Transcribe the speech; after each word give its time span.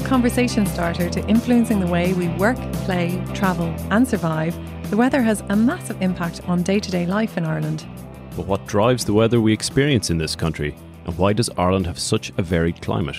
ideal 0.00 0.08
conversation 0.08 0.66
starter 0.66 1.10
to 1.10 1.26
influencing 1.26 1.78
the 1.80 1.86
way 1.86 2.12
we 2.14 2.28
work, 2.38 2.56
play, 2.84 3.22
travel, 3.34 3.66
and 3.90 4.06
survive, 4.08 4.56
the 4.90 4.96
weather 4.96 5.22
has 5.22 5.42
a 5.50 5.56
massive 5.56 6.00
impact 6.00 6.40
on 6.48 6.62
day 6.62 6.80
to 6.80 6.90
day 6.90 7.06
life 7.06 7.36
in 7.36 7.44
Ireland. 7.44 7.86
But 8.36 8.46
what 8.46 8.66
drives 8.66 9.04
the 9.04 9.12
weather 9.12 9.40
we 9.40 9.52
experience 9.52 10.10
in 10.10 10.18
this 10.18 10.34
country? 10.34 10.74
And 11.04 11.16
why 11.18 11.32
does 11.32 11.50
Ireland 11.56 11.86
have 11.86 11.98
such 11.98 12.32
a 12.38 12.42
varied 12.42 12.80
climate? 12.80 13.18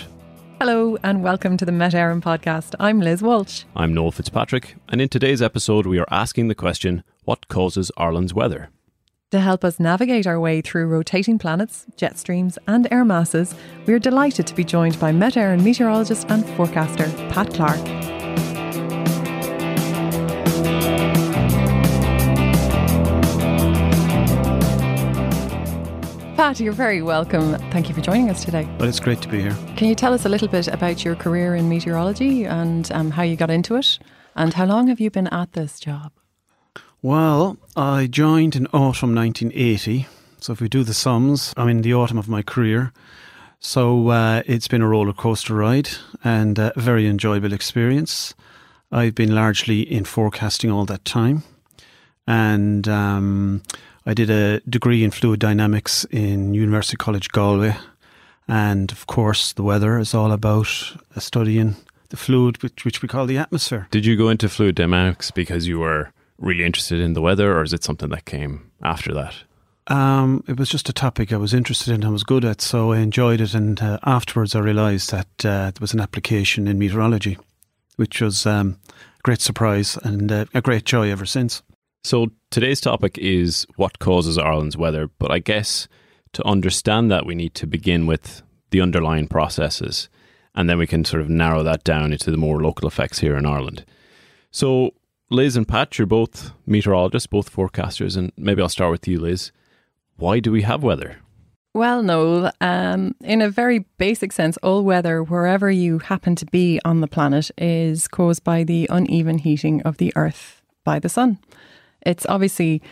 Hello, 0.58 0.96
and 1.02 1.22
welcome 1.22 1.56
to 1.56 1.64
the 1.64 1.72
Met 1.72 1.92
Éireann 1.92 2.20
podcast. 2.20 2.74
I'm 2.80 3.00
Liz 3.00 3.22
Walsh. 3.22 3.64
I'm 3.76 3.94
Noel 3.94 4.12
Fitzpatrick, 4.12 4.76
and 4.88 5.00
in 5.00 5.08
today's 5.08 5.42
episode, 5.42 5.86
we 5.86 5.98
are 5.98 6.08
asking 6.10 6.48
the 6.48 6.54
question 6.54 7.04
what 7.24 7.48
causes 7.48 7.92
Ireland's 7.96 8.34
weather? 8.34 8.70
To 9.32 9.40
help 9.40 9.64
us 9.64 9.80
navigate 9.80 10.26
our 10.26 10.38
way 10.38 10.60
through 10.60 10.88
rotating 10.88 11.38
planets, 11.38 11.86
jet 11.96 12.18
streams, 12.18 12.58
and 12.66 12.86
air 12.90 13.02
masses, 13.02 13.54
we 13.86 13.94
are 13.94 13.98
delighted 13.98 14.46
to 14.46 14.54
be 14.54 14.62
joined 14.62 15.00
by 15.00 15.10
Met 15.10 15.36
Éireann 15.36 15.62
meteorologist 15.62 16.30
and 16.30 16.46
forecaster 16.50 17.10
Pat 17.30 17.50
Clarke. 17.54 17.82
Pat, 26.36 26.60
you're 26.60 26.74
very 26.74 27.00
welcome. 27.00 27.54
Thank 27.70 27.88
you 27.88 27.94
for 27.94 28.02
joining 28.02 28.28
us 28.28 28.44
today. 28.44 28.68
Well, 28.78 28.90
it's 28.90 29.00
great 29.00 29.22
to 29.22 29.28
be 29.28 29.40
here. 29.40 29.56
Can 29.78 29.88
you 29.88 29.94
tell 29.94 30.12
us 30.12 30.26
a 30.26 30.28
little 30.28 30.48
bit 30.48 30.68
about 30.68 31.06
your 31.06 31.14
career 31.14 31.54
in 31.54 31.70
meteorology 31.70 32.44
and 32.44 32.92
um, 32.92 33.10
how 33.10 33.22
you 33.22 33.36
got 33.36 33.50
into 33.50 33.76
it? 33.76 33.98
And 34.36 34.52
how 34.52 34.66
long 34.66 34.88
have 34.88 35.00
you 35.00 35.10
been 35.10 35.28
at 35.28 35.54
this 35.54 35.80
job? 35.80 36.12
Well, 37.04 37.56
I 37.74 38.06
joined 38.06 38.54
in 38.54 38.68
autumn 38.68 39.12
1980. 39.12 40.06
So 40.38 40.52
if 40.52 40.60
we 40.60 40.68
do 40.68 40.84
the 40.84 40.94
sums, 40.94 41.52
I'm 41.56 41.68
in 41.68 41.82
the 41.82 41.94
autumn 41.94 42.16
of 42.16 42.28
my 42.28 42.42
career. 42.42 42.92
So 43.58 44.10
uh, 44.10 44.42
it's 44.46 44.68
been 44.68 44.82
a 44.82 44.86
roller 44.86 45.12
coaster 45.12 45.54
ride 45.54 45.88
and 46.22 46.60
a 46.60 46.72
very 46.76 47.08
enjoyable 47.08 47.52
experience. 47.52 48.34
I've 48.92 49.16
been 49.16 49.34
largely 49.34 49.80
in 49.80 50.04
forecasting 50.04 50.70
all 50.70 50.84
that 50.84 51.04
time. 51.04 51.42
And 52.28 52.86
um, 52.86 53.64
I 54.06 54.14
did 54.14 54.30
a 54.30 54.60
degree 54.60 55.02
in 55.02 55.10
fluid 55.10 55.40
dynamics 55.40 56.04
in 56.12 56.54
University 56.54 56.96
College 56.96 57.30
Galway. 57.30 57.74
And 58.46 58.92
of 58.92 59.08
course, 59.08 59.52
the 59.52 59.64
weather 59.64 59.98
is 59.98 60.14
all 60.14 60.30
about 60.30 60.68
studying 61.18 61.74
the 62.10 62.16
fluid, 62.16 62.62
which, 62.62 62.84
which 62.84 63.02
we 63.02 63.08
call 63.08 63.26
the 63.26 63.38
atmosphere. 63.38 63.88
Did 63.90 64.06
you 64.06 64.16
go 64.16 64.28
into 64.28 64.48
fluid 64.48 64.76
dynamics 64.76 65.32
because 65.32 65.66
you 65.66 65.80
were 65.80 66.12
really 66.42 66.64
interested 66.64 67.00
in 67.00 67.14
the 67.14 67.22
weather, 67.22 67.56
or 67.56 67.62
is 67.62 67.72
it 67.72 67.84
something 67.84 68.10
that 68.10 68.24
came 68.24 68.70
after 68.82 69.14
that? 69.14 69.34
Um, 69.88 70.44
it 70.46 70.58
was 70.58 70.68
just 70.68 70.88
a 70.88 70.92
topic 70.92 71.32
I 71.32 71.36
was 71.36 71.54
interested 71.54 71.92
in, 71.92 72.02
and 72.02 72.12
was 72.12 72.24
good 72.24 72.44
at, 72.44 72.60
so 72.60 72.92
I 72.92 72.98
enjoyed 72.98 73.40
it. 73.40 73.54
And 73.54 73.80
uh, 73.80 73.98
afterwards, 74.04 74.54
I 74.54 74.60
realised 74.60 75.10
that 75.10 75.28
uh, 75.44 75.70
there 75.70 75.80
was 75.80 75.94
an 75.94 76.00
application 76.00 76.68
in 76.68 76.78
meteorology, 76.78 77.38
which 77.96 78.20
was 78.20 78.46
um, 78.46 78.78
a 78.90 79.22
great 79.22 79.40
surprise 79.40 79.96
and 80.04 80.30
uh, 80.30 80.44
a 80.54 80.60
great 80.60 80.84
joy 80.84 81.10
ever 81.10 81.26
since. 81.26 81.62
So 82.04 82.28
today's 82.50 82.80
topic 82.80 83.16
is 83.18 83.66
what 83.76 83.98
causes 83.98 84.38
Ireland's 84.38 84.76
weather, 84.76 85.08
but 85.18 85.30
I 85.30 85.38
guess 85.38 85.88
to 86.32 86.46
understand 86.46 87.10
that, 87.10 87.26
we 87.26 87.34
need 87.34 87.54
to 87.54 87.66
begin 87.66 88.06
with 88.06 88.42
the 88.70 88.80
underlying 88.80 89.28
processes, 89.28 90.08
and 90.54 90.68
then 90.68 90.78
we 90.78 90.86
can 90.86 91.04
sort 91.04 91.22
of 91.22 91.28
narrow 91.28 91.62
that 91.62 91.84
down 91.84 92.12
into 92.12 92.30
the 92.30 92.36
more 92.36 92.62
local 92.62 92.88
effects 92.88 93.18
here 93.18 93.36
in 93.36 93.46
Ireland. 93.46 93.84
So 94.50 94.94
Liz 95.32 95.56
and 95.56 95.66
Pat, 95.66 95.96
you're 95.98 96.06
both 96.06 96.52
meteorologists, 96.66 97.26
both 97.26 97.54
forecasters, 97.54 98.16
and 98.16 98.32
maybe 98.36 98.60
I'll 98.60 98.68
start 98.68 98.90
with 98.90 99.08
you, 99.08 99.18
Liz. 99.18 99.50
Why 100.16 100.40
do 100.40 100.52
we 100.52 100.62
have 100.62 100.82
weather? 100.82 101.16
Well, 101.74 102.02
Noel, 102.02 102.52
um, 102.60 103.14
in 103.22 103.40
a 103.40 103.48
very 103.48 103.86
basic 103.96 104.32
sense, 104.32 104.58
all 104.58 104.84
weather, 104.84 105.22
wherever 105.22 105.70
you 105.70 106.00
happen 106.00 106.36
to 106.36 106.44
be 106.44 106.80
on 106.84 107.00
the 107.00 107.08
planet, 107.08 107.50
is 107.56 108.08
caused 108.08 108.44
by 108.44 108.62
the 108.62 108.86
uneven 108.90 109.38
heating 109.38 109.80
of 109.82 109.96
the 109.96 110.12
Earth 110.14 110.60
by 110.84 110.98
the 110.98 111.08
sun. 111.08 111.38
It's 112.04 112.26
obviously 112.26 112.82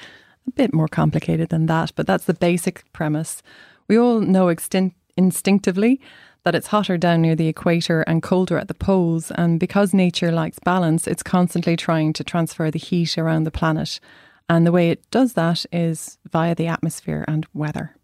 a 0.48 0.50
bit 0.52 0.72
more 0.72 0.88
complicated 0.88 1.50
than 1.50 1.66
that, 1.66 1.92
but 1.94 2.06
that's 2.06 2.24
the 2.24 2.32
basic 2.32 2.90
premise. 2.94 3.42
We 3.86 3.98
all 3.98 4.20
know 4.20 4.46
extin- 4.46 4.94
instinctively 5.14 6.00
that 6.44 6.54
it's 6.54 6.68
hotter 6.68 6.96
down 6.96 7.22
near 7.22 7.36
the 7.36 7.48
equator 7.48 8.02
and 8.02 8.22
colder 8.22 8.58
at 8.58 8.68
the 8.68 8.74
poles. 8.74 9.30
And 9.32 9.60
because 9.60 9.92
nature 9.92 10.32
likes 10.32 10.58
balance, 10.58 11.06
it's 11.06 11.22
constantly 11.22 11.76
trying 11.76 12.12
to 12.14 12.24
transfer 12.24 12.70
the 12.70 12.78
heat 12.78 13.18
around 13.18 13.44
the 13.44 13.50
planet. 13.50 14.00
And 14.48 14.66
the 14.66 14.72
way 14.72 14.90
it 14.90 15.08
does 15.10 15.34
that 15.34 15.64
is 15.72 16.18
via 16.30 16.54
the 16.54 16.66
atmosphere 16.66 17.24
and 17.28 17.46
weather. 17.54 17.94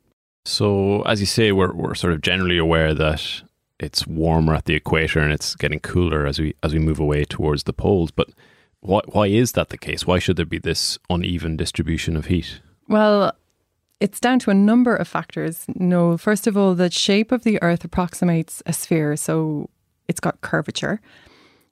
So, 0.44 1.02
as 1.02 1.19
you 1.19 1.26
say, 1.26 1.50
we're, 1.50 1.74
we're 1.74 1.97
sort 1.97 2.12
of 2.12 2.20
generally 2.20 2.58
aware 2.58 2.94
that 2.94 3.42
it's 3.78 4.06
warmer 4.06 4.54
at 4.54 4.64
the 4.64 4.74
equator 4.74 5.20
and 5.20 5.32
it's 5.32 5.54
getting 5.54 5.80
cooler 5.80 6.26
as 6.26 6.38
we 6.38 6.54
as 6.62 6.72
we 6.72 6.78
move 6.78 7.00
away 7.00 7.24
towards 7.24 7.64
the 7.64 7.72
poles. 7.72 8.10
But 8.10 8.28
why 8.80 9.00
why 9.06 9.26
is 9.26 9.53
that 9.53 9.70
the 9.70 9.78
case? 9.78 10.06
Why 10.06 10.18
should 10.18 10.36
there 10.36 10.47
be 10.47 10.58
this 10.58 10.98
uneven 11.10 11.56
distribution 11.56 12.16
of 12.16 12.26
heat? 12.26 12.60
Well, 12.88 13.32
it's 14.01 14.21
down 14.21 14.39
to 14.41 14.51
a 14.51 14.55
number 14.55 14.95
of 14.95 15.09
factors. 15.09 15.65
No, 15.75 16.17
first 16.17 16.47
of 16.47 16.57
all, 16.57 16.75
the 16.75 16.91
shape 16.91 17.33
of 17.33 17.45
the 17.45 17.62
Earth 17.62 17.84
approximates 17.84 18.62
a 18.67 18.73
sphere, 18.73 19.17
so 19.17 19.71
it's 20.09 20.21
got 20.21 20.41
curvature. 20.41 21.01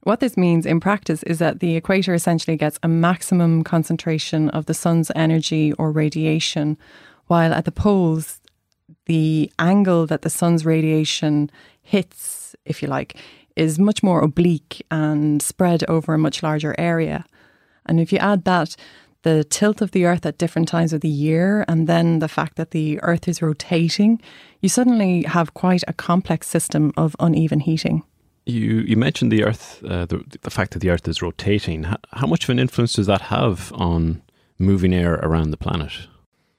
What 0.03 0.21
this 0.21 0.37
means 0.37 0.67
in 0.67 0.81
practice 0.81 1.23
is 1.23 1.39
that 1.39 1.61
the 1.61 1.77
equator 1.77 2.15
essentially 2.15 2.57
gets 2.57 2.79
a 2.83 2.89
maximum 2.89 3.65
concentration 3.65 4.51
of 4.51 4.67
the 4.67 4.75
sun's 4.75 5.11
energy 5.15 5.73
or 5.75 5.91
radiation, 5.91 6.77
while 7.27 7.55
at 7.55 7.65
the 7.65 7.73
poles, 7.73 8.41
the 9.06 9.51
angle 9.59 10.06
that 10.06 10.23
the 10.23 10.31
sun's 10.31 10.67
radiation 10.67 11.51
hits, 11.83 12.55
if 12.65 12.83
you 12.83 12.89
like, 12.89 13.17
is 13.56 13.79
much 13.79 14.03
more 14.03 14.21
oblique 14.21 14.85
and 14.91 15.41
spread 15.41 15.85
over 15.89 16.15
a 16.15 16.19
much 16.19 16.43
larger 16.43 16.75
area. 16.79 17.25
And 17.87 18.01
if 18.01 18.12
you 18.12 18.19
add 18.19 18.45
that 18.45 18.77
the 19.25 19.43
tilt 19.43 19.81
of 19.81 19.91
the 19.91 20.05
Earth 20.05 20.25
at 20.25 20.39
different 20.39 20.69
times 20.69 20.93
of 20.93 21.01
the 21.01 21.09
year, 21.09 21.65
and 21.67 21.87
then 21.87 22.21
the 22.21 22.29
fact 22.29 22.57
that 22.57 22.71
the 22.71 23.01
Earth 23.03 23.27
is 23.27 23.43
rotating, 23.43 24.21
you 24.61 24.69
suddenly 24.69 25.23
have 25.25 25.55
quite 25.55 25.83
a 25.89 25.93
complex 25.93 26.47
system 26.47 26.93
of 26.97 27.17
uneven 27.19 27.61
heating. 27.61 28.05
You 28.47 28.85
you 28.87 28.97
mentioned 28.97 29.33
the 29.33 29.45
Earth, 29.45 29.83
uh, 29.85 30.05
the 30.05 30.23
the 30.43 30.51
fact 30.51 30.73
that 30.73 30.81
the 30.81 30.91
Earth 30.91 31.09
is 31.09 31.23
rotating. 31.23 31.85
How, 31.85 31.97
how 32.12 32.27
much 32.27 32.45
of 32.45 32.51
an 32.51 32.59
influence 32.59 32.93
does 32.93 33.07
that 33.07 33.23
have 33.23 33.73
on 33.75 34.23
moving 34.59 34.95
air 34.95 35.15
around 35.15 35.51
the 35.51 35.56
planet? 35.56 35.93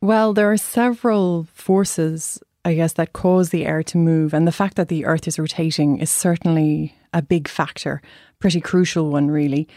Well, 0.02 0.34
there 0.34 0.52
are 0.52 0.58
several 0.58 1.48
forces, 1.54 2.40
I 2.66 2.74
guess, 2.74 2.94
that 2.94 3.14
cause 3.14 3.50
the 3.50 3.66
air 3.66 3.84
to 3.84 3.98
move, 3.98 4.34
and 4.34 4.48
the 4.48 4.52
fact 4.52 4.76
that 4.76 4.88
the 4.88 5.06
Earth 5.06 5.28
is 5.28 5.38
rotating 5.38 6.00
is 6.00 6.10
certainly 6.10 6.96
a 7.14 7.22
big 7.22 7.48
factor, 7.48 8.02
pretty 8.40 8.60
crucial 8.60 9.12
one, 9.12 9.30
really. 9.30 9.68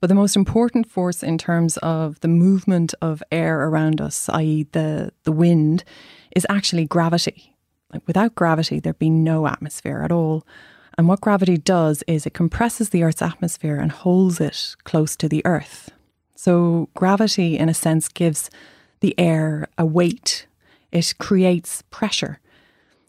But 0.00 0.08
the 0.08 0.14
most 0.14 0.36
important 0.36 0.86
force 0.86 1.22
in 1.22 1.38
terms 1.38 1.76
of 1.78 2.20
the 2.20 2.28
movement 2.28 2.94
of 3.02 3.22
air 3.32 3.64
around 3.64 4.00
us, 4.00 4.28
i.e., 4.28 4.66
the, 4.72 5.12
the 5.24 5.32
wind, 5.32 5.84
is 6.34 6.46
actually 6.48 6.84
gravity. 6.84 7.54
Like 7.92 8.06
without 8.06 8.34
gravity, 8.34 8.80
there'd 8.80 8.98
be 8.98 9.10
no 9.10 9.46
atmosphere 9.46 10.02
at 10.02 10.12
all. 10.12 10.46
And 10.96 11.08
what 11.08 11.20
gravity 11.20 11.56
does 11.56 12.04
is 12.06 12.26
it 12.26 12.34
compresses 12.34 12.90
the 12.90 13.02
Earth's 13.02 13.22
atmosphere 13.22 13.76
and 13.76 13.90
holds 13.90 14.40
it 14.40 14.76
close 14.84 15.16
to 15.16 15.28
the 15.28 15.42
Earth. 15.44 15.90
So, 16.34 16.88
gravity, 16.94 17.58
in 17.58 17.68
a 17.68 17.74
sense, 17.74 18.08
gives 18.08 18.50
the 19.00 19.18
air 19.18 19.68
a 19.76 19.86
weight, 19.86 20.46
it 20.92 21.14
creates 21.18 21.82
pressure. 21.90 22.40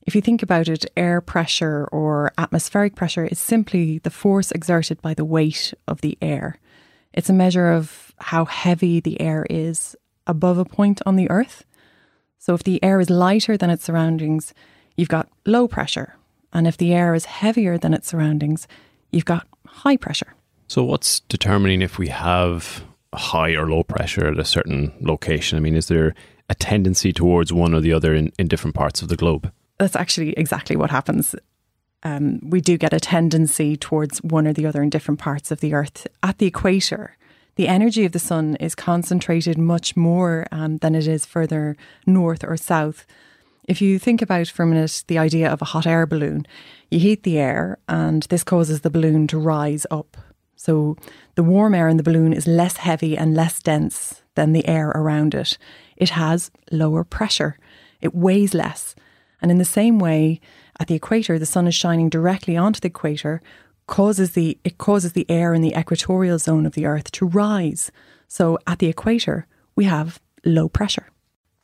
If 0.06 0.16
you 0.16 0.22
think 0.22 0.42
about 0.42 0.68
it, 0.68 0.86
air 0.98 1.22
pressure 1.22 1.88
or 1.92 2.32
atmospheric 2.38 2.96
pressure 2.96 3.26
is 3.26 3.40
simply 3.40 4.00
the 4.00 4.10
force 4.10 4.52
exerted 4.52 5.02
by 5.02 5.14
the 5.14 5.26
weight 5.26 5.74
of 5.88 6.02
the 6.02 6.18
air. 6.22 6.58
It's 7.14 7.30
a 7.30 7.34
measure 7.34 7.72
of 7.72 8.14
how 8.18 8.46
heavy 8.46 9.00
the 9.00 9.20
air 9.22 9.46
is 9.50 9.96
above 10.28 10.58
a 10.58 10.66
point 10.66 11.02
on 11.06 11.16
the 11.16 11.29
Earth. 11.29 11.66
So 12.38 12.53
if 12.53 12.64
the 12.64 12.82
air 12.84 13.00
is 13.00 13.09
lighter 13.09 13.58
than 13.58 13.70
its 13.70 13.84
surroundings, 13.84 14.53
you've 14.96 15.09
got 15.09 15.29
low 15.46 15.67
pressure. 15.67 16.16
And 16.53 16.67
if 16.67 16.78
the 16.78 16.94
air 16.94 17.14
is 17.14 17.26
heavier 17.26 17.78
than 17.78 17.94
its 17.94 18.08
surroundings, 18.08 18.67
you've 19.11 19.26
got 19.26 19.47
high 19.66 19.97
pressure. 19.97 20.34
So, 20.67 20.84
what's 20.84 21.22
determining 21.22 21.82
if 21.82 21.97
we 21.97 22.09
have 22.09 22.84
high 23.14 23.56
or 23.56 23.67
low 23.67 23.84
pressure 23.84 24.28
at 24.28 24.40
a 24.40 24.46
certain 24.46 24.94
location? 25.02 25.58
I 25.58 25.61
mean, 25.61 25.76
is 25.76 25.88
there 25.88 26.14
a 26.50 26.56
tendency 26.56 27.11
towards 27.11 27.52
one 27.52 27.73
or 27.73 27.82
the 27.82 27.94
other 27.94 28.14
in, 28.14 28.32
in 28.38 28.47
different 28.47 28.76
parts 28.76 29.02
of 29.02 29.08
the 29.08 29.16
globe? 29.16 29.52
That's 29.78 29.96
actually 29.96 30.34
exactly 30.34 30.76
what 30.76 30.91
happens 30.91 31.35
um, 32.03 32.40
we 32.43 32.61
do 32.61 32.78
get 32.78 32.93
a 32.93 32.99
tendency 32.99 33.75
towards 33.75 34.23
one 34.23 34.47
or 34.47 34.53
the 34.53 34.66
other 34.66 34.81
in 34.81 34.90
different 34.90 35.19
parts 35.19 35.51
of 35.51 35.59
the 35.59 35.73
Earth. 35.73 36.07
At 36.23 36.37
the 36.37 36.47
equator, 36.47 37.17
the 37.55 37.67
energy 37.67 38.05
of 38.05 38.13
the 38.13 38.19
sun 38.19 38.55
is 38.55 38.73
concentrated 38.73 39.57
much 39.57 39.97
more 39.97 40.47
um, 40.51 40.78
than 40.78 40.96
it 40.96 41.07
is 41.07 41.25
further 41.25 41.75
north 42.05 42.43
or 42.43 42.55
south. 42.55 43.05
If 43.67 43.81
you 43.81 43.99
think 43.99 44.22
about 44.22 44.47
for 44.47 44.63
a 44.63 44.66
minute 44.66 45.03
the 45.07 45.17
idea 45.17 45.51
of 45.51 45.61
a 45.61 45.66
hot 45.66 45.85
air 45.85 46.05
balloon, 46.07 46.47
you 46.90 46.99
heat 46.99 47.23
the 47.23 47.37
air 47.37 47.78
and 47.87 48.23
this 48.23 48.43
causes 48.43 48.81
the 48.81 48.90
balloon 48.90 49.28
to 49.28 49.37
rise 49.37 49.85
up. 49.91 50.16
So 50.55 50.96
the 51.35 51.43
warm 51.43 51.75
air 51.75 51.87
in 51.87 51.97
the 51.97 52.03
balloon 52.03 52.34
is 52.34 52.47
less 52.47 52.78
heavy 52.78 53.17
and 53.17 53.35
less 53.35 53.61
dense 53.61 54.23
than 54.35 54.53
the 54.53 54.67
air 54.67 54.90
around 54.90 55.35
it. 55.35 55.57
It 55.97 56.11
has 56.11 56.51
lower 56.72 57.03
pressure, 57.03 57.57
it 58.01 58.16
weighs 58.16 58.53
less. 58.53 58.96
And 59.41 59.51
in 59.51 59.57
the 59.57 59.66
same 59.66 59.99
way, 59.99 60.41
at 60.79 60.87
the 60.87 60.96
equator, 60.96 61.37
the 61.37 61.46
sun 61.46 61.67
is 61.67 61.76
shining 61.76 62.09
directly 62.09 62.55
onto 62.55 62.79
the 62.79 62.87
equator, 62.87 63.41
causes 63.87 64.31
the 64.31 64.58
it 64.64 64.78
causes 64.78 65.14
the 65.14 65.26
air 65.29 65.53
in 65.53 65.61
the 65.61 65.73
equatorial 65.76 66.40
zone 66.40 66.66
of 66.66 66.73
the 66.73 66.85
Earth 66.85 67.11
to 67.11 67.26
rise. 67.26 67.91
So 68.28 68.59
at 68.67 68.79
the 68.79 68.87
equator, 68.87 69.47
we 69.76 69.85
have 69.85 70.20
low 70.46 70.70
pressure. 70.70 71.08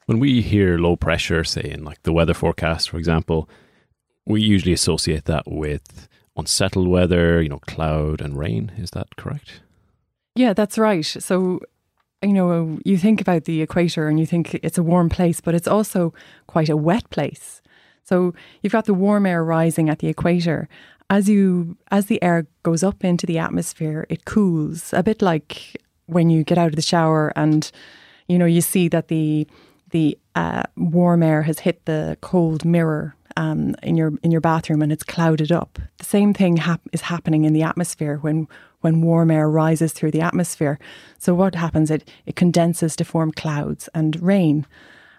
When 0.08 0.20
we 0.20 0.42
hear 0.42 0.78
low 0.78 0.96
pressure, 0.96 1.44
say 1.44 1.64
in 1.64 1.84
like 1.84 2.04
the 2.04 2.14
weather 2.14 2.34
forecast, 2.34 2.90
for 2.90 2.98
example, 2.98 3.50
we 4.26 4.42
usually 4.42 4.74
associate 4.74 5.26
that 5.26 5.44
with 5.46 6.08
unsettled 6.36 6.88
weather, 6.88 7.42
you 7.42 7.50
know, 7.50 7.60
cloud 7.60 8.22
and 8.22 8.38
rain. 8.38 8.72
Is 8.78 8.92
that 8.92 9.16
correct? 9.16 9.62
Yeah, 10.36 10.54
that's 10.54 10.78
right. 10.78 11.06
So, 11.06 11.62
you 12.22 12.34
know, 12.34 12.80
you 12.84 12.98
think 12.98 13.22
about 13.22 13.46
the 13.46 13.62
equator 13.62 14.08
and 14.08 14.20
you 14.20 14.26
think 14.26 14.56
it's 14.56 14.78
a 14.78 14.84
warm 14.84 15.10
place, 15.10 15.40
but 15.40 15.56
it's 15.56 15.68
also 15.68 16.14
quite 16.48 16.70
a 16.70 16.78
wet 16.78 17.10
place. 17.10 17.55
So 18.06 18.34
you've 18.62 18.74
got 18.74 18.86
the 18.86 18.94
warm 18.94 19.26
air 19.26 19.44
rising 19.44 19.90
at 19.90 20.00
the 20.00 20.08
equator. 20.08 20.70
As 21.10 21.28
you 21.30 21.78
as 21.92 22.06
the 22.06 22.22
air 22.24 22.48
goes 22.64 22.84
up 22.84 23.04
into 23.04 23.26
the 23.26 23.38
atmosphere, 23.38 24.06
it 24.10 24.26
cools 24.26 24.94
a 24.94 25.04
bit 25.04 25.22
like 25.22 25.82
when 26.08 26.30
you 26.30 26.44
get 26.44 26.58
out 26.58 26.70
of 26.70 26.76
the 26.76 26.82
shower 26.82 27.34
and 27.36 27.72
you 28.28 28.38
know 28.38 28.46
you 28.46 28.62
see 28.62 28.88
that 28.88 29.08
the 29.08 29.48
the 29.92 30.18
uh, 30.36 30.64
warm 30.76 31.24
air 31.24 31.44
has 31.44 31.60
hit 31.60 31.86
the 31.86 32.18
cold 32.22 32.66
mirror 32.66 33.16
um, 33.38 33.76
in 33.84 33.96
your 33.98 34.14
in 34.24 34.32
your 34.32 34.42
bathroom 34.42 34.82
and 34.82 34.92
it's 34.92 35.04
clouded 35.04 35.52
up. 35.52 35.80
The 35.98 36.06
same 36.06 36.34
thing 36.34 36.58
hap- 36.58 36.90
is 36.92 37.02
happening 37.02 37.46
in 37.46 37.54
the 37.54 37.64
atmosphere 37.64 38.18
when 38.18 38.48
when 38.82 39.02
warm 39.02 39.32
air 39.32 39.50
rises 39.50 39.94
through 39.94 40.12
the 40.12 40.22
atmosphere. 40.22 40.80
So 41.18 41.34
what 41.34 41.56
happens? 41.56 41.92
It 41.92 42.10
it 42.26 42.36
condenses 42.36 42.96
to 42.98 43.06
form 43.06 43.32
clouds 43.32 43.90
and 43.94 44.22
rain. 44.22 44.66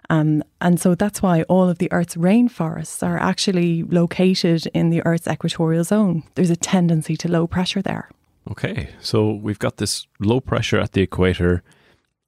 Um, 0.09 0.43
and 0.61 0.79
so 0.79 0.95
that's 0.95 1.21
why 1.21 1.43
all 1.43 1.69
of 1.69 1.79
the 1.79 1.91
Earth's 1.91 2.15
rainforests 2.15 3.05
are 3.05 3.17
actually 3.17 3.83
located 3.83 4.67
in 4.67 4.89
the 4.89 5.05
Earth's 5.05 5.27
equatorial 5.27 5.83
zone. 5.83 6.23
There's 6.35 6.49
a 6.49 6.55
tendency 6.55 7.17
to 7.17 7.27
low 7.27 7.47
pressure 7.47 7.81
there. 7.81 8.09
Okay, 8.49 8.89
so 9.01 9.31
we've 9.31 9.59
got 9.59 9.77
this 9.77 10.07
low 10.19 10.39
pressure 10.39 10.79
at 10.79 10.93
the 10.93 11.01
equator, 11.01 11.63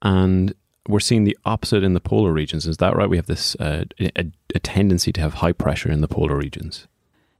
and 0.01 0.53
we're 0.87 0.99
seeing 0.99 1.23
the 1.23 1.37
opposite 1.45 1.83
in 1.83 1.93
the 1.93 2.01
polar 2.01 2.33
regions. 2.33 2.67
Is 2.67 2.77
that 2.77 2.95
right? 2.95 3.09
We 3.09 3.15
have 3.15 3.27
this 3.27 3.55
uh, 3.55 3.85
a, 3.99 4.25
a, 4.53 4.59
tendency 4.59 5.13
to 5.13 5.21
have 5.21 5.35
high 5.35 5.53
pressure 5.53 5.89
in 5.89 6.01
the 6.01 6.09
polar 6.09 6.35
regions. 6.35 6.87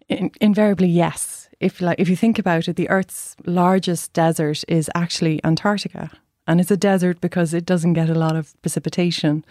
In, 0.08 0.32
invariably, 0.40 0.88
yes. 0.88 1.50
If 1.60 1.82
like 1.82 2.00
if 2.00 2.08
you 2.08 2.16
think 2.16 2.40
about 2.40 2.70
it, 2.70 2.78
the 2.78 2.90
Earth's 2.90 3.36
largest 3.46 4.14
desert 4.14 4.64
is 4.70 4.90
actually 4.96 5.44
Antarctica, 5.44 6.10
and 6.48 6.62
it's 6.62 6.72
a 6.72 6.78
desert 6.78 7.20
because 7.20 7.54
it 7.54 7.66
doesn't 7.66 7.94
get 7.94 8.10
a 8.10 8.16
lot 8.16 8.38
of 8.38 8.54
precipitation 8.62 9.44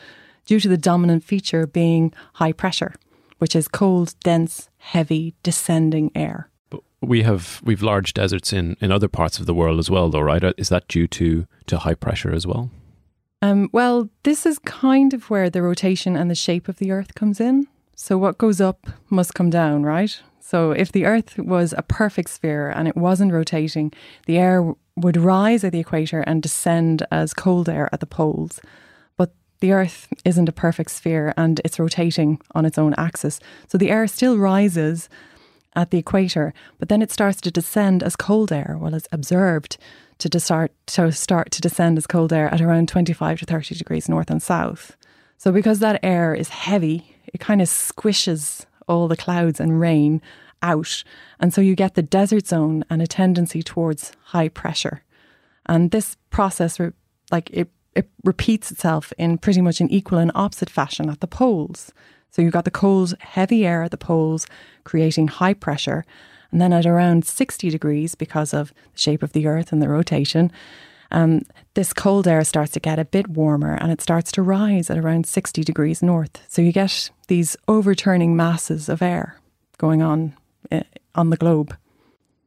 due 0.49 0.59
to 0.59 0.69
the 0.69 0.79
dominant 0.79 1.23
feature 1.23 1.67
being 1.67 2.13
high 2.35 2.53
pressure, 2.53 2.95
which 3.37 3.55
is 3.55 3.69
cold, 3.69 4.15
dense, 4.25 4.71
heavy, 4.79 5.35
descending 5.45 6.11
air. 6.15 6.51
But 6.71 6.81
we 7.01 7.23
have 7.23 7.61
we've 7.63 7.83
large 7.83 8.15
deserts 8.15 8.53
in, 8.53 8.77
in 8.81 8.91
other 8.91 9.09
parts 9.09 9.39
of 9.39 9.47
the 9.47 9.55
world 9.55 9.79
as 9.79 9.91
well, 9.91 10.09
though, 10.09 10.21
right? 10.21 10.43
Is 10.57 10.71
that 10.71 10.89
due 10.89 11.07
to 11.07 11.47
to 11.67 11.79
high 11.79 11.95
pressure 11.95 12.33
as 12.33 12.47
well? 12.47 12.71
Um, 13.41 13.69
well, 13.73 14.09
this 14.25 14.45
is 14.47 14.59
kind 14.61 15.15
of 15.15 15.31
where 15.31 15.49
the 15.49 15.63
rotation 15.63 16.17
and 16.17 16.29
the 16.29 16.35
shape 16.35 16.67
of 16.67 16.79
the 16.79 16.91
Earth 16.91 17.15
comes 17.15 17.41
in. 17.41 17.69
So 17.95 18.19
what 18.19 18.39
goes 18.39 18.61
up 18.61 18.89
must 19.11 19.35
come 19.35 19.51
down, 19.51 19.85
right? 19.85 20.21
So 20.41 20.73
if 20.73 20.91
the 20.91 21.05
Earth 21.05 21.39
was 21.39 21.75
a 21.77 21.83
perfect 21.83 22.31
sphere 22.31 22.71
and 22.71 22.89
it 22.89 22.97
wasn't 22.97 23.33
rotating, 23.33 23.93
the 24.27 24.39
air 24.39 24.75
would 24.97 25.17
rise 25.17 25.63
at 25.63 25.73
the 25.73 25.79
equator 25.79 26.23
and 26.23 26.43
descend 26.43 27.07
as 27.13 27.35
cold 27.35 27.69
air 27.69 27.89
at 27.93 28.01
the 28.01 28.07
poles 28.07 28.61
the 29.61 29.73
Earth 29.73 30.09
isn't 30.25 30.49
a 30.49 30.53
perfect 30.53 30.91
sphere 30.91 31.35
and 31.37 31.61
it's 31.65 31.79
rotating 31.79 32.41
on 32.55 32.65
its 32.65 32.79
own 32.79 32.95
axis. 32.95 33.41
So 33.69 33.79
the 33.79 33.91
air 33.91 34.07
still 34.07 34.39
rises 34.39 35.09
at 35.75 35.91
the 35.91 35.99
equator, 35.99 36.55
but 36.79 36.89
then 36.89 37.03
it 37.03 37.11
starts 37.11 37.41
to 37.43 37.51
descend 37.51 38.03
as 38.03 38.17
cold 38.17 38.53
air, 38.53 38.77
well 38.81 38.95
as 38.95 39.07
observed 39.13 39.77
to 40.19 40.41
start 40.41 40.73
to 40.87 41.13
start 41.13 41.51
to 41.53 41.61
descend 41.61 41.97
as 41.97 42.07
cold 42.07 42.33
air 42.33 42.53
at 42.53 42.61
around 42.61 42.89
25 42.89 43.41
to 43.41 43.45
30 43.45 43.75
degrees 43.77 44.09
north 44.09 44.31
and 44.31 44.43
south. 44.43 44.97
So 45.37 45.53
because 45.53 45.79
that 45.79 46.01
air 46.03 46.35
is 46.35 46.49
heavy, 46.49 47.17
it 47.27 47.39
kind 47.39 47.63
of 47.63 47.69
squishes 47.69 48.67
all 48.89 49.07
the 49.07 49.17
clouds 49.17 49.61
and 49.61 49.81
rain 49.81 50.21
out. 50.63 51.05
And 51.39 51.55
so 51.55 51.61
you 51.61 51.77
get 51.77 51.95
the 51.95 52.03
desert 52.03 52.49
zone 52.49 52.85
and 52.91 53.01
a 53.01 53.07
tendency 53.07 53.63
towards 53.63 54.13
high 54.25 54.49
pressure. 54.49 55.05
And 55.67 55.93
this 55.93 56.17
process, 56.31 56.81
like 57.31 57.51
it 57.53 57.69
it 57.99 58.09
repeats 58.23 58.71
itself 58.71 59.13
in 59.19 59.39
pretty 59.39 59.61
much 59.61 59.81
an 59.81 59.91
equal 59.91 60.19
and 60.19 60.31
opposite 60.37 60.71
fashion 60.71 61.11
at 61.11 61.21
the 61.21 61.27
poles. 61.27 61.93
So 62.31 62.41
you've 62.41 62.53
got 62.53 62.65
the 62.65 62.71
cold, 62.71 63.17
heavy 63.19 63.67
air 63.67 63.83
at 63.83 63.91
the 63.91 63.97
poles 63.97 64.47
creating 64.85 65.27
high 65.27 65.53
pressure. 65.53 66.05
And 66.53 66.61
then 66.61 66.73
at 66.73 66.87
around 66.87 67.27
60 67.27 67.69
degrees, 67.71 68.15
because 68.15 68.55
of 68.55 68.73
the 68.93 68.99
shape 68.99 69.25
of 69.25 69.33
the 69.33 69.49
Earth 69.49 69.73
and 69.73 69.83
the 69.83 69.89
rotation, 69.89 70.53
um, 71.11 71.43
this 71.75 71.93
cold 71.93 72.29
air 72.29 72.45
starts 72.45 72.71
to 72.73 72.81
get 72.81 73.01
a 73.01 73.05
bit 73.05 73.27
warmer 73.27 73.75
and 73.75 73.91
it 73.91 74.01
starts 74.01 74.31
to 74.33 74.43
rise 74.43 74.91
at 74.91 74.99
around 74.99 75.27
60 75.27 75.65
degrees 75.65 76.01
north. 76.01 76.41
So 76.47 76.63
you 76.63 76.71
get 76.71 77.11
these 77.27 77.57
overturning 77.67 78.37
masses 78.37 78.89
of 78.89 79.03
air 79.03 79.41
going 79.77 80.03
on 80.03 80.37
uh, 80.71 80.83
on 81.17 81.31
the 81.31 81.37
globe. 81.37 81.77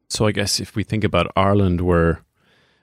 So 0.08 0.28
I 0.28 0.32
guess 0.32 0.62
if 0.62 0.78
we 0.78 0.84
think 0.84 1.04
about 1.04 1.30
Ireland, 1.36 1.82
we're 1.82 2.20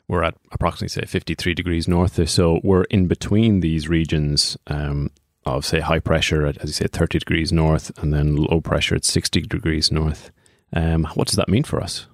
we're 0.08 0.22
at 0.22 0.34
approximately 0.52 0.88
say 0.88 1.06
53 1.06 1.54
degrees 1.54 1.86
north 1.86 2.18
or 2.18 2.26
so. 2.26 2.60
We're 2.64 2.84
in 2.84 3.06
between 3.06 3.60
these 3.60 3.88
regions 3.88 4.56
um, 4.66 5.10
of 5.44 5.64
say 5.64 5.80
high 5.80 5.98
pressure 5.98 6.46
at 6.46 6.58
as 6.58 6.70
you 6.70 6.72
say 6.72 6.86
30 6.86 7.18
degrees 7.18 7.52
north 7.52 7.96
and 7.98 8.12
then 8.12 8.34
low 8.34 8.60
pressure 8.60 8.94
at 8.94 9.04
60 9.04 9.42
degrees 9.42 9.92
north. 9.92 10.30
Um, 10.72 11.04
what 11.14 11.28
does 11.28 11.36
that 11.36 11.48
mean 11.48 11.62
for 11.62 11.80
us? 11.80 12.06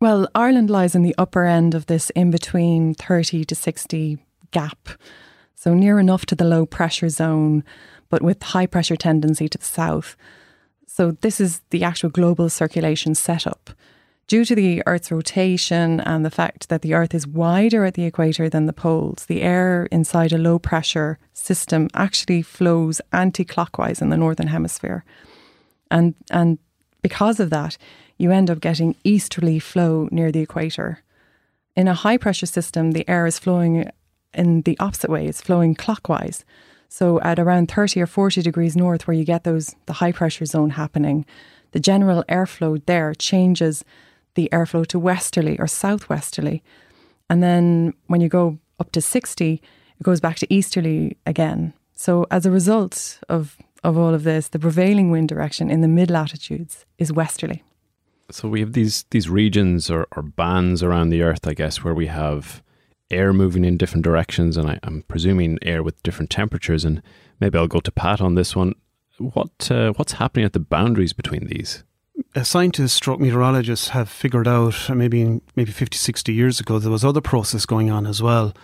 Well 0.00 0.28
ireland 0.34 0.70
lies 0.70 0.94
in 0.94 1.02
the 1.02 1.14
upper 1.18 1.44
end 1.44 1.74
of 1.74 1.86
this 1.86 2.10
in 2.10 2.30
between 2.30 2.94
30 2.94 3.44
to 3.44 3.54
60 3.54 4.18
gap 4.50 4.88
so 5.54 5.74
near 5.74 5.98
enough 5.98 6.26
to 6.26 6.34
the 6.34 6.44
low 6.44 6.66
pressure 6.66 7.08
zone 7.08 7.64
but 8.08 8.22
with 8.22 8.42
high 8.42 8.66
pressure 8.66 8.96
tendency 8.96 9.48
to 9.48 9.58
the 9.58 9.64
south. 9.64 10.16
So 10.86 11.12
this 11.12 11.40
is 11.40 11.62
the 11.70 11.84
actual 11.84 12.10
global 12.10 12.48
circulation 12.50 13.14
setup 13.14 13.70
Due 14.30 14.44
to 14.44 14.54
the 14.54 14.80
Earth's 14.86 15.10
rotation 15.10 15.98
and 16.02 16.24
the 16.24 16.30
fact 16.30 16.68
that 16.68 16.82
the 16.82 16.94
Earth 16.94 17.12
is 17.14 17.26
wider 17.26 17.84
at 17.84 17.94
the 17.94 18.04
equator 18.04 18.48
than 18.48 18.66
the 18.66 18.72
poles, 18.72 19.26
the 19.26 19.42
air 19.42 19.88
inside 19.90 20.32
a 20.32 20.38
low 20.38 20.56
pressure 20.56 21.18
system 21.32 21.88
actually 21.94 22.40
flows 22.40 23.00
anti 23.12 23.44
clockwise 23.44 24.00
in 24.00 24.08
the 24.08 24.16
northern 24.16 24.46
hemisphere. 24.46 25.04
And, 25.90 26.14
and 26.30 26.58
because 27.02 27.40
of 27.40 27.50
that, 27.50 27.76
you 28.18 28.30
end 28.30 28.50
up 28.50 28.60
getting 28.60 28.94
easterly 29.02 29.58
flow 29.58 30.08
near 30.12 30.30
the 30.30 30.42
equator. 30.42 31.02
In 31.74 31.88
a 31.88 31.94
high 31.94 32.16
pressure 32.16 32.46
system, 32.46 32.92
the 32.92 33.08
air 33.10 33.26
is 33.26 33.40
flowing 33.40 33.90
in 34.32 34.62
the 34.62 34.78
opposite 34.78 35.10
way, 35.10 35.26
it's 35.26 35.40
flowing 35.40 35.74
clockwise. 35.74 36.44
So 36.88 37.20
at 37.22 37.40
around 37.40 37.68
30 37.68 38.00
or 38.00 38.06
40 38.06 38.42
degrees 38.42 38.76
north, 38.76 39.08
where 39.08 39.16
you 39.16 39.24
get 39.24 39.42
those 39.42 39.74
the 39.86 39.94
high 39.94 40.12
pressure 40.12 40.46
zone 40.46 40.70
happening, 40.70 41.26
the 41.72 41.80
general 41.80 42.22
airflow 42.28 42.80
there 42.86 43.12
changes 43.12 43.84
the 44.34 44.48
airflow 44.52 44.86
to 44.86 44.98
westerly 44.98 45.58
or 45.58 45.66
southwesterly. 45.66 46.62
And 47.28 47.42
then 47.42 47.94
when 48.06 48.20
you 48.20 48.28
go 48.28 48.58
up 48.78 48.92
to 48.92 49.00
60, 49.00 49.54
it 49.54 50.02
goes 50.02 50.20
back 50.20 50.36
to 50.36 50.52
easterly 50.52 51.16
again. 51.26 51.72
So 51.94 52.26
as 52.30 52.46
a 52.46 52.50
result 52.50 53.20
of, 53.28 53.56
of 53.84 53.98
all 53.98 54.14
of 54.14 54.24
this, 54.24 54.48
the 54.48 54.58
prevailing 54.58 55.10
wind 55.10 55.28
direction 55.28 55.70
in 55.70 55.80
the 55.80 55.88
mid 55.88 56.10
latitudes 56.10 56.86
is 56.98 57.12
westerly. 57.12 57.62
So 58.30 58.48
we 58.48 58.60
have 58.60 58.74
these 58.74 59.04
these 59.10 59.28
regions 59.28 59.90
or, 59.90 60.06
or 60.16 60.22
bands 60.22 60.82
around 60.82 61.10
the 61.10 61.22
earth, 61.22 61.46
I 61.46 61.54
guess, 61.54 61.82
where 61.82 61.94
we 61.94 62.06
have 62.06 62.62
air 63.10 63.32
moving 63.32 63.64
in 63.64 63.76
different 63.76 64.04
directions, 64.04 64.56
and 64.56 64.70
I, 64.70 64.78
am 64.84 65.04
presuming 65.08 65.58
air 65.62 65.82
with 65.82 66.02
different 66.02 66.30
temperatures. 66.30 66.84
And 66.84 67.02
maybe 67.40 67.58
I'll 67.58 67.66
go 67.66 67.80
to 67.80 67.90
Pat 67.90 68.20
on 68.20 68.36
this 68.36 68.54
one. 68.54 68.74
What 69.18 69.70
uh, 69.70 69.92
what's 69.94 70.12
happening 70.12 70.46
at 70.46 70.52
the 70.52 70.60
boundaries 70.60 71.12
between 71.12 71.46
these? 71.46 71.84
Scientists, 72.42 72.92
stroke 72.92 73.20
meteorologists 73.20 73.88
have 73.88 74.08
figured 74.08 74.48
out 74.48 74.88
uh, 74.88 74.94
maybe 74.94 75.40
maybe 75.56 75.72
50, 75.72 75.96
60 75.96 76.32
years 76.32 76.60
ago 76.60 76.78
there 76.78 76.90
was 76.90 77.04
other 77.04 77.20
process 77.20 77.66
going 77.66 77.90
on 77.90 78.06
as 78.06 78.22
well. 78.22 78.54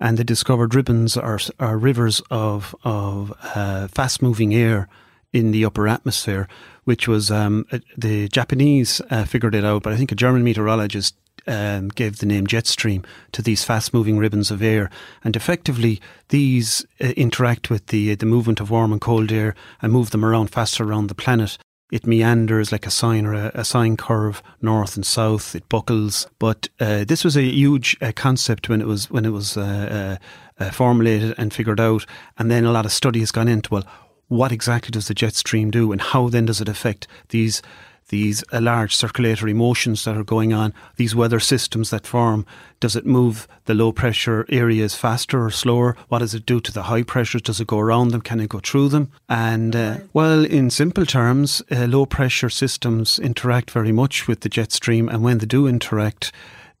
And 0.00 0.18
they 0.18 0.24
discovered 0.24 0.74
ribbons 0.74 1.16
or, 1.16 1.38
or 1.60 1.78
rivers 1.78 2.20
of, 2.30 2.74
of 2.82 3.32
uh, 3.54 3.88
fast 3.88 4.20
moving 4.20 4.52
air 4.54 4.88
in 5.32 5.50
the 5.50 5.64
upper 5.64 5.88
atmosphere, 5.88 6.48
which 6.84 7.08
was 7.08 7.30
um, 7.30 7.66
uh, 7.72 7.78
the 7.96 8.28
Japanese 8.28 9.00
uh, 9.10 9.24
figured 9.24 9.54
it 9.54 9.64
out, 9.64 9.82
but 9.82 9.92
I 9.92 9.96
think 9.96 10.12
a 10.12 10.16
German 10.16 10.44
meteorologist 10.44 11.16
um, 11.46 11.88
gave 11.88 12.18
the 12.18 12.26
name 12.26 12.46
jet 12.46 12.66
stream 12.66 13.04
to 13.32 13.42
these 13.42 13.64
fast 13.64 13.92
moving 13.92 14.16
ribbons 14.16 14.50
of 14.50 14.62
air. 14.62 14.90
And 15.24 15.36
effectively, 15.36 16.00
these 16.28 16.86
uh, 17.00 17.08
interact 17.16 17.68
with 17.68 17.88
the, 17.88 18.14
the 18.14 18.26
movement 18.26 18.60
of 18.60 18.70
warm 18.70 18.92
and 18.92 19.00
cold 19.00 19.32
air 19.32 19.54
and 19.82 19.92
move 19.92 20.10
them 20.10 20.24
around 20.24 20.48
faster 20.48 20.84
around 20.84 21.08
the 21.08 21.14
planet. 21.14 21.58
It 21.94 22.08
meanders 22.08 22.72
like 22.72 22.88
a 22.88 22.90
sine 22.90 23.24
or 23.24 23.34
a, 23.34 23.52
a 23.54 23.64
sine 23.64 23.96
curve, 23.96 24.42
north 24.60 24.96
and 24.96 25.06
south. 25.06 25.54
It 25.54 25.68
buckles, 25.68 26.26
but 26.40 26.68
uh, 26.80 27.04
this 27.04 27.22
was 27.22 27.36
a 27.36 27.42
huge 27.42 27.96
uh, 28.02 28.10
concept 28.16 28.68
when 28.68 28.80
it 28.80 28.88
was 28.88 29.08
when 29.12 29.24
it 29.24 29.30
was 29.30 29.56
uh, 29.56 30.18
uh, 30.58 30.64
uh, 30.64 30.70
formulated 30.72 31.36
and 31.38 31.54
figured 31.54 31.78
out. 31.78 32.04
And 32.36 32.50
then 32.50 32.64
a 32.64 32.72
lot 32.72 32.84
of 32.84 32.90
study 32.90 33.20
has 33.20 33.30
gone 33.30 33.46
into 33.46 33.74
well, 33.74 33.86
what 34.26 34.50
exactly 34.50 34.90
does 34.90 35.06
the 35.06 35.14
jet 35.14 35.36
stream 35.36 35.70
do, 35.70 35.92
and 35.92 36.00
how 36.00 36.28
then 36.28 36.46
does 36.46 36.60
it 36.60 36.68
affect 36.68 37.06
these 37.28 37.62
these 38.08 38.44
uh, 38.52 38.60
large 38.60 38.94
circulatory 38.94 39.52
motions 39.52 40.04
that 40.04 40.16
are 40.16 40.24
going 40.24 40.52
on, 40.52 40.74
these 40.96 41.14
weather 41.14 41.40
systems 41.40 41.90
that 41.90 42.06
form. 42.06 42.46
Does 42.80 42.96
it 42.96 43.06
move 43.06 43.48
the 43.64 43.74
low 43.74 43.92
pressure 43.92 44.44
areas 44.48 44.94
faster 44.94 45.44
or 45.44 45.50
slower? 45.50 45.96
What 46.08 46.18
does 46.18 46.34
it 46.34 46.46
do 46.46 46.60
to 46.60 46.72
the 46.72 46.84
high 46.84 47.02
pressures? 47.02 47.42
Does 47.42 47.60
it 47.60 47.66
go 47.66 47.78
around 47.78 48.08
them? 48.08 48.20
Can 48.20 48.40
it 48.40 48.50
go 48.50 48.60
through 48.60 48.88
them? 48.88 49.10
And 49.28 49.74
uh, 49.74 49.98
well, 50.12 50.44
in 50.44 50.70
simple 50.70 51.06
terms, 51.06 51.62
uh, 51.70 51.86
low 51.86 52.06
pressure 52.06 52.50
systems 52.50 53.18
interact 53.18 53.70
very 53.70 53.92
much 53.92 54.28
with 54.28 54.40
the 54.40 54.48
jet 54.48 54.72
stream, 54.72 55.08
and 55.08 55.22
when 55.22 55.38
they 55.38 55.46
do 55.46 55.66
interact, 55.66 56.32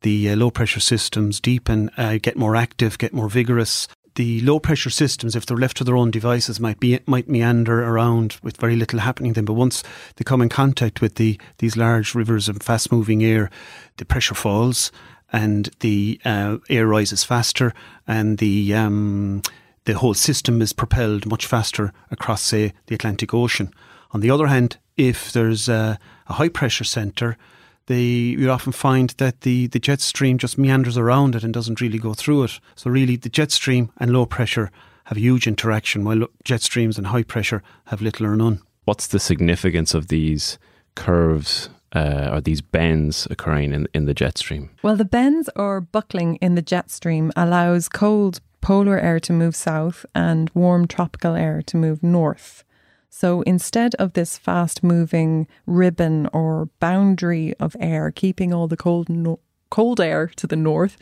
the 0.02 0.30
uh, 0.30 0.36
low 0.36 0.50
pressure 0.50 0.80
systems 0.80 1.40
deepen, 1.40 1.90
uh, 1.96 2.18
get 2.20 2.36
more 2.36 2.54
active, 2.54 2.98
get 2.98 3.14
more 3.14 3.30
vigorous, 3.30 3.88
the 4.16 4.40
low 4.42 4.60
pressure 4.60 4.90
systems, 4.90 5.34
if 5.34 5.44
they're 5.44 5.56
left 5.56 5.76
to 5.78 5.84
their 5.84 5.96
own 5.96 6.10
devices, 6.10 6.60
might 6.60 6.80
be 6.80 7.00
might 7.06 7.28
meander 7.28 7.82
around 7.84 8.36
with 8.42 8.56
very 8.56 8.76
little 8.76 9.00
happening 9.00 9.34
to 9.34 9.38
them. 9.38 9.44
But 9.44 9.54
once 9.54 9.82
they 10.16 10.24
come 10.24 10.42
in 10.42 10.48
contact 10.48 11.00
with 11.00 11.16
the 11.16 11.38
these 11.58 11.76
large 11.76 12.14
rivers 12.14 12.48
of 12.48 12.62
fast 12.62 12.92
moving 12.92 13.24
air, 13.24 13.50
the 13.96 14.04
pressure 14.04 14.34
falls 14.34 14.92
and 15.32 15.70
the 15.80 16.20
uh, 16.24 16.58
air 16.70 16.86
rises 16.86 17.24
faster, 17.24 17.74
and 18.06 18.38
the 18.38 18.72
um, 18.74 19.42
the 19.84 19.94
whole 19.94 20.14
system 20.14 20.62
is 20.62 20.72
propelled 20.72 21.26
much 21.26 21.46
faster 21.46 21.92
across, 22.10 22.42
say, 22.42 22.72
the 22.86 22.94
Atlantic 22.94 23.34
Ocean. 23.34 23.72
On 24.12 24.20
the 24.20 24.30
other 24.30 24.46
hand, 24.46 24.78
if 24.96 25.32
there's 25.32 25.68
a, 25.68 25.98
a 26.28 26.34
high 26.34 26.48
pressure 26.48 26.84
centre, 26.84 27.36
they 27.86 28.02
you 28.02 28.50
often 28.50 28.72
find 28.72 29.10
that 29.18 29.42
the, 29.42 29.66
the 29.68 29.78
jet 29.78 30.00
stream 30.00 30.38
just 30.38 30.58
meanders 30.58 30.96
around 30.96 31.34
it 31.34 31.44
and 31.44 31.52
doesn't 31.52 31.80
really 31.80 31.98
go 31.98 32.14
through 32.14 32.44
it. 32.44 32.60
So 32.74 32.90
really, 32.90 33.16
the 33.16 33.28
jet 33.28 33.50
stream 33.50 33.90
and 33.98 34.12
low 34.12 34.26
pressure 34.26 34.70
have 35.04 35.18
huge 35.18 35.46
interaction, 35.46 36.04
while 36.04 36.26
jet 36.44 36.62
streams 36.62 36.96
and 36.96 37.08
high 37.08 37.24
pressure 37.24 37.62
have 37.86 38.00
little 38.00 38.26
or 38.26 38.36
none. 38.36 38.62
What's 38.84 39.06
the 39.06 39.18
significance 39.18 39.94
of 39.94 40.08
these 40.08 40.58
curves 40.94 41.68
uh, 41.94 42.30
or 42.32 42.40
these 42.40 42.60
bends 42.60 43.26
occurring 43.30 43.72
in, 43.72 43.86
in 43.94 44.06
the 44.06 44.14
jet 44.14 44.38
stream? 44.38 44.70
Well, 44.82 44.96
the 44.96 45.04
bends 45.04 45.50
or 45.56 45.80
buckling 45.80 46.36
in 46.36 46.54
the 46.54 46.62
jet 46.62 46.90
stream 46.90 47.32
allows 47.36 47.88
cold 47.88 48.40
polar 48.60 48.98
air 48.98 49.20
to 49.20 49.32
move 49.32 49.54
south 49.54 50.06
and 50.14 50.50
warm 50.54 50.88
tropical 50.88 51.34
air 51.34 51.60
to 51.66 51.76
move 51.76 52.02
north. 52.02 52.64
So 53.16 53.42
instead 53.42 53.94
of 53.94 54.14
this 54.14 54.36
fast 54.36 54.82
moving 54.82 55.46
ribbon 55.66 56.28
or 56.32 56.68
boundary 56.80 57.54
of 57.60 57.76
air 57.78 58.10
keeping 58.10 58.52
all 58.52 58.66
the 58.66 58.76
cold, 58.76 59.08
no- 59.08 59.38
cold 59.70 60.00
air 60.00 60.26
to 60.34 60.48
the 60.48 60.56
north 60.56 60.96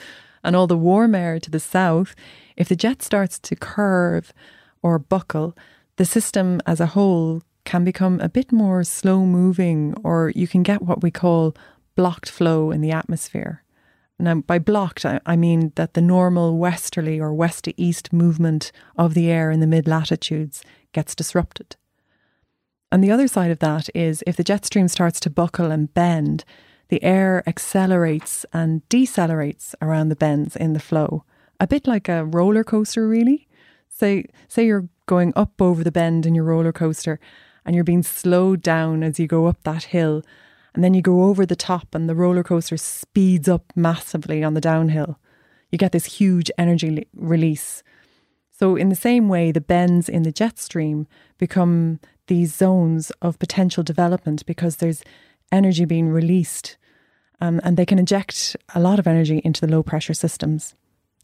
and 0.45 0.55
all 0.55 0.67
the 0.67 0.77
warm 0.77 1.15
air 1.15 1.41
to 1.41 1.51
the 1.51 1.59
south, 1.59 2.15
if 2.55 2.69
the 2.69 2.77
jet 2.77 3.01
starts 3.01 3.39
to 3.39 3.57
curve 3.57 4.35
or 4.83 4.99
buckle, 4.99 5.57
the 5.97 6.05
system 6.05 6.61
as 6.67 6.81
a 6.81 6.93
whole 6.93 7.41
can 7.65 7.83
become 7.83 8.21
a 8.21 8.29
bit 8.29 8.53
more 8.53 8.85
slow 8.85 9.25
moving, 9.25 9.95
or 10.05 10.33
you 10.37 10.47
can 10.47 10.63
get 10.63 10.83
what 10.83 11.03
we 11.03 11.11
call 11.11 11.57
blocked 11.97 12.29
flow 12.29 12.71
in 12.71 12.83
the 12.83 12.93
atmosphere. 12.93 13.63
Now, 14.19 14.35
by 14.35 14.59
blocked, 14.59 15.07
I, 15.07 15.37
mean 15.37 15.73
that 15.77 15.95
the 15.95 16.03
normal 16.03 16.59
westerly 16.59 17.19
or 17.19 17.33
west 17.33 17.65
to 17.65 17.81
east 17.81 18.13
movement 18.13 18.71
of 18.99 19.15
the 19.15 19.31
air 19.31 19.51
in 19.51 19.61
the 19.61 19.67
mid 19.67 19.89
latitudes 19.89 20.63
gets 20.93 21.15
disrupted. 21.15 21.77
And 22.93 23.03
the 23.03 23.11
other 23.11 23.27
side 23.27 23.51
of 23.51 23.61
that 23.61 23.89
is 23.95 24.23
if 24.27 24.37
the 24.37 24.45
jet 24.45 24.67
stream 24.67 24.87
starts 24.87 25.19
to 25.21 25.31
buckle 25.31 25.71
and 25.71 25.93
bend, 25.95 26.45
the 26.89 27.03
air 27.03 27.43
accelerates 27.47 28.45
and 28.53 28.87
decelerates 28.91 29.75
around 29.81 30.11
the 30.11 30.17
bends 30.17 30.57
in 30.57 30.75
the 30.75 30.79
flow, 30.79 31.25
a 31.59 31.67
bit 31.67 31.87
like 31.87 32.07
a 32.07 32.27
roller 32.27 32.63
coaster, 32.63 33.09
really. 33.09 33.49
Say, 33.89 34.27
say 34.47 34.67
you're 34.67 34.91
going 35.07 35.33
up 35.35 35.63
over 35.63 35.83
the 35.83 35.91
bend 35.91 36.27
in 36.27 36.35
your 36.35 36.45
roller 36.45 36.71
coaster 36.71 37.19
and 37.65 37.75
you're 37.75 37.83
being 37.83 38.03
slowed 38.03 38.61
down 38.61 39.03
as 39.03 39.19
you 39.19 39.27
go 39.27 39.47
up 39.47 39.63
that 39.63 39.85
hill, 39.85 40.23
and 40.75 40.85
then 40.85 40.93
you 40.93 41.01
go 41.01 41.23
over 41.23 41.47
the 41.47 41.57
top 41.57 41.95
and 41.95 42.11
the 42.11 42.15
roller 42.15 42.43
coaster 42.43 42.77
speeds 42.77 43.49
up 43.49 43.73
massively 43.75 44.45
on 44.45 44.53
the 44.53 44.61
downhill. 44.61 45.19
You 45.71 45.79
get 45.79 45.93
this 45.93 46.17
huge 46.17 46.51
energy 46.59 47.07
release. 47.15 47.83
So, 48.51 48.77
in 48.77 48.91
the 48.91 48.95
same 48.95 49.29
way, 49.29 49.51
the 49.51 49.61
bends 49.61 50.09
in 50.09 50.25
the 50.25 50.33
jet 50.33 50.59
stream 50.59 51.07
become 51.39 52.01
these 52.27 52.55
zones 52.55 53.11
of 53.23 53.39
potential 53.39 53.83
development 53.83 54.47
because 54.47 54.77
there's 54.77 55.03
energy 55.51 55.85
being 55.85 56.09
released 56.09 56.77
um, 57.41 57.61
and 57.65 57.77
they 57.77 57.85
can 57.85 57.99
inject 57.99 58.57
a 58.75 58.81
lot 58.81 58.99
of 58.99 59.07
energy 59.07 59.41
into 59.45 59.61
the 59.61 59.73
low 59.73 59.83
pressure 59.83 60.15
systems 60.15 60.75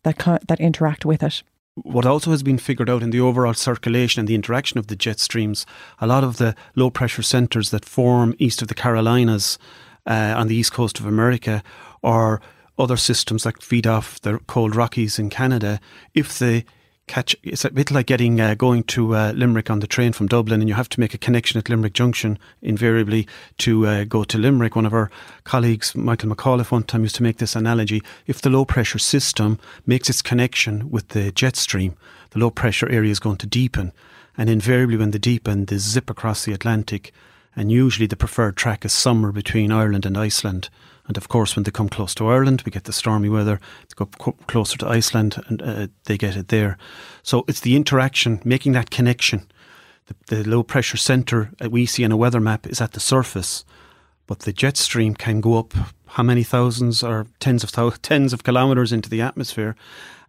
that, 0.03 0.19
that 0.49 0.61
interact 0.61 1.05
with 1.05 1.23
it. 1.23 1.43
What 1.77 2.05
also 2.05 2.33
has 2.33 2.43
been 2.43 2.59
figured 2.59 2.91
out 2.91 3.05
in 3.05 3.11
the 3.11 3.21
overall 3.21 3.55
circulation 3.55 4.19
and 4.19 4.29
the 4.29 4.35
interaction 4.35 4.79
of 4.79 4.89
the 4.89 4.97
jet 4.97 5.21
streams, 5.21 5.65
a 6.01 6.09
lot 6.09 6.25
of 6.25 6.39
the 6.39 6.57
low 6.75 6.91
pressure 6.91 7.23
centres 7.23 7.71
that 7.71 7.85
form 7.85 8.35
east 8.39 8.63
of 8.63 8.69
the 8.69 8.75
Carolinas 8.75 9.59
uh, 10.07 10.35
on 10.37 10.49
the 10.49 10.57
east 10.57 10.73
coast 10.73 10.99
of 10.99 11.07
America 11.07 11.63
or 12.03 12.41
other 12.79 12.97
systems 12.97 13.45
that 13.45 13.63
feed 13.63 13.87
off 13.87 14.21
the 14.23 14.39
cold 14.49 14.75
Rockies 14.75 15.21
in 15.21 15.31
Canada, 15.31 15.79
if 16.15 16.37
they 16.39 16.65
catch. 17.09 17.35
It's 17.43 17.65
a 17.65 17.71
bit 17.71 17.91
like 17.91 18.07
getting 18.07 18.41
uh, 18.41 18.55
going 18.55 18.85
to 18.85 19.15
uh, 19.15 19.33
Limerick 19.33 19.71
on 19.71 19.81
the 19.81 19.87
train 19.87 20.13
from 20.13 20.29
Dublin, 20.29 20.61
and 20.61 20.69
you 20.69 20.75
have 20.75 20.89
to 20.91 21.01
make 21.01 21.15
a 21.15 21.19
connection 21.19 21.59
at 21.59 21.69
Limerick 21.69 21.95
Junction 21.95 22.39
invariably 22.63 23.27
to 23.59 23.87
uh, 23.87 24.05
go 24.05 24.25
to 24.25 24.39
Limerick. 24.39 24.77
One 24.77 24.87
of 24.87 24.95
our 24.95 25.11
colleagues, 25.45 25.95
Michael 25.97 26.31
McAuliffe, 26.31 26.71
one 26.71 26.85
time 26.85 27.03
used 27.03 27.17
to 27.17 27.23
make 27.23 27.39
this 27.39 27.57
analogy: 27.57 28.03
if 28.27 28.41
the 28.41 28.51
low 28.51 28.65
pressure 28.65 28.99
system 28.99 29.59
makes 29.87 30.09
its 30.09 30.23
connection 30.23 30.91
with 30.91 31.09
the 31.09 31.33
jet 31.33 31.57
stream, 31.57 31.97
the 32.31 32.39
low 32.39 32.51
pressure 32.51 32.89
area 32.89 33.11
is 33.11 33.19
going 33.19 33.39
to 33.39 33.47
deepen, 33.47 33.93
and 34.37 34.49
invariably 34.49 34.97
when 34.97 35.11
they 35.11 35.19
deepen, 35.19 35.65
they 35.65 35.79
zip 35.79 36.09
across 36.11 36.45
the 36.45 36.53
Atlantic. 36.53 37.13
And 37.57 37.73
usually 37.73 38.07
the 38.07 38.15
preferred 38.15 38.57
track 38.57 38.85
is 38.85 38.93
somewhere 38.93 39.33
between 39.33 39.73
Ireland 39.73 40.07
and 40.07 40.17
Iceland. 40.17 40.69
And 41.09 41.17
of 41.17 41.29
course, 41.29 41.57
when 41.57 41.63
they 41.63 41.71
come 41.71 41.89
close 41.89 42.15
to 42.17 42.29
Ireland, 42.29 42.63
we 42.65 42.71
get 42.71 42.85
the 42.85 42.93
stormy 42.93 43.31
weather. 43.31 43.61
They 43.89 43.95
go 43.97 44.07
closer 44.47 44.77
to 44.79 44.89
Iceland 44.89 45.43
and 45.49 45.63
uh, 45.63 45.87
they 46.05 46.19
get 46.19 46.37
it 46.37 46.49
there. 46.49 46.77
So 47.23 47.45
it's 47.49 47.61
the 47.61 47.75
interaction, 47.75 48.41
making 48.45 48.73
that 48.73 48.91
connection. 48.91 49.47
The, 50.07 50.43
the 50.43 50.49
low 50.49 50.63
pressure 50.63 50.99
centre 50.99 51.51
that 51.59 51.73
we 51.73 51.87
see 51.87 52.05
in 52.05 52.13
a 52.13 52.17
weather 52.17 52.41
map 52.41 52.67
is 52.67 52.81
at 52.81 52.93
the 52.93 53.01
surface, 53.01 53.65
but 54.27 54.41
the 54.41 54.53
jet 54.53 54.77
stream 54.77 55.15
can 55.15 55.41
go 55.41 55.59
up 55.59 55.75
how 56.09 56.23
many 56.23 56.43
thousands 56.43 57.03
or 57.03 57.27
tens 57.41 57.65
of 57.65 57.71
thousands, 57.71 57.99
tens 58.03 58.33
of 58.33 58.45
kilometres 58.45 58.93
into 58.93 59.09
the 59.09 59.23
atmosphere, 59.23 59.77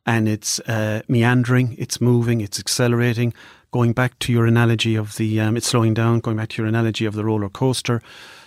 and 0.05 0.27
it's 0.27 0.59
uh, 0.61 1.01
meandering, 1.07 1.75
it's 1.77 1.99
moving, 1.99 2.41
it's 2.41 2.59
accelerating. 2.59 3.33
Going 3.71 3.93
back 3.93 4.17
to 4.19 4.33
your 4.33 4.47
analogy 4.47 4.95
of 4.95 5.17
the, 5.17 5.39
um, 5.39 5.55
it's 5.55 5.67
slowing 5.67 5.93
down. 5.93 6.21
Going 6.21 6.37
back 6.37 6.49
to 6.49 6.61
your 6.61 6.67
analogy 6.67 7.05
of 7.05 7.13
the 7.13 7.23
roller 7.23 7.49
coaster. 7.49 8.01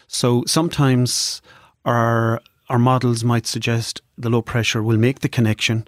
So 0.08 0.42
sometimes 0.46 1.40
our 1.84 2.40
our 2.68 2.78
models 2.78 3.22
might 3.22 3.46
suggest 3.46 4.00
the 4.16 4.30
low 4.30 4.40
pressure 4.40 4.82
will 4.82 4.96
make 4.96 5.20
the 5.20 5.28
connection 5.28 5.86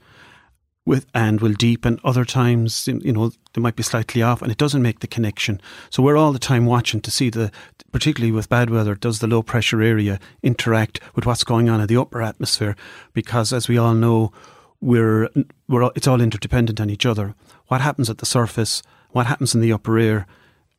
with 0.84 1.06
and 1.14 1.40
will 1.40 1.54
deepen. 1.54 1.98
Other 2.04 2.24
times, 2.24 2.86
you 2.86 3.12
know, 3.12 3.32
they 3.54 3.60
might 3.60 3.76
be 3.76 3.82
slightly 3.82 4.22
off, 4.22 4.42
and 4.42 4.52
it 4.52 4.58
doesn't 4.58 4.82
make 4.82 5.00
the 5.00 5.06
connection. 5.06 5.60
So 5.88 6.02
we're 6.02 6.16
all 6.16 6.32
the 6.32 6.38
time 6.38 6.66
watching 6.66 7.00
to 7.02 7.10
see 7.10 7.30
the, 7.30 7.50
particularly 7.90 8.32
with 8.32 8.50
bad 8.50 8.70
weather, 8.70 8.94
does 8.94 9.20
the 9.20 9.26
low 9.26 9.42
pressure 9.42 9.80
area 9.80 10.20
interact 10.42 11.00
with 11.14 11.24
what's 11.24 11.44
going 11.44 11.68
on 11.68 11.80
in 11.80 11.86
the 11.86 11.96
upper 11.96 12.20
atmosphere? 12.20 12.76
Because 13.12 13.52
as 13.52 13.68
we 13.68 13.78
all 13.78 13.94
know, 13.94 14.32
we're 14.80 15.30
we're 15.68 15.90
it's 15.96 16.06
all 16.06 16.20
interdependent 16.20 16.80
on 16.80 16.90
each 16.90 17.06
other. 17.06 17.34
What 17.68 17.80
happens 17.80 18.10
at 18.10 18.18
the 18.18 18.26
surface? 18.26 18.82
What 19.10 19.26
happens 19.26 19.54
in 19.54 19.62
the 19.62 19.72
upper 19.72 19.98
air? 19.98 20.26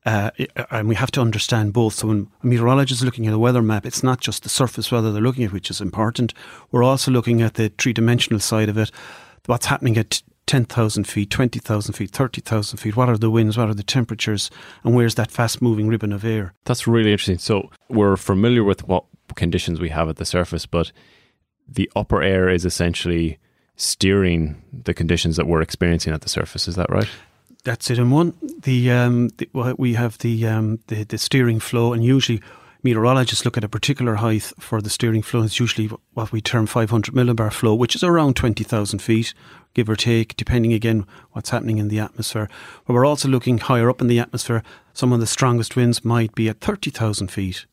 Uh, 0.06 0.30
and 0.70 0.88
we 0.88 0.96
have 0.96 1.10
to 1.12 1.22
understand 1.22 1.74
both. 1.74 1.96
So 1.96 2.08
when 2.08 2.28
a 2.44 2.48
meteorologist 2.48 3.02
is 3.02 3.06
looking 3.06 3.26
at 3.28 3.34
a 3.34 3.40
weather 3.40 3.64
map, 3.64 3.86
it's 3.86 4.04
not 4.04 4.22
just 4.22 4.44
the 4.44 4.50
surface 4.50 4.92
weather 4.92 5.12
they're 5.12 5.22
looking 5.22 5.44
at, 5.44 5.52
which 5.52 5.72
is 5.72 5.82
important. 5.82 6.34
We're 6.72 6.84
also 6.84 7.12
looking 7.12 7.42
at 7.42 7.56
the 7.56 7.70
three 7.78 7.94
dimensional 7.94 8.40
side 8.40 8.70
of 8.70 8.78
it. 8.78 8.92
What's 9.48 9.66
happening 9.66 9.98
at 9.98 10.22
10,000 10.48 11.06
feet, 11.06 11.32
20,000 11.32 11.94
feet, 11.94 12.12
30,000 12.12 12.78
feet? 12.78 12.96
What 12.96 13.10
are 13.10 13.18
the 13.18 13.32
winds? 13.32 13.58
What 13.58 13.70
are 13.70 13.74
the 13.74 13.84
temperatures? 13.84 14.52
And 14.84 14.94
where's 14.96 15.16
that 15.16 15.32
fast 15.32 15.62
moving 15.62 15.88
ribbon 15.88 16.14
of 16.14 16.24
air? 16.24 16.54
That's 16.66 16.86
really 16.86 17.12
interesting. 17.12 17.40
So 17.40 17.72
we're 17.90 18.16
familiar 18.16 18.64
with 18.64 18.88
what 18.88 19.06
conditions 19.36 19.80
we 19.80 19.90
have 19.90 20.08
at 20.08 20.18
the 20.18 20.26
surface, 20.26 20.68
but 20.68 20.92
the 21.68 21.90
upper 21.96 22.22
air 22.22 22.48
is 22.48 22.64
essentially 22.64 23.40
steering 23.76 24.62
the 24.72 24.94
conditions 24.94 25.36
that 25.36 25.48
we're 25.48 25.62
experiencing 25.62 26.14
at 26.14 26.22
the 26.22 26.30
surface. 26.30 26.68
Is 26.68 26.76
that 26.76 26.90
right? 26.90 27.10
That's 27.66 27.90
it 27.90 27.98
in 27.98 28.12
one. 28.12 28.36
The, 28.62 28.92
um, 28.92 29.30
the 29.38 29.50
we 29.78 29.96
have 29.96 30.20
the, 30.20 30.48
um, 30.48 30.80
the 30.88 31.04
the 31.04 31.18
steering 31.18 31.60
flow, 31.60 31.94
and 31.94 32.06
usually 32.06 32.40
meteorologists 32.84 33.44
look 33.44 33.58
at 33.58 33.64
a 33.64 33.68
particular 33.70 34.16
height 34.16 34.54
for 34.60 34.80
the 34.82 34.90
steering 34.92 35.24
flow. 35.24 35.42
It's 35.42 35.60
usually 35.60 35.90
what 36.14 36.32
we 36.32 36.42
term 36.42 36.68
500 36.68 37.16
millibar 37.16 37.52
flow, 37.52 37.74
which 37.74 37.96
is 37.96 38.04
around 38.04 38.36
20,000 38.36 39.00
feet, 39.00 39.34
give 39.74 39.90
or 39.90 39.96
take, 39.96 40.38
depending 40.38 40.74
again 40.74 41.08
what's 41.32 41.50
happening 41.50 41.80
in 41.80 41.88
the 41.88 42.00
atmosphere. 42.00 42.48
But 42.86 42.94
we're 42.94 43.06
also 43.06 43.28
looking 43.28 43.58
higher 43.58 43.90
up 43.90 44.00
in 44.00 44.08
the 44.08 44.20
atmosphere. 44.20 44.62
Some 44.94 45.12
of 45.12 45.20
the 45.20 45.26
strongest 45.26 45.76
winds 45.76 46.06
might 46.06 46.36
be 46.36 46.48
at 46.48 46.62
30,000 46.62 47.32
feet. 47.32 47.66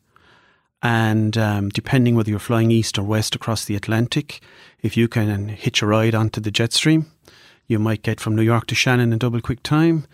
And 0.81 1.37
um, 1.37 1.69
depending 1.69 2.15
whether 2.15 2.31
you're 2.31 2.39
flying 2.39 2.71
east 2.71 2.97
or 2.97 3.03
west 3.03 3.35
across 3.35 3.63
the 3.63 3.75
Atlantic, 3.75 4.41
if 4.81 4.97
you 4.97 5.07
can 5.07 5.49
hitch 5.49 5.83
a 5.83 5.85
ride 5.85 6.15
onto 6.15 6.41
the 6.41 6.51
jet 6.51 6.73
stream, 6.73 7.11
you 7.73 7.79
might 7.79 8.01
get 8.03 8.21
from 8.21 8.35
New 8.35 8.41
York 8.43 8.67
to 8.67 8.75
Shannon 8.75 9.11
in 9.11 9.19
double 9.19 9.41
quick 9.41 9.61
time. 9.63 10.05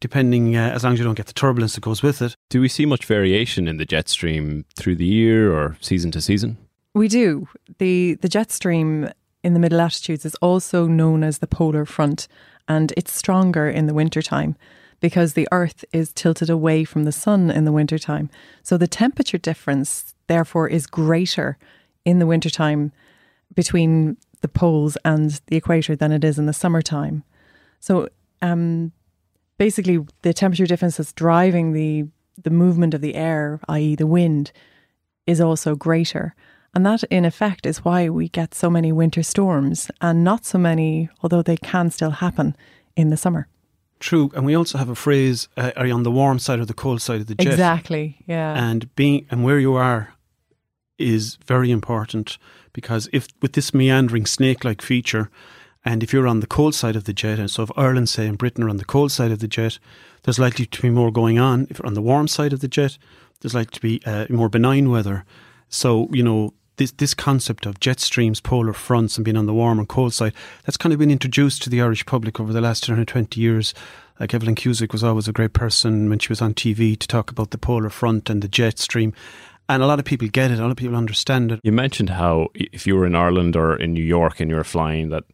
depending 0.00 0.56
uh, 0.56 0.70
as 0.74 0.82
long 0.82 0.92
as 0.94 0.98
you 0.98 1.04
don't 1.04 1.14
get 1.16 1.28
the 1.28 1.32
turbulence 1.32 1.74
that 1.76 1.80
goes 1.80 2.02
with 2.02 2.20
it. 2.20 2.34
Do 2.50 2.60
we 2.60 2.68
see 2.68 2.84
much 2.84 3.04
variation 3.04 3.68
in 3.68 3.76
the 3.76 3.84
jet 3.86 4.08
stream 4.08 4.64
through 4.76 4.96
the 4.96 5.06
year 5.06 5.52
or 5.56 5.76
season 5.80 6.10
to 6.10 6.20
season? 6.20 6.58
We 6.92 7.06
do. 7.08 7.46
The 7.78 8.14
the 8.20 8.28
jet 8.28 8.50
stream 8.50 9.08
in 9.44 9.54
the 9.54 9.60
middle 9.60 9.78
latitudes 9.78 10.24
is 10.24 10.34
also 10.36 10.86
known 10.86 11.22
as 11.22 11.38
the 11.38 11.46
polar 11.46 11.84
front 11.86 12.28
and 12.66 12.92
it's 12.96 13.12
stronger 13.14 13.68
in 13.68 13.86
the 13.86 13.94
wintertime 13.94 14.56
because 15.00 15.34
the 15.34 15.48
earth 15.52 15.84
is 15.92 16.12
tilted 16.12 16.50
away 16.50 16.84
from 16.84 17.04
the 17.04 17.12
sun 17.12 17.50
in 17.50 17.64
the 17.64 17.72
wintertime. 17.72 18.28
So 18.62 18.76
the 18.76 18.86
temperature 18.88 19.38
difference 19.38 20.14
therefore 20.26 20.68
is 20.68 20.86
greater 20.86 21.58
in 22.04 22.18
the 22.18 22.26
wintertime 22.26 22.92
between 23.54 24.16
the 24.42 24.48
poles 24.48 24.96
and 25.04 25.40
the 25.46 25.56
equator 25.56 25.96
than 25.96 26.12
it 26.12 26.22
is 26.22 26.38
in 26.38 26.46
the 26.46 26.52
summertime. 26.52 27.24
So 27.80 28.08
um, 28.42 28.92
basically, 29.58 30.00
the 30.22 30.34
temperature 30.34 30.66
difference 30.66 30.98
that's 30.98 31.12
driving 31.12 31.72
the 31.72 32.06
the 32.42 32.50
movement 32.50 32.94
of 32.94 33.02
the 33.02 33.14
air, 33.14 33.60
i.e., 33.68 33.94
the 33.94 34.06
wind, 34.06 34.52
is 35.26 35.40
also 35.40 35.74
greater. 35.74 36.34
And 36.74 36.86
that, 36.86 37.04
in 37.04 37.26
effect, 37.26 37.66
is 37.66 37.84
why 37.84 38.08
we 38.08 38.28
get 38.28 38.54
so 38.54 38.70
many 38.70 38.90
winter 38.90 39.22
storms 39.22 39.90
and 40.00 40.24
not 40.24 40.46
so 40.46 40.58
many, 40.58 41.10
although 41.22 41.42
they 41.42 41.58
can 41.58 41.90
still 41.90 42.10
happen 42.10 42.56
in 42.96 43.10
the 43.10 43.18
summer. 43.18 43.48
True, 44.00 44.32
and 44.34 44.46
we 44.46 44.56
also 44.56 44.78
have 44.78 44.88
a 44.88 44.94
phrase: 44.94 45.48
uh, 45.56 45.70
"Are 45.76 45.86
you 45.86 45.94
on 45.94 46.02
the 46.02 46.10
warm 46.10 46.38
side 46.38 46.58
or 46.58 46.64
the 46.64 46.74
cold 46.74 47.00
side 47.00 47.20
of 47.20 47.26
the 47.26 47.34
jet?" 47.34 47.52
Exactly. 47.52 48.16
Yeah. 48.26 48.54
And 48.54 48.92
being 48.96 49.26
and 49.30 49.44
where 49.44 49.58
you 49.58 49.74
are 49.74 50.14
is 50.98 51.36
very 51.46 51.70
important 51.70 52.38
because 52.72 53.08
if 53.12 53.28
with 53.40 53.52
this 53.52 53.74
meandering 53.74 54.26
snake-like 54.26 54.82
feature, 54.82 55.30
and 55.84 56.02
if 56.02 56.12
you're 56.12 56.28
on 56.28 56.40
the 56.40 56.46
cold 56.46 56.74
side 56.74 56.96
of 56.96 57.04
the 57.04 57.12
jet, 57.12 57.38
and 57.38 57.50
so 57.50 57.64
if 57.64 57.70
Ireland, 57.76 58.08
say, 58.08 58.26
and 58.26 58.38
Britain 58.38 58.64
are 58.64 58.68
on 58.68 58.76
the 58.76 58.84
cold 58.84 59.10
side 59.10 59.32
of 59.32 59.40
the 59.40 59.48
jet, 59.48 59.78
there's 60.22 60.38
likely 60.38 60.66
to 60.66 60.82
be 60.82 60.90
more 60.90 61.10
going 61.10 61.38
on. 61.38 61.66
If 61.70 61.78
you're 61.78 61.86
on 61.86 61.94
the 61.94 62.02
warm 62.02 62.28
side 62.28 62.52
of 62.52 62.60
the 62.60 62.68
jet, 62.68 62.98
there's 63.40 63.54
likely 63.54 63.74
to 63.74 63.80
be 63.80 64.00
uh, 64.06 64.26
more 64.30 64.48
benign 64.48 64.90
weather. 64.90 65.24
So, 65.68 66.08
you 66.12 66.22
know, 66.22 66.54
this, 66.76 66.92
this 66.92 67.14
concept 67.14 67.66
of 67.66 67.80
jet 67.80 68.00
streams, 68.00 68.40
polar 68.40 68.72
fronts, 68.72 69.16
and 69.16 69.24
being 69.24 69.36
on 69.36 69.46
the 69.46 69.54
warm 69.54 69.78
and 69.78 69.88
cold 69.88 70.14
side, 70.14 70.32
that's 70.64 70.76
kind 70.76 70.92
of 70.92 70.98
been 70.98 71.10
introduced 71.10 71.62
to 71.62 71.70
the 71.70 71.82
Irish 71.82 72.06
public 72.06 72.38
over 72.38 72.52
the 72.52 72.60
last 72.60 72.84
120 72.84 73.40
years. 73.40 73.74
Like 74.20 74.34
Evelyn 74.34 74.54
Cusack 74.54 74.92
was 74.92 75.02
always 75.02 75.26
a 75.26 75.32
great 75.32 75.52
person 75.52 76.08
when 76.08 76.18
she 76.20 76.28
was 76.28 76.40
on 76.40 76.54
TV 76.54 76.96
to 76.98 77.08
talk 77.08 77.30
about 77.30 77.50
the 77.50 77.58
polar 77.58 77.90
front 77.90 78.30
and 78.30 78.40
the 78.40 78.48
jet 78.48 78.78
stream. 78.78 79.12
And 79.68 79.82
a 79.82 79.86
lot 79.86 79.98
of 79.98 80.04
people 80.04 80.28
get 80.28 80.50
it, 80.50 80.58
a 80.58 80.62
lot 80.62 80.70
of 80.70 80.76
people 80.76 80.96
understand 80.96 81.52
it. 81.52 81.60
You 81.62 81.72
mentioned 81.72 82.10
how 82.10 82.48
if 82.54 82.86
you 82.86 82.96
were 82.96 83.06
in 83.06 83.14
Ireland 83.14 83.56
or 83.56 83.76
in 83.76 83.92
New 83.92 84.04
York 84.04 84.40
and 84.40 84.50
you 84.50 84.56
were 84.56 84.64
flying, 84.64 85.08
that 85.10 85.24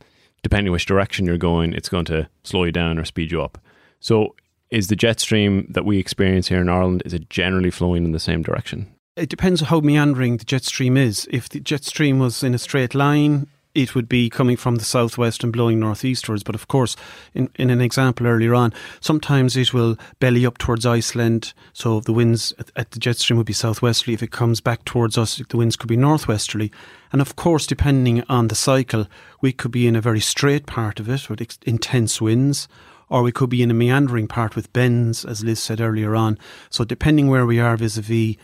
depending 0.43 0.73
which 0.73 0.87
direction 0.87 1.27
you're 1.27 1.39
going, 1.39 1.73
it's 1.73 1.89
going 1.89 2.05
to 2.07 2.29
slow 2.45 2.65
you 2.65 2.73
down 2.73 2.99
or 2.99 3.05
speed 3.05 3.31
you 3.31 3.43
up. 3.43 3.59
So, 4.01 4.35
is 4.71 4.89
the 4.89 4.97
jet 4.97 5.19
stream 5.19 5.67
that 5.71 5.85
we 5.85 5.99
experience 5.99 6.49
here 6.49 6.61
in 6.61 6.69
Ireland 6.69 7.03
is 7.07 7.15
it 7.15 7.31
generally 7.31 7.71
flowing 7.71 8.05
in 8.05 8.13
the 8.13 8.21
same 8.21 8.43
direction? 8.43 8.93
It 9.17 9.31
depends 9.31 9.63
how 9.63 9.81
meandering 9.81 10.37
the 10.37 10.45
jet 10.45 10.65
stream 10.65 10.97
is. 10.97 11.27
If 11.31 11.49
the 11.49 11.59
jet 11.59 11.85
stream 11.85 12.19
was 12.19 12.45
in 12.45 12.55
a 12.55 12.59
straight 12.59 12.95
line, 12.95 13.49
it 13.79 13.95
would 13.95 14.09
be 14.09 14.29
coming 14.29 14.57
from 14.57 14.77
the 14.77 14.85
southwest 14.85 15.45
and 15.45 15.53
blowing 15.53 15.79
northeastwards. 15.79 16.43
But 16.43 16.57
of 16.57 16.67
course, 16.67 16.97
in, 17.33 17.49
in 17.55 17.71
an 17.71 17.81
example 17.81 18.27
earlier 18.27 18.53
on, 18.53 18.73
sometimes 19.01 19.57
it 19.57 19.73
will 19.73 19.97
belly 20.19 20.45
up 20.45 20.59
towards 20.59 20.85
Iceland. 20.85 21.53
So 21.73 22.01
the 22.01 22.13
winds 22.13 22.53
at, 22.59 22.73
at 22.75 22.91
the 22.91 22.99
jet 22.99 23.19
stream 23.19 23.37
would 23.37 23.47
be 23.47 23.53
southwesterly. 23.53 24.15
If 24.15 24.23
it 24.23 24.33
comes 24.33 24.61
back 24.61 24.85
towards 24.85 25.17
us, 25.17 25.41
the 25.49 25.57
winds 25.57 25.77
could 25.77 25.89
be 25.89 25.97
northwesterly. 25.97 26.73
And 27.13 27.21
of 27.21 27.37
course, 27.37 27.69
depending 27.69 28.25
on 28.29 28.49
the 28.49 28.57
cycle, 28.57 29.07
we 29.41 29.53
could 29.53 29.71
be 29.71 29.87
in 29.87 29.95
a 29.95 30.01
very 30.01 30.21
straight 30.21 30.67
part 30.67 30.99
of 30.99 31.09
it 31.09 31.31
with 31.31 31.41
ex- 31.41 31.61
intense 31.65 32.21
winds, 32.21 32.67
or 33.09 33.23
we 33.23 33.31
could 33.31 33.49
be 33.49 33.63
in 33.63 33.71
a 33.71 33.75
meandering 33.75 34.27
part 34.27 34.57
with 34.57 34.73
bends, 34.73 35.25
as 35.25 35.45
Liz 35.45 35.61
said 35.61 35.81
earlier 35.81 36.17
on. 36.17 36.37
So 36.69 36.85
depending 36.85 37.29
where 37.29 37.47
we 37.47 37.61
are 37.61 37.77
vis 37.77 37.97
a 37.97 38.03
vis 38.03 38.37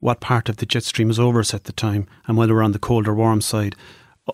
what 0.00 0.18
part 0.18 0.48
of 0.48 0.56
the 0.56 0.66
jet 0.66 0.82
stream 0.82 1.10
is 1.10 1.20
over 1.20 1.38
us 1.38 1.54
at 1.54 1.62
the 1.62 1.72
time 1.72 2.08
and 2.26 2.36
whether 2.36 2.54
we're 2.54 2.62
on 2.64 2.72
the 2.72 2.78
cold 2.80 3.06
or 3.06 3.14
warm 3.14 3.40
side, 3.40 3.76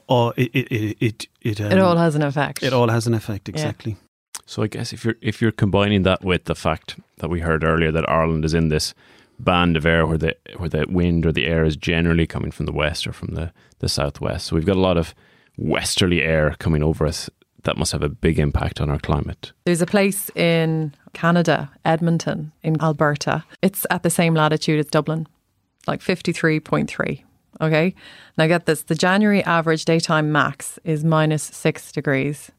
oh, 0.08 0.30
it 0.36 0.50
it 0.54 0.72
it 0.72 0.96
it 1.00 1.28
it, 1.40 1.60
um, 1.60 1.72
it 1.72 1.78
all 1.78 1.96
has 1.96 2.14
an 2.14 2.22
effect. 2.22 2.62
It 2.62 2.72
all 2.72 2.88
has 2.88 3.06
an 3.06 3.14
effect 3.14 3.48
exactly. 3.48 3.92
Yeah. 3.92 4.40
So 4.46 4.62
I 4.62 4.66
guess 4.66 4.92
if 4.92 5.04
you're 5.04 5.16
if 5.20 5.42
you're 5.42 5.52
combining 5.52 6.02
that 6.04 6.24
with 6.24 6.44
the 6.44 6.54
fact 6.54 6.96
that 7.18 7.28
we 7.28 7.40
heard 7.40 7.64
earlier 7.64 7.92
that 7.92 8.08
Ireland 8.08 8.44
is 8.44 8.54
in 8.54 8.68
this 8.68 8.94
band 9.38 9.76
of 9.76 9.86
air 9.86 10.06
where 10.06 10.18
the 10.18 10.36
where 10.56 10.68
the 10.68 10.86
wind 10.88 11.26
or 11.26 11.32
the 11.32 11.46
air 11.46 11.64
is 11.64 11.76
generally 11.76 12.26
coming 12.26 12.50
from 12.50 12.66
the 12.66 12.72
west 12.72 13.06
or 13.06 13.12
from 13.12 13.34
the, 13.34 13.52
the 13.78 13.88
southwest. 13.88 14.46
So 14.46 14.56
we've 14.56 14.66
got 14.66 14.76
a 14.76 14.80
lot 14.80 14.96
of 14.96 15.14
westerly 15.56 16.22
air 16.22 16.54
coming 16.58 16.82
over 16.82 17.06
us. 17.06 17.30
That 17.64 17.76
must 17.76 17.92
have 17.92 18.02
a 18.02 18.08
big 18.08 18.38
impact 18.38 18.80
on 18.80 18.88
our 18.88 18.98
climate. 18.98 19.52
There's 19.66 19.82
a 19.82 19.86
place 19.86 20.30
in 20.34 20.94
Canada, 21.12 21.70
Edmonton, 21.84 22.52
in 22.62 22.80
Alberta. 22.80 23.44
It's 23.62 23.84
at 23.90 24.02
the 24.02 24.10
same 24.10 24.34
latitude 24.34 24.78
as 24.78 24.86
Dublin, 24.86 25.26
like 25.86 26.00
53.3. 26.00 27.24
Okay. 27.60 27.94
Now 28.36 28.46
get 28.46 28.66
this 28.66 28.82
the 28.82 28.94
January 28.94 29.42
average 29.44 29.84
daytime 29.84 30.30
max 30.30 30.78
is 30.84 31.04
minus 31.04 31.42
six 31.42 31.92
degrees. 31.92 32.50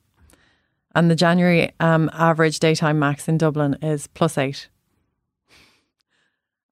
And 0.96 1.10
the 1.10 1.16
January 1.16 1.72
um, 1.80 2.10
average 2.14 2.60
daytime 2.60 3.00
max 3.00 3.28
in 3.28 3.38
Dublin 3.38 3.78
is 3.82 4.08
plus 4.08 4.38
eight. 4.38 4.68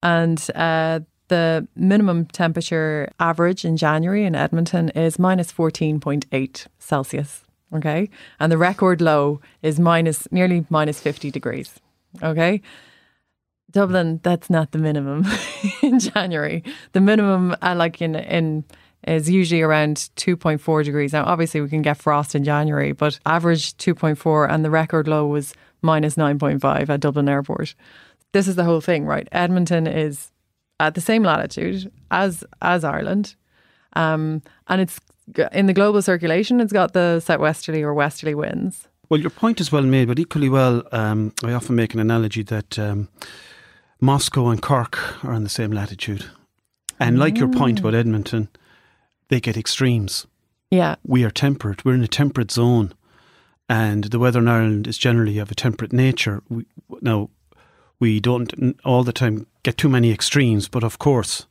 And 0.02 0.44
uh, 0.54 1.00
the 1.28 1.66
minimum 1.76 2.26
temperature 2.26 3.10
average 3.20 3.64
in 3.64 3.76
January 3.76 4.24
in 4.24 4.34
Edmonton 4.34 4.88
is 4.90 5.18
minus 5.18 5.52
14.8 5.52 6.66
Celsius. 6.78 7.44
Okay. 7.74 8.08
And 8.40 8.50
the 8.50 8.58
record 8.58 9.00
low 9.00 9.40
is 9.62 9.78
minus 9.78 10.30
nearly 10.32 10.66
minus 10.70 11.00
50 11.00 11.30
degrees. 11.30 11.80
Okay. 12.22 12.62
Dublin, 13.70 14.20
that's 14.22 14.48
not 14.48 14.72
the 14.72 14.78
minimum 14.78 15.26
in 15.82 15.98
January. 15.98 16.64
The 16.92 17.00
minimum, 17.00 17.54
I 17.60 17.74
like 17.74 18.00
in 18.00 18.14
in 18.14 18.64
is 19.06 19.30
usually 19.30 19.62
around 19.62 20.10
2.4 20.16 20.84
degrees. 20.84 21.12
Now, 21.12 21.24
obviously, 21.24 21.60
we 21.60 21.68
can 21.68 21.82
get 21.82 21.96
frost 21.96 22.34
in 22.34 22.44
January, 22.44 22.92
but 22.92 23.18
average 23.24 23.76
2.4, 23.76 24.50
and 24.50 24.64
the 24.64 24.70
record 24.70 25.06
low 25.06 25.26
was 25.26 25.54
minus 25.82 26.16
9.5 26.16 26.88
at 26.88 27.00
Dublin 27.00 27.28
Airport. 27.28 27.74
This 28.32 28.48
is 28.48 28.56
the 28.56 28.64
whole 28.64 28.80
thing, 28.80 29.06
right? 29.06 29.28
Edmonton 29.32 29.86
is 29.86 30.30
at 30.80 30.94
the 30.94 31.00
same 31.00 31.22
latitude 31.22 31.90
as 32.10 32.44
as 32.60 32.84
Ireland, 32.84 33.34
um, 33.94 34.42
and 34.68 34.80
it's 34.80 35.00
in 35.52 35.66
the 35.66 35.72
global 35.72 36.02
circulation. 36.02 36.60
It's 36.60 36.72
got 36.72 36.92
the 36.92 37.20
southwesterly 37.20 37.82
or 37.82 37.94
westerly 37.94 38.34
winds. 38.34 38.88
Well, 39.08 39.20
your 39.20 39.30
point 39.30 39.60
is 39.60 39.72
well 39.72 39.82
made, 39.82 40.08
but 40.08 40.18
equally 40.18 40.50
well, 40.50 40.82
um, 40.92 41.32
I 41.42 41.52
often 41.52 41.76
make 41.76 41.94
an 41.94 42.00
analogy 42.00 42.42
that. 42.44 42.78
Um, 42.78 43.08
Moscow 44.00 44.48
and 44.48 44.62
Cork 44.62 45.24
are 45.24 45.32
in 45.32 45.42
the 45.42 45.48
same 45.48 45.72
latitude. 45.72 46.24
And 47.00 47.18
like 47.18 47.38
your 47.38 47.48
point 47.48 47.80
about 47.80 47.94
Edmonton, 47.94 48.48
they 49.28 49.40
get 49.40 49.56
extremes. 49.56 50.26
Yeah. 50.70 50.96
We 51.06 51.24
are 51.24 51.30
temperate. 51.30 51.84
We're 51.84 51.94
in 51.94 52.04
a 52.04 52.08
temperate 52.08 52.50
zone. 52.50 52.92
And 53.68 54.04
the 54.04 54.18
weather 54.18 54.38
in 54.38 54.48
Ireland 54.48 54.86
is 54.86 54.98
generally 54.98 55.38
of 55.38 55.50
a 55.50 55.54
temperate 55.54 55.92
nature. 55.92 56.42
We, 56.48 56.64
now, 57.00 57.30
we 58.00 58.20
don't 58.20 58.78
all 58.84 59.04
the 59.04 59.12
time 59.12 59.46
get 59.62 59.76
too 59.76 59.88
many 59.88 60.10
extremes, 60.12 60.68
but 60.68 60.84
of 60.84 60.98
course, 60.98 61.46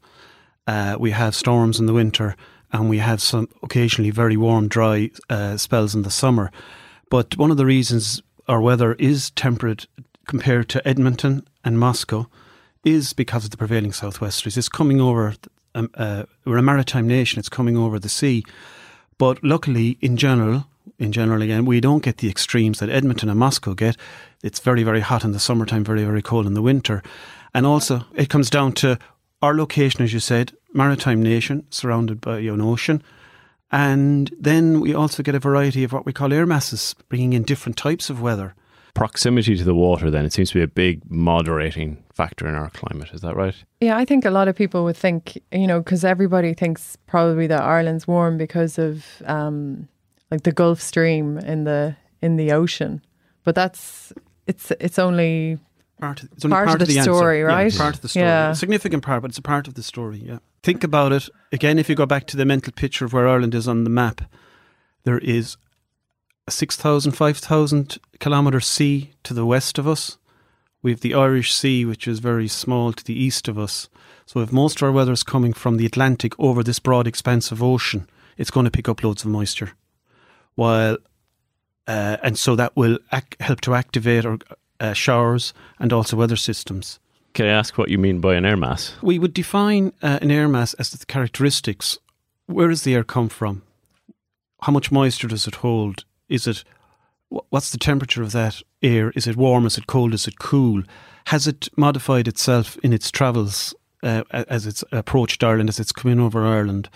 uh, 0.66 0.98
we 1.00 1.12
have 1.12 1.36
storms 1.36 1.80
in 1.80 1.86
the 1.86 1.94
winter 1.94 2.36
and 2.72 2.90
we 2.90 2.98
have 2.98 3.22
some 3.22 3.50
occasionally 3.64 4.10
very 4.10 4.38
warm, 4.38 4.68
dry 4.68 5.12
uh, 5.30 5.58
spells 5.58 5.96
in 5.96 6.02
the 6.02 6.12
summer. 6.12 6.52
But 7.10 7.38
one 7.38 7.52
of 7.52 7.58
the 7.58 7.66
reasons 7.66 8.22
our 8.48 8.62
weather 8.62 8.94
is 8.94 9.32
temperate 9.32 9.88
compared 10.28 10.70
to 10.70 10.88
Edmonton 10.88 11.48
and 11.64 11.80
Moscow 11.80 12.28
is 12.84 13.14
because 13.14 13.46
of 13.46 13.52
the 13.52 13.58
prevailing 13.58 13.92
southwesterlies. 13.92 14.58
It's 14.58 14.70
coming 14.70 15.02
over, 15.02 15.34
um, 15.74 15.90
uh, 15.96 16.24
we're 16.46 16.58
a 16.58 16.62
maritime 16.62 17.08
nation, 17.08 17.40
it's 17.40 17.50
coming 17.50 17.76
over 17.76 17.98
the 17.98 18.10
sea. 18.10 18.44
But 19.18 19.44
luckily, 19.44 19.98
in 20.00 20.18
general, 20.18 20.68
in 21.00 21.12
general 21.12 21.42
again, 21.42 21.66
we 21.66 21.82
don't 21.82 22.04
get 22.04 22.18
the 22.18 22.30
extremes 22.30 22.80
that 22.80 22.90
Edmonton 22.90 23.30
and 23.30 23.40
Moscow 23.40 23.74
get. 23.74 23.98
It's 24.44 24.60
very, 24.60 24.84
very 24.84 25.02
hot 25.02 25.24
in 25.24 25.32
the 25.32 25.40
summertime, 25.40 25.84
very, 25.84 26.04
very 26.04 26.22
cold 26.22 26.46
in 26.46 26.54
the 26.54 26.62
winter. 26.62 27.02
And 27.54 27.66
also, 27.66 28.06
it 28.16 28.30
comes 28.30 28.50
down 28.50 28.74
to 28.74 29.00
our 29.42 29.56
location, 29.56 30.04
as 30.04 30.14
you 30.14 30.20
said, 30.20 30.54
maritime 30.74 31.22
nation 31.22 31.66
surrounded 31.70 32.22
by 32.22 32.40
an 32.40 32.62
ocean. 32.62 33.02
And 33.72 34.32
then 34.40 34.80
we 34.80 34.94
also 34.94 35.24
get 35.24 35.36
a 35.36 35.40
variety 35.40 35.84
of 35.84 35.92
what 35.92 36.06
we 36.06 36.14
call 36.14 36.32
air 36.32 36.46
masses, 36.46 36.96
bringing 37.10 37.34
in 37.34 37.44
different 37.44 37.78
types 37.78 38.10
of 38.10 38.22
weather 38.22 38.56
proximity 38.98 39.56
to 39.56 39.64
the 39.64 39.76
water, 39.76 40.10
then 40.10 40.26
it 40.26 40.34
seems 40.34 40.50
to 40.50 40.56
be 40.56 40.64
a 40.64 40.68
big 40.68 41.04
moderating 41.08 42.04
factor 42.12 42.48
in 42.48 42.56
our 42.56 42.72
climate. 42.72 43.10
Is 43.14 43.22
that 43.22 43.36
right? 43.36 43.54
Yeah, 43.80 43.96
I 43.96 44.06
think 44.06 44.26
a 44.26 44.32
lot 44.32 44.48
of 44.48 44.56
people 44.56 44.84
would 44.86 44.98
think, 44.98 45.40
you 45.52 45.68
know, 45.68 45.82
because 45.82 46.04
everybody 46.04 46.56
thinks 46.56 46.98
probably 47.06 47.46
that 47.46 47.62
Ireland's 47.62 48.08
warm 48.08 48.40
because 48.40 48.80
of 48.80 49.06
um, 49.26 49.88
like 50.32 50.42
the 50.42 50.52
Gulf 50.52 50.82
Stream 50.82 51.38
in 51.38 51.64
the 51.64 51.96
in 52.24 52.38
the 52.38 52.52
ocean, 52.52 53.04
but 53.44 53.54
that's 53.54 54.12
it's 54.48 54.72
it's 54.80 54.98
only 54.98 55.60
part 56.02 56.24
of, 56.24 56.30
it's 56.32 56.44
only 56.44 56.56
part, 56.56 56.68
part 56.68 56.82
of, 56.82 56.88
the, 56.88 56.96
the 56.96 57.04
story, 57.04 57.42
answer. 57.42 57.56
right? 57.56 57.72
Yeah, 57.72 57.80
part 57.80 57.96
of 57.96 58.02
the 58.02 58.10
story. 58.10 58.26
Yeah. 58.26 58.50
A 58.50 58.56
significant 58.56 59.04
part, 59.04 59.22
but 59.22 59.30
it's 59.30 59.38
a 59.38 59.44
part 59.44 59.68
of 59.68 59.76
the 59.76 59.84
story. 59.84 60.24
Yeah. 60.26 60.40
Think 60.64 60.84
about 60.84 61.12
it 61.12 61.30
again. 61.52 61.78
If 61.78 61.88
you 61.88 61.94
go 61.94 62.08
back 62.08 62.26
to 62.28 62.38
the 62.38 62.46
mental 62.46 62.74
picture 62.74 63.06
of 63.06 63.14
where 63.14 63.28
Ireland 63.28 63.54
is 63.54 63.68
on 63.68 63.84
the 63.84 63.92
map, 63.92 64.22
there 65.04 65.20
is 65.20 65.56
6,000, 66.50 67.12
5,000 67.12 67.98
kilometre 68.20 68.60
sea 68.60 69.12
to 69.24 69.34
the 69.34 69.46
west 69.46 69.78
of 69.78 69.88
us, 69.88 70.18
We 70.82 70.92
have 70.92 71.02
the 71.02 71.16
Irish 71.16 71.54
Sea, 71.54 71.86
which 71.86 72.08
is 72.08 72.20
very 72.20 72.48
small 72.48 72.94
to 72.94 73.04
the 73.04 73.20
east 73.20 73.48
of 73.48 73.58
us. 73.58 73.90
So 74.26 74.40
if 74.42 74.52
most 74.52 74.78
of 74.78 74.84
our 74.84 74.92
weather 74.92 75.12
is 75.12 75.24
coming 75.24 75.54
from 75.54 75.78
the 75.78 75.86
Atlantic 75.86 76.34
over 76.40 76.64
this 76.64 76.80
broad 76.80 77.08
expanse 77.08 77.52
of 77.52 77.64
ocean, 77.64 78.08
it's 78.38 78.52
going 78.52 78.66
to 78.66 78.72
pick 78.72 78.88
up 78.88 79.04
loads 79.04 79.24
of 79.24 79.32
moisture. 79.32 79.72
While 80.56 80.98
uh, 81.88 82.18
and 82.22 82.38
so 82.38 82.56
that 82.56 82.76
will 82.76 83.00
ac- 83.14 83.38
help 83.40 83.62
to 83.62 83.74
activate 83.74 84.26
our 84.26 84.38
uh, 84.80 84.94
showers 84.94 85.54
and 85.80 85.92
also 85.94 86.18
weather 86.18 86.36
systems. 86.36 87.00
Can 87.34 87.46
I 87.46 87.50
ask 87.50 87.78
what 87.78 87.90
you 87.90 87.98
mean 87.98 88.20
by 88.20 88.36
an 88.36 88.46
air 88.46 88.58
mass? 88.58 88.94
We 89.02 89.20
would 89.20 89.34
define 89.34 89.94
uh, 90.02 90.20
an 90.22 90.32
air 90.32 90.48
mass 90.48 90.74
as 90.76 90.90
the 90.92 91.06
characteristics. 91.06 91.98
Where 92.46 92.68
does 92.68 92.84
the 92.84 92.94
air 92.94 93.04
come 93.04 93.30
from? 93.30 93.62
How 94.62 94.72
much 94.72 94.92
moisture 94.92 95.28
does 95.28 95.48
it 95.48 95.56
hold? 95.56 96.04
Is 96.30 96.48
it 96.48 96.64
what's 97.30 97.72
the 97.72 97.78
temperature 97.78 98.24
of 98.24 98.32
that 98.32 98.62
air? 98.82 99.12
Is 99.16 99.28
it 99.28 99.36
warm? 99.36 99.66
Is 99.66 99.78
it 99.78 99.88
cold? 99.88 100.14
Is 100.14 100.28
it 100.28 100.40
cool? 100.40 100.84
Has 101.26 101.48
it 101.48 101.68
modified 101.76 102.28
itself 102.28 102.78
in 102.78 102.94
its 102.94 103.12
travels 103.12 103.76
uh, 104.04 104.24
as 104.32 104.66
it's 104.66 104.84
approached 104.92 105.44
Ireland, 105.44 105.70
as 105.70 105.80
it's 105.80 105.92
come 105.92 106.12
in 106.12 106.20
over 106.20 106.46
Ireland? 106.46 106.90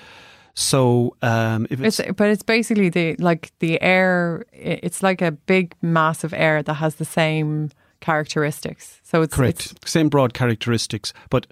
So, 0.54 1.16
um, 1.22 1.66
if 1.70 1.82
it's, 1.82 2.00
it's, 2.00 2.12
but 2.14 2.30
it's 2.30 2.44
basically 2.44 2.90
the 2.90 3.16
like 3.16 3.52
the 3.60 3.82
air. 3.82 4.46
It's 4.52 5.02
like 5.02 5.22
a 5.22 5.32
big 5.32 5.76
mass 5.82 6.24
of 6.24 6.34
air 6.34 6.62
that 6.64 6.76
has 6.76 6.96
the 6.96 7.06
same 7.06 7.72
characteristics. 8.02 9.00
So 9.04 9.22
it's 9.22 9.36
correct, 9.36 9.74
it's, 9.74 9.92
same 9.92 10.10
broad 10.10 10.34
characteristics, 10.34 11.14
but 11.30 11.48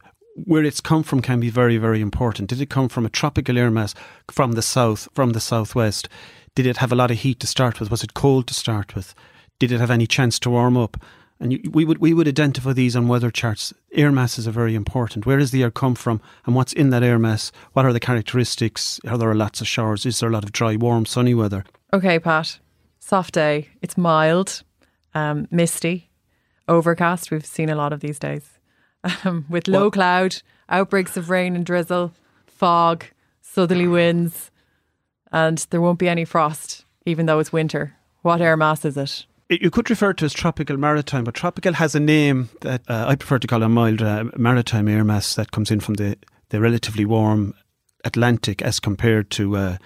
where 0.45 0.63
it's 0.63 0.81
come 0.81 1.03
from 1.03 1.21
can 1.21 1.39
be 1.39 1.49
very, 1.49 1.77
very 1.77 2.01
important. 2.01 2.49
Did 2.49 2.61
it 2.61 2.69
come 2.69 2.89
from 2.89 3.05
a 3.05 3.09
tropical 3.09 3.57
air 3.57 3.71
mass 3.71 3.93
from 4.31 4.53
the 4.53 4.61
south, 4.61 5.07
from 5.13 5.31
the 5.31 5.39
southwest? 5.39 6.09
Did 6.59 6.65
it 6.65 6.77
have 6.83 6.91
a 6.91 6.95
lot 6.95 7.09
of 7.09 7.19
heat 7.19 7.39
to 7.39 7.47
start 7.47 7.79
with? 7.79 7.89
Was 7.89 8.03
it 8.03 8.13
cold 8.13 8.45
to 8.47 8.53
start 8.53 8.93
with? 8.93 9.15
Did 9.59 9.71
it 9.71 9.79
have 9.79 9.89
any 9.89 10.05
chance 10.05 10.37
to 10.39 10.49
warm 10.49 10.75
up? 10.75 11.01
And 11.39 11.53
you, 11.53 11.71
we 11.71 11.85
would 11.85 11.99
we 11.99 12.13
would 12.13 12.27
identify 12.27 12.73
these 12.73 12.97
on 12.97 13.07
weather 13.07 13.31
charts. 13.31 13.73
Air 13.93 14.11
masses 14.11 14.45
are 14.45 14.51
very 14.51 14.75
important. 14.75 15.25
Where 15.25 15.37
does 15.37 15.51
the 15.51 15.63
air 15.63 15.71
come 15.71 15.95
from, 15.95 16.19
and 16.45 16.55
what's 16.55 16.73
in 16.73 16.89
that 16.89 17.01
air 17.01 17.17
mass? 17.17 17.53
What 17.71 17.85
are 17.85 17.93
the 17.93 17.99
characteristics? 18.01 18.99
Are 19.07 19.17
there 19.17 19.33
lots 19.33 19.61
of 19.61 19.69
showers? 19.69 20.05
Is 20.05 20.19
there 20.19 20.27
a 20.27 20.33
lot 20.33 20.43
of 20.43 20.51
dry, 20.51 20.75
warm, 20.75 21.05
sunny 21.05 21.33
weather? 21.33 21.63
Okay, 21.93 22.19
Pat. 22.19 22.59
Soft 22.99 23.35
day. 23.35 23.69
It's 23.81 23.97
mild, 23.97 24.63
um, 25.13 25.47
misty, 25.51 26.09
overcast. 26.67 27.31
We've 27.31 27.45
seen 27.45 27.69
a 27.69 27.75
lot 27.75 27.93
of 27.93 28.01
these 28.01 28.19
days, 28.19 28.59
um, 29.23 29.45
with 29.49 29.69
low 29.69 29.83
well, 29.83 29.91
cloud, 29.91 30.41
outbreaks 30.67 31.15
of 31.15 31.29
rain 31.29 31.55
and 31.55 31.65
drizzle, 31.65 32.11
fog, 32.47 33.05
southerly 33.41 33.87
winds, 33.87 34.51
and 35.31 35.57
there 35.69 35.81
won't 35.81 35.99
be 35.99 36.09
any 36.09 36.25
frost, 36.25 36.85
even 37.05 37.25
though 37.25 37.39
it's 37.39 37.53
winter. 37.53 37.95
What 38.21 38.41
air 38.41 38.57
mass 38.57 38.85
is 38.85 38.97
it? 38.97 39.25
you 39.49 39.71
could 39.71 39.89
refer 39.89 40.13
to 40.13 40.25
as 40.25 40.33
tropical 40.33 40.77
maritime, 40.77 41.23
but 41.23 41.33
tropical 41.33 41.73
has 41.73 41.95
a 41.95 41.99
name 41.99 42.49
that 42.61 42.81
uh, 42.87 43.05
I 43.07 43.15
prefer 43.15 43.39
to 43.39 43.47
call 43.47 43.63
a 43.63 43.69
mild 43.69 44.01
uh, 44.01 44.25
maritime 44.37 44.87
air 44.87 45.03
mass 45.03 45.35
that 45.35 45.51
comes 45.51 45.71
in 45.71 45.79
from 45.79 45.95
the, 45.95 46.17
the 46.49 46.61
relatively 46.61 47.05
warm 47.05 47.55
Atlantic 48.05 48.61
as 48.61 48.79
compared 48.79 49.29
to 49.31 49.57
uh, 49.57 49.77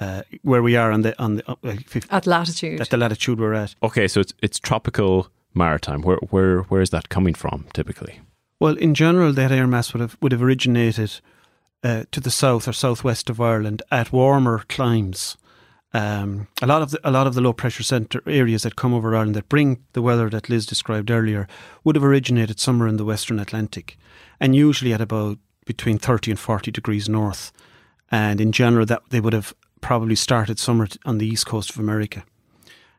uh 0.00 0.22
where 0.42 0.62
we 0.62 0.76
are 0.76 0.90
on 0.90 1.02
the 1.02 1.18
on 1.22 1.36
the 1.36 1.48
uh, 1.48 1.76
50, 1.86 2.10
at 2.10 2.26
latitude 2.26 2.80
at 2.80 2.90
the 2.90 2.96
latitude 2.96 3.38
we're 3.38 3.54
at. 3.54 3.74
Okay, 3.82 4.08
so 4.08 4.20
it's 4.20 4.34
it's 4.42 4.58
tropical 4.58 5.28
maritime. 5.54 6.02
Where 6.02 6.18
where 6.30 6.62
where 6.62 6.82
is 6.82 6.90
that 6.90 7.08
coming 7.08 7.32
from 7.32 7.66
typically? 7.72 8.20
Well, 8.60 8.76
in 8.76 8.94
general, 8.94 9.32
that 9.32 9.52
air 9.52 9.66
mass 9.66 9.94
would 9.94 10.00
have 10.00 10.18
would 10.20 10.32
have 10.32 10.42
originated 10.42 11.20
uh, 11.84 12.04
to 12.10 12.20
the 12.20 12.30
south 12.30 12.66
or 12.66 12.72
southwest 12.72 13.30
of 13.30 13.40
Ireland 13.40 13.82
at 13.90 14.12
warmer 14.12 14.64
climes. 14.68 15.36
Um, 15.92 16.48
a 16.60 16.66
lot 16.66 16.82
of 16.82 16.90
the, 16.90 16.98
a 17.04 17.12
lot 17.12 17.28
of 17.28 17.34
the 17.34 17.40
low 17.40 17.52
pressure 17.52 17.84
centre 17.84 18.20
areas 18.26 18.62
that 18.62 18.74
come 18.74 18.92
over 18.92 19.14
Ireland 19.14 19.36
that 19.36 19.48
bring 19.48 19.84
the 19.92 20.02
weather 20.02 20.28
that 20.30 20.48
Liz 20.48 20.66
described 20.66 21.10
earlier 21.10 21.46
would 21.84 21.94
have 21.94 22.04
originated 22.04 22.58
somewhere 22.58 22.88
in 22.88 22.96
the 22.96 23.04
Western 23.04 23.38
Atlantic, 23.38 23.96
and 24.40 24.56
usually 24.56 24.92
at 24.92 25.00
about 25.00 25.38
between 25.66 25.98
thirty 25.98 26.32
and 26.32 26.40
forty 26.40 26.72
degrees 26.72 27.08
north. 27.08 27.52
And 28.10 28.40
in 28.40 28.52
general, 28.52 28.86
that 28.86 29.02
they 29.10 29.20
would 29.20 29.32
have 29.32 29.54
probably 29.80 30.16
started 30.16 30.58
somewhere 30.58 30.88
on 31.04 31.18
the 31.18 31.26
east 31.26 31.46
coast 31.46 31.70
of 31.70 31.78
America. 31.78 32.24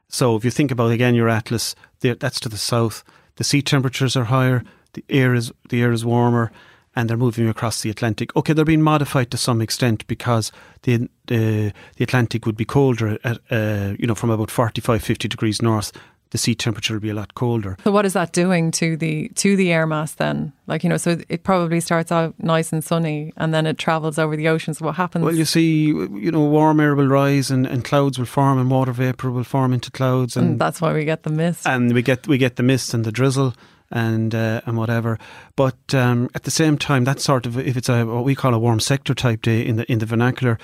So 0.08 0.36
if 0.38 0.46
you 0.46 0.52
think 0.52 0.72
about 0.72 0.92
again 0.92 1.16
your 1.16 1.30
atlas, 1.30 1.76
that's 2.00 2.40
to 2.40 2.50
the 2.50 2.58
south. 2.58 3.04
The 3.36 3.44
sea 3.44 3.62
temperatures 3.62 4.16
are 4.16 4.26
higher. 4.26 4.64
The 4.94 5.04
air 5.10 5.34
is 5.34 5.52
the 5.68 5.82
air 5.82 5.92
is 5.92 6.06
warmer 6.06 6.52
and 6.96 7.10
they're 7.10 7.18
moving 7.18 7.48
across 7.50 7.82
the 7.82 7.90
Atlantic. 7.90 8.36
Okay, 8.36 8.54
they're 8.54 8.66
being 8.66 8.82
modified 8.82 9.32
to 9.32 9.38
some 9.38 9.62
extent 9.62 10.06
because 10.08 10.52
the 10.84 11.10
the, 11.28 11.74
the 11.98 12.04
Atlantic 12.04 12.46
would 12.46 12.58
be 12.58 12.66
colder 12.66 13.18
at 13.24 13.40
uh, 13.50 13.94
you 14.00 14.08
know 14.08 14.16
from 14.16 14.30
about 14.30 14.52
45 14.52 15.04
50 15.04 15.28
degrees 15.28 15.62
north 15.62 15.92
the 16.36 16.40
sea 16.40 16.54
temperature 16.54 16.94
will 16.94 17.02
be 17.02 17.10
a 17.10 17.14
lot 17.14 17.34
colder. 17.34 17.78
So 17.86 17.92
what 17.92 18.06
is 18.06 18.12
that 18.12 18.34
doing 18.34 18.72
to 18.72 18.98
the 18.98 19.30
to 19.36 19.56
the 19.56 19.72
air 19.72 19.88
mass 19.88 20.16
then? 20.16 20.52
Like 20.68 20.84
you 20.84 20.90
know, 20.90 20.98
so 20.98 21.18
it 21.30 21.44
probably 21.44 21.80
starts 21.80 22.12
out 22.12 22.36
nice 22.40 22.74
and 22.74 22.84
sunny, 22.84 23.32
and 23.38 23.54
then 23.54 23.66
it 23.66 23.78
travels 23.78 24.20
over 24.20 24.36
the 24.36 24.50
oceans. 24.50 24.82
What 24.82 24.96
happens? 24.96 25.24
Well, 25.24 25.36
you 25.36 25.46
see, 25.46 25.86
you 25.86 26.32
know, 26.32 26.42
warm 26.42 26.82
air 26.82 26.94
will 26.94 27.08
rise, 27.08 27.52
and, 27.52 27.66
and 27.66 27.86
clouds 27.86 28.18
will 28.18 28.26
form, 28.26 28.60
and 28.60 28.70
water 28.70 28.92
vapor 28.92 29.32
will 29.32 29.46
form 29.46 29.72
into 29.72 29.92
clouds, 29.92 30.36
and, 30.36 30.48
and 30.48 30.60
that's 30.60 30.82
why 30.82 30.92
we 30.94 31.06
get 31.06 31.24
the 31.24 31.30
mist. 31.30 31.66
And 31.66 31.94
we 31.94 32.02
get 32.02 32.28
we 32.28 32.38
get 32.38 32.58
the 32.58 32.64
mist 32.64 32.94
and 32.94 33.06
the 33.06 33.14
drizzle 33.14 33.54
and 33.96 34.36
uh, 34.36 34.62
and 34.66 34.78
whatever. 34.78 35.18
But 35.56 35.96
um, 35.96 36.30
at 36.36 36.44
the 36.44 36.52
same 36.52 36.78
time, 36.78 37.06
that 37.06 37.20
sort 37.20 37.48
of 37.48 37.58
if 37.58 37.76
it's 37.76 37.90
a 37.90 38.06
what 38.06 38.26
we 38.26 38.36
call 38.36 38.54
a 38.54 38.60
warm 38.60 38.80
sector 38.80 39.16
type 39.16 39.42
day 39.42 39.66
in 39.66 39.78
the 39.78 39.92
in 39.92 40.00
the 40.00 40.06
vernacular, 40.06 40.60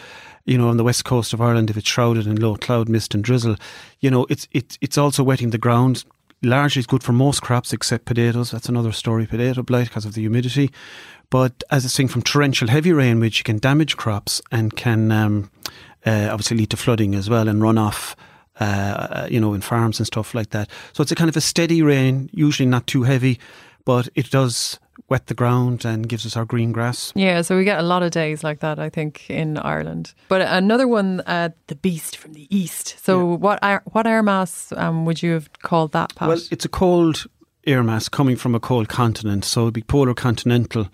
you 0.46 0.58
know, 0.58 0.68
on 0.68 0.78
the 0.78 0.84
west 0.84 1.06
coast 1.06 1.34
of 1.34 1.42
Ireland, 1.42 1.70
if 1.70 1.78
it's 1.78 1.88
shrouded 1.88 2.28
in 2.28 2.36
low 2.36 2.56
cloud, 2.58 2.90
mist, 2.90 3.16
and 3.16 3.24
drizzle, 3.24 3.56
you 4.02 4.12
know, 4.12 4.28
it's 4.30 4.48
it's 4.52 4.78
it's 4.82 4.98
also 4.98 5.24
wetting 5.24 5.50
the 5.50 5.58
ground. 5.58 6.04
Largely, 6.44 6.82
it's 6.82 6.88
good 6.88 7.04
for 7.04 7.14
most 7.14 7.42
crops 7.42 7.72
except 7.72 8.06
potatoes. 8.06 8.52
That's 8.52 8.68
another 8.68 8.92
story. 8.92 9.26
Potato 9.26 9.64
blight 9.64 9.88
because 9.88 10.06
of 10.06 10.14
the 10.14 10.22
humidity. 10.22 10.72
But 11.30 11.64
as 11.72 11.86
a 11.86 11.90
thing 11.90 12.10
from 12.10 12.24
torrential 12.24 12.68
heavy 12.68 12.92
rain, 12.92 13.20
which 13.20 13.46
can 13.46 13.60
damage 13.60 13.96
crops 13.96 14.42
and 14.52 14.76
can 14.76 15.12
um, 15.12 15.52
uh, 16.06 16.28
obviously 16.30 16.58
lead 16.58 16.72
to 16.72 16.78
flooding 16.78 17.16
as 17.16 17.30
well 17.30 17.48
and 17.48 17.62
runoff 17.62 18.16
uh, 18.62 19.28
you 19.30 19.40
know, 19.40 19.54
in 19.54 19.62
farms 19.62 20.00
and 20.00 20.06
stuff 20.06 20.36
like 20.36 20.52
that. 20.52 20.70
So 20.94 21.02
it's 21.02 21.12
a 21.12 21.16
kind 21.16 21.30
of 21.30 21.36
a 21.36 21.42
steady 21.42 21.82
rain, 21.82 22.30
usually 22.32 22.70
not 22.70 22.86
too 22.86 23.04
heavy, 23.04 23.40
but 23.86 24.08
it 24.14 24.30
does 24.30 24.80
wet 25.10 25.26
the 25.28 25.34
ground 25.34 25.84
and 25.84 26.08
gives 26.08 26.26
us 26.26 26.38
our 26.38 26.46
green 26.46 26.72
grass. 26.72 27.12
Yeah, 27.16 27.42
so 27.42 27.58
we 27.58 27.64
get 27.64 27.80
a 27.80 27.84
lot 27.84 28.04
of 28.04 28.12
days 28.12 28.44
like 28.44 28.60
that, 28.60 28.78
I 28.78 28.90
think, 28.90 29.30
in 29.30 29.58
Ireland. 29.58 30.14
But 30.28 30.42
another 30.42 30.88
one, 30.88 31.22
uh, 31.22 31.50
the 31.68 31.76
beast 31.76 32.18
from 32.18 32.34
the 32.34 32.48
east. 32.56 33.04
So 33.04 33.18
yeah. 33.18 33.36
what 33.38 33.60
air, 33.64 33.82
what 33.86 34.06
air 34.06 34.22
mass 34.22 34.72
um, 34.78 35.06
would 35.06 35.24
you 35.24 35.32
have 35.32 35.52
called 35.64 35.92
that, 35.94 36.14
Pat? 36.14 36.28
Well, 36.28 36.40
it's 36.52 36.66
a 36.66 36.70
cold 36.70 37.26
air 37.66 37.82
mass 37.82 38.10
coming 38.10 38.36
from 38.36 38.54
a 38.54 38.60
cold 38.60 38.90
continent, 38.90 39.44
so 39.44 39.62
it'd 39.64 39.74
be 39.74 39.82
polar 39.82 40.14
continental 40.14 40.88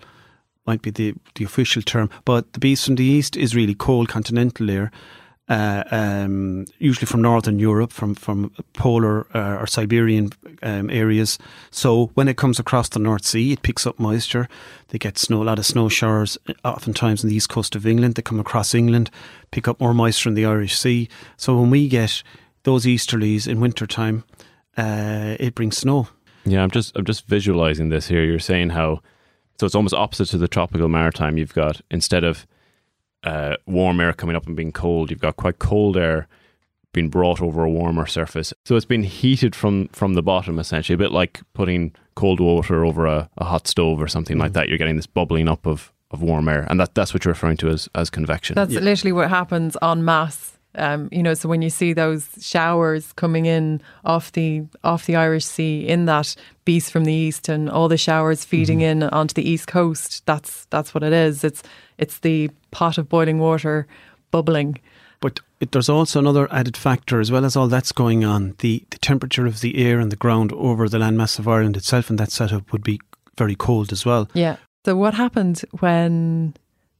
might 0.66 0.82
be 0.82 0.90
the, 0.90 1.14
the 1.36 1.44
official 1.44 1.80
term, 1.80 2.10
but 2.26 2.52
the 2.52 2.58
beast 2.58 2.84
from 2.84 2.96
the 2.96 3.04
east 3.04 3.38
is 3.38 3.56
really 3.56 3.74
cold 3.74 4.06
continental 4.06 4.70
air 4.70 4.90
uh, 5.48 5.82
um, 5.90 6.66
usually 6.78 7.06
from 7.06 7.22
northern 7.22 7.58
Europe, 7.58 7.92
from 7.92 8.14
from 8.14 8.52
polar 8.74 9.26
uh, 9.34 9.56
or 9.56 9.66
Siberian 9.66 10.30
um, 10.62 10.90
areas. 10.90 11.38
So 11.70 12.10
when 12.14 12.28
it 12.28 12.36
comes 12.36 12.58
across 12.58 12.88
the 12.90 12.98
North 12.98 13.24
Sea, 13.24 13.52
it 13.52 13.62
picks 13.62 13.86
up 13.86 13.98
moisture. 13.98 14.48
They 14.88 14.98
get 14.98 15.18
snow, 15.18 15.42
a 15.42 15.44
lot 15.44 15.58
of 15.58 15.66
snow 15.66 15.88
showers, 15.88 16.38
oftentimes 16.64 17.24
on 17.24 17.30
the 17.30 17.36
east 17.36 17.48
coast 17.48 17.74
of 17.76 17.86
England. 17.86 18.14
They 18.14 18.22
come 18.22 18.40
across 18.40 18.74
England, 18.74 19.10
pick 19.50 19.68
up 19.68 19.80
more 19.80 19.94
moisture 19.94 20.28
in 20.28 20.34
the 20.34 20.46
Irish 20.46 20.76
Sea. 20.78 21.08
So 21.36 21.58
when 21.58 21.70
we 21.70 21.88
get 21.88 22.22
those 22.64 22.84
easterlies 22.84 23.48
in 23.48 23.60
wintertime, 23.60 24.24
uh, 24.76 25.36
it 25.40 25.54
brings 25.54 25.78
snow. 25.78 26.08
Yeah, 26.44 26.62
I'm 26.62 26.70
just 26.70 26.96
I'm 26.96 27.04
just 27.04 27.26
visualizing 27.26 27.88
this 27.88 28.08
here. 28.08 28.24
You're 28.24 28.38
saying 28.38 28.70
how 28.70 29.00
so 29.58 29.66
it's 29.66 29.74
almost 29.74 29.94
opposite 29.94 30.26
to 30.28 30.38
the 30.38 30.48
tropical 30.48 30.88
maritime. 30.88 31.36
You've 31.36 31.54
got 31.54 31.80
instead 31.90 32.24
of 32.24 32.46
uh, 33.24 33.56
warm 33.66 34.00
air 34.00 34.12
coming 34.12 34.36
up 34.36 34.46
and 34.46 34.56
being 34.56 34.72
cold. 34.72 35.10
You've 35.10 35.20
got 35.20 35.36
quite 35.36 35.58
cold 35.58 35.96
air 35.96 36.28
being 36.92 37.08
brought 37.08 37.40
over 37.40 37.64
a 37.64 37.70
warmer 37.70 38.06
surface. 38.06 38.52
So 38.64 38.76
it's 38.76 38.86
been 38.86 39.02
heated 39.02 39.54
from 39.54 39.88
from 39.88 40.14
the 40.14 40.22
bottom 40.22 40.58
essentially, 40.58 40.94
a 40.94 40.98
bit 40.98 41.12
like 41.12 41.40
putting 41.52 41.92
cold 42.14 42.40
water 42.40 42.84
over 42.84 43.06
a, 43.06 43.28
a 43.38 43.44
hot 43.44 43.68
stove 43.68 44.02
or 44.02 44.08
something 44.08 44.36
mm. 44.36 44.40
like 44.40 44.52
that. 44.54 44.68
You're 44.68 44.78
getting 44.78 44.96
this 44.96 45.06
bubbling 45.06 45.48
up 45.48 45.66
of, 45.66 45.92
of 46.10 46.22
warm 46.22 46.48
air. 46.48 46.66
And 46.68 46.80
that, 46.80 46.94
that's 46.94 47.14
what 47.14 47.24
you're 47.24 47.32
referring 47.32 47.58
to 47.58 47.68
as, 47.68 47.88
as 47.94 48.10
convection. 48.10 48.54
That's 48.54 48.72
yeah. 48.72 48.80
literally 48.80 49.12
what 49.12 49.28
happens 49.28 49.76
en 49.82 50.04
masse. 50.04 50.47
Um, 50.74 51.08
you 51.10 51.22
know, 51.22 51.34
so 51.34 51.48
when 51.48 51.62
you 51.62 51.70
see 51.70 51.92
those 51.92 52.28
showers 52.40 53.12
coming 53.14 53.46
in 53.46 53.80
off 54.04 54.32
the 54.32 54.64
off 54.84 55.06
the 55.06 55.16
Irish 55.16 55.44
Sea 55.44 55.88
in 55.88 56.04
that 56.04 56.36
beast 56.64 56.92
from 56.92 57.04
the 57.04 57.12
east 57.12 57.48
and 57.48 57.70
all 57.70 57.88
the 57.88 57.96
showers 57.96 58.44
feeding 58.44 58.80
mm-hmm. 58.80 59.02
in 59.02 59.10
onto 59.10 59.34
the 59.34 59.48
east 59.48 59.66
coast, 59.66 60.24
that's 60.26 60.66
that's 60.66 60.94
what 60.94 61.02
it 61.02 61.12
is. 61.12 61.42
It's 61.42 61.62
it's 61.96 62.18
the 62.18 62.50
pot 62.70 62.98
of 62.98 63.08
boiling 63.08 63.38
water 63.38 63.86
bubbling. 64.30 64.78
But 65.20 65.40
it, 65.60 65.72
there's 65.72 65.88
also 65.88 66.20
another 66.20 66.52
added 66.52 66.76
factor, 66.76 67.20
as 67.20 67.32
well 67.32 67.44
as 67.44 67.56
all 67.56 67.68
that's 67.68 67.92
going 67.92 68.24
on. 68.24 68.54
The, 68.58 68.84
the 68.90 68.98
temperature 68.98 69.46
of 69.46 69.60
the 69.60 69.76
air 69.78 69.98
and 69.98 70.12
the 70.12 70.16
ground 70.16 70.52
over 70.52 70.88
the 70.88 70.98
landmass 70.98 71.38
of 71.38 71.48
Ireland 71.48 71.76
itself 71.76 72.08
and 72.10 72.18
that 72.18 72.30
setup 72.30 72.70
would 72.72 72.84
be 72.84 73.00
very 73.36 73.56
cold 73.56 73.92
as 73.92 74.04
well. 74.04 74.28
Yeah. 74.34 74.56
So 74.84 74.96
what 74.96 75.14
happened 75.14 75.64
when 75.80 76.54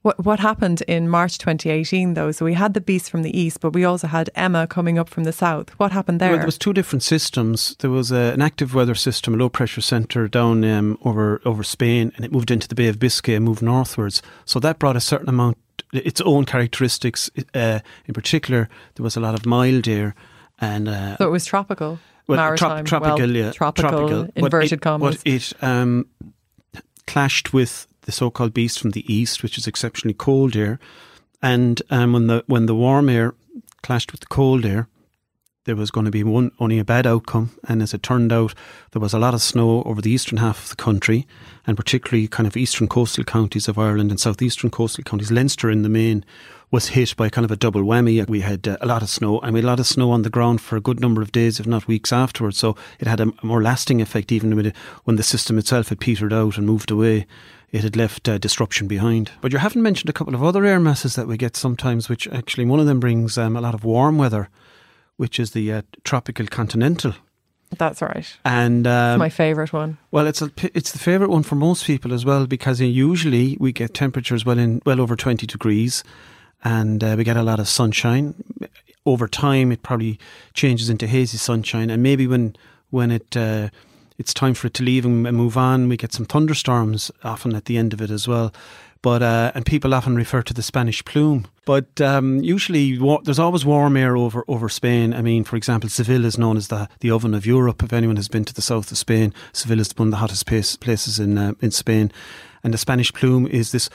What 0.08 0.24
what 0.24 0.40
happened 0.40 0.80
in 0.88 1.06
March 1.06 1.36
2018 1.36 2.14
though? 2.14 2.32
So 2.32 2.46
we 2.46 2.54
had 2.54 2.72
the 2.72 2.80
beast 2.80 3.10
from 3.10 3.20
the 3.20 3.38
east, 3.38 3.60
but 3.60 3.74
we 3.74 3.84
also 3.84 4.06
had 4.06 4.30
Emma 4.34 4.66
coming 4.66 4.98
up 4.98 5.10
from 5.10 5.24
the 5.24 5.34
south. 5.34 5.68
What 5.78 5.92
happened 5.92 6.18
there? 6.18 6.30
Well, 6.30 6.38
there 6.38 6.46
was 6.46 6.56
two 6.56 6.72
different 6.72 7.02
systems. 7.02 7.76
There 7.80 7.90
was 7.90 8.10
a, 8.10 8.32
an 8.32 8.40
active 8.40 8.74
weather 8.74 8.94
system, 8.94 9.34
a 9.34 9.36
low 9.36 9.50
pressure 9.50 9.82
centre 9.82 10.26
down 10.26 10.64
um, 10.64 10.96
over 11.04 11.42
over 11.44 11.62
Spain, 11.62 12.10
and 12.16 12.24
it 12.24 12.32
moved 12.32 12.50
into 12.50 12.66
the 12.66 12.74
Bay 12.74 12.88
of 12.88 12.98
Biscay 12.98 13.34
and 13.34 13.44
moved 13.44 13.60
northwards. 13.60 14.22
So 14.46 14.58
that 14.60 14.78
brought 14.78 14.96
a 14.96 15.00
certain 15.00 15.28
amount, 15.28 15.58
its 15.92 16.22
own 16.22 16.46
characteristics. 16.46 17.30
Uh, 17.52 17.80
in 18.06 18.14
particular, 18.14 18.70
there 18.94 19.04
was 19.04 19.14
a 19.14 19.20
lot 19.20 19.34
of 19.34 19.44
mild 19.44 19.86
air, 19.86 20.14
and 20.58 20.88
uh, 20.88 21.18
so 21.18 21.26
it 21.26 21.30
was 21.32 21.44
tropical. 21.44 21.98
well, 22.26 22.38
maritime, 22.38 22.86
trop- 22.86 23.02
tropical, 23.02 23.26
well, 23.26 23.36
yeah, 23.36 23.52
tropical, 23.52 23.90
tropical. 23.90 24.24
But 24.24 24.42
inverted 24.42 24.72
it, 24.72 24.80
commas. 24.80 25.22
But 25.22 25.30
it 25.30 25.52
um, 25.60 26.06
clashed 27.06 27.52
with 27.52 27.86
the 28.08 28.12
so-called 28.12 28.54
beast 28.54 28.80
from 28.80 28.92
the 28.92 29.04
east, 29.12 29.42
which 29.42 29.58
is 29.58 29.66
exceptionally 29.66 30.14
cold 30.14 30.56
air, 30.56 30.78
and 31.42 31.82
um, 31.90 32.14
when 32.14 32.26
the 32.26 32.42
when 32.46 32.64
the 32.64 32.74
warm 32.74 33.10
air 33.10 33.34
clashed 33.82 34.12
with 34.12 34.22
the 34.22 34.26
cold 34.26 34.64
air, 34.64 34.88
there 35.66 35.76
was 35.76 35.90
going 35.90 36.06
to 36.06 36.10
be 36.10 36.24
one 36.24 36.50
only 36.58 36.78
a 36.78 36.84
bad 36.86 37.06
outcome. 37.06 37.50
And 37.68 37.82
as 37.82 37.92
it 37.92 38.02
turned 38.02 38.32
out, 38.32 38.54
there 38.92 39.02
was 39.02 39.12
a 39.12 39.18
lot 39.18 39.34
of 39.34 39.42
snow 39.42 39.82
over 39.82 40.00
the 40.00 40.10
eastern 40.10 40.38
half 40.38 40.62
of 40.62 40.70
the 40.70 40.82
country, 40.82 41.26
and 41.66 41.76
particularly 41.76 42.28
kind 42.28 42.46
of 42.46 42.56
eastern 42.56 42.88
coastal 42.88 43.24
counties 43.24 43.68
of 43.68 43.78
Ireland 43.78 44.10
and 44.10 44.18
southeastern 44.18 44.70
coastal 44.70 45.04
counties. 45.04 45.30
Leinster 45.30 45.70
in 45.70 45.82
the 45.82 45.90
main 45.90 46.24
was 46.70 46.88
hit 46.88 47.14
by 47.14 47.28
kind 47.28 47.44
of 47.44 47.50
a 47.50 47.56
double 47.56 47.82
whammy. 47.82 48.26
We 48.26 48.40
had 48.40 48.66
uh, 48.66 48.78
a 48.80 48.86
lot 48.86 49.02
of 49.02 49.10
snow, 49.10 49.38
and 49.40 49.52
we 49.52 49.58
had 49.58 49.64
a 49.66 49.72
lot 49.72 49.80
of 49.80 49.86
snow 49.86 50.12
on 50.12 50.22
the 50.22 50.30
ground 50.30 50.62
for 50.62 50.76
a 50.76 50.80
good 50.80 50.98
number 50.98 51.20
of 51.20 51.32
days, 51.32 51.60
if 51.60 51.66
not 51.66 51.86
weeks 51.86 52.10
afterwards. 52.10 52.56
So 52.56 52.74
it 53.00 53.06
had 53.06 53.20
a, 53.20 53.30
a 53.42 53.46
more 53.46 53.62
lasting 53.62 54.00
effect, 54.00 54.32
even 54.32 54.72
when 55.04 55.16
the 55.16 55.22
system 55.22 55.58
itself 55.58 55.90
had 55.90 56.00
petered 56.00 56.32
out 56.32 56.56
and 56.56 56.66
moved 56.66 56.90
away. 56.90 57.26
It 57.70 57.82
had 57.84 57.96
left 57.96 58.28
uh, 58.28 58.38
disruption 58.38 58.88
behind. 58.88 59.30
But 59.40 59.52
you 59.52 59.58
haven't 59.58 59.82
mentioned 59.82 60.08
a 60.08 60.12
couple 60.14 60.34
of 60.34 60.42
other 60.42 60.64
air 60.64 60.80
masses 60.80 61.14
that 61.16 61.26
we 61.26 61.36
get 61.36 61.56
sometimes, 61.56 62.08
which 62.08 62.26
actually 62.28 62.64
one 62.64 62.80
of 62.80 62.86
them 62.86 62.98
brings 63.00 63.36
um, 63.36 63.56
a 63.56 63.60
lot 63.60 63.74
of 63.74 63.84
warm 63.84 64.16
weather, 64.16 64.48
which 65.16 65.38
is 65.38 65.50
the 65.50 65.72
uh, 65.72 65.82
tropical 66.02 66.46
continental. 66.46 67.14
That's 67.76 68.00
right. 68.00 68.26
And 68.46 68.86
um, 68.86 69.18
My 69.18 69.28
favourite 69.28 69.74
one. 69.74 69.98
well, 70.10 70.26
it's 70.26 70.40
a, 70.40 70.50
it's 70.62 70.92
the 70.92 70.98
favourite 70.98 71.30
one 71.30 71.42
for 71.42 71.54
most 71.56 71.84
people 71.84 72.14
as 72.14 72.24
well 72.24 72.46
because 72.46 72.80
usually 72.80 73.58
we 73.60 73.72
get 73.72 73.92
temperatures 73.92 74.46
well 74.46 74.58
in 74.58 74.80
well 74.86 75.02
over 75.02 75.16
twenty 75.16 75.46
degrees, 75.46 76.02
and 76.64 77.04
uh, 77.04 77.14
we 77.18 77.24
get 77.24 77.36
a 77.36 77.42
lot 77.42 77.60
of 77.60 77.68
sunshine. 77.68 78.34
Over 79.04 79.28
time, 79.28 79.70
it 79.70 79.82
probably 79.82 80.18
changes 80.54 80.88
into 80.88 81.06
hazy 81.06 81.36
sunshine, 81.36 81.90
and 81.90 82.02
maybe 82.02 82.26
when 82.26 82.56
when 82.88 83.10
it 83.10 83.36
uh, 83.36 83.68
it's 84.18 84.34
time 84.34 84.54
for 84.54 84.66
it 84.66 84.74
to 84.74 84.82
leave 84.82 85.04
and 85.04 85.22
move 85.22 85.56
on, 85.56 85.88
we 85.88 85.96
get 85.96 86.12
some 86.12 86.26
thunderstorms 86.26 87.10
often 87.22 87.54
at 87.54 87.64
the 87.66 87.78
end 87.78 87.92
of 87.92 88.02
it 88.02 88.10
as 88.10 88.28
well. 88.28 88.52
But 89.00 89.22
uh, 89.22 89.52
and 89.54 89.64
people 89.64 89.94
often 89.94 90.16
refer 90.16 90.42
to 90.42 90.52
the 90.52 90.62
Spanish 90.62 91.04
plume. 91.04 91.46
But 91.64 92.00
um, 92.00 92.42
usually, 92.42 92.98
there's 93.22 93.38
always 93.38 93.64
warm 93.64 93.96
air 93.96 94.16
over 94.16 94.44
over 94.48 94.68
Spain. 94.68 95.14
I 95.14 95.22
mean, 95.22 95.44
for 95.44 95.54
example, 95.54 95.88
Seville 95.88 96.24
is 96.24 96.36
known 96.36 96.56
as 96.56 96.66
the 96.66 96.88
the 96.98 97.12
oven 97.12 97.32
of 97.32 97.46
Europe. 97.46 97.82
If 97.84 97.92
anyone 97.92 98.16
has 98.16 98.28
been 98.28 98.44
to 98.44 98.54
the 98.54 98.62
south 98.62 98.90
of 98.90 98.98
Spain, 98.98 99.32
Seville 99.52 99.80
is 99.80 99.92
one 99.96 100.08
of 100.08 100.12
the 100.12 100.16
hottest 100.16 100.46
place, 100.46 100.74
places 100.74 101.20
in 101.20 101.38
uh, 101.38 101.52
in 101.60 101.70
Spain. 101.70 102.10
And 102.64 102.74
the 102.74 102.78
Spanish 102.78 103.12
plume 103.12 103.46
is 103.46 103.70
this 103.70 103.88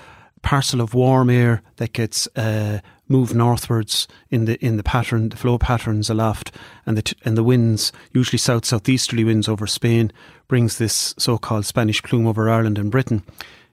parcel 0.44 0.82
of 0.82 0.94
warm 0.94 1.30
air 1.30 1.64
that 1.78 1.94
gets 1.94 2.28
uh, 2.36 2.80
moved 3.08 3.34
northwards 3.36 4.08
in 4.30 4.46
the 4.46 4.64
in 4.64 4.78
the 4.78 4.84
pattern, 4.84 5.30
the 5.30 5.38
flow 5.38 5.58
patterns 5.58 6.10
aloft, 6.10 6.52
and 6.86 6.96
the 6.98 7.02
t- 7.02 7.16
and 7.26 7.36
the 7.36 7.44
winds, 7.44 7.92
usually 8.14 8.38
south 8.38 8.66
southeasterly 8.66 9.24
winds 9.24 9.48
over 9.48 9.66
Spain, 9.66 10.12
brings 10.48 10.78
this 10.78 11.16
so-called 11.18 11.66
Spanish 11.66 12.04
plume 12.04 12.28
over 12.28 12.50
Ireland 12.50 12.78
and 12.78 12.92
Britain. 12.92 13.24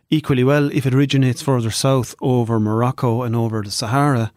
Equally 0.09 0.45
well, 0.45 0.73
if 0.73 0.87
it 0.87 0.95
originates 0.95 1.43
further 1.43 1.71
south 1.71 2.15
over 2.21 2.59
Morocco 2.59 3.23
and 3.23 3.37
over 3.37 3.63
the 3.63 3.71
Sahara, 3.71 4.33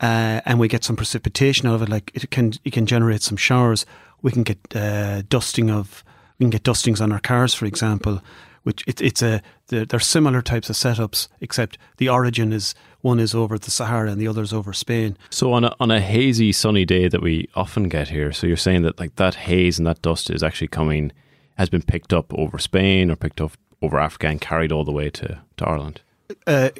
uh, 0.00 0.40
and 0.44 0.58
we 0.58 0.68
get 0.68 0.84
some 0.84 0.96
precipitation 0.96 1.68
out 1.68 1.74
of 1.74 1.82
it, 1.82 1.88
like 1.88 2.10
it 2.14 2.30
can 2.30 2.54
it 2.64 2.72
can 2.72 2.86
generate 2.86 3.22
some 3.22 3.36
showers. 3.36 3.84
We 4.22 4.32
can 4.32 4.42
get 4.42 4.58
uh, 4.74 5.22
dusting 5.28 5.70
of 5.70 6.04
we 6.38 6.44
can 6.44 6.50
get 6.50 6.62
dustings 6.62 7.00
on 7.00 7.12
our 7.12 7.20
cars, 7.20 7.54
for 7.54 7.66
example. 7.66 8.20
Which 8.64 8.84
it, 8.86 9.00
it's 9.00 9.22
a 9.22 9.40
they're, 9.68 9.84
they're 9.84 10.00
similar 10.00 10.42
types 10.42 10.68
of 10.68 10.76
setups, 10.76 11.28
except 11.40 11.78
the 11.98 12.08
origin 12.08 12.52
is 12.52 12.74
one 13.00 13.20
is 13.20 13.34
over 13.34 13.58
the 13.58 13.70
Sahara 13.70 14.10
and 14.10 14.20
the 14.20 14.28
other 14.28 14.42
is 14.42 14.52
over 14.52 14.72
Spain. 14.72 15.16
So 15.30 15.52
on 15.52 15.64
a 15.64 15.74
on 15.78 15.90
a 15.90 16.00
hazy 16.00 16.52
sunny 16.52 16.84
day 16.84 17.08
that 17.08 17.22
we 17.22 17.48
often 17.54 17.88
get 17.88 18.08
here, 18.08 18.32
so 18.32 18.46
you're 18.46 18.56
saying 18.56 18.82
that 18.82 18.98
like 18.98 19.16
that 19.16 19.34
haze 19.34 19.78
and 19.78 19.86
that 19.86 20.02
dust 20.02 20.30
is 20.30 20.42
actually 20.42 20.68
coming 20.68 21.12
has 21.56 21.68
been 21.68 21.82
picked 21.82 22.12
up 22.12 22.32
over 22.34 22.58
Spain 22.58 23.10
or 23.10 23.16
picked 23.16 23.40
up 23.40 23.52
over 23.82 23.98
Africa 23.98 24.28
and 24.28 24.40
carried 24.40 24.72
all 24.72 24.84
the 24.84 24.92
way 24.92 25.10
to, 25.10 25.40
to 25.56 25.68
Ireland. 25.68 26.00
uh, 26.46 26.70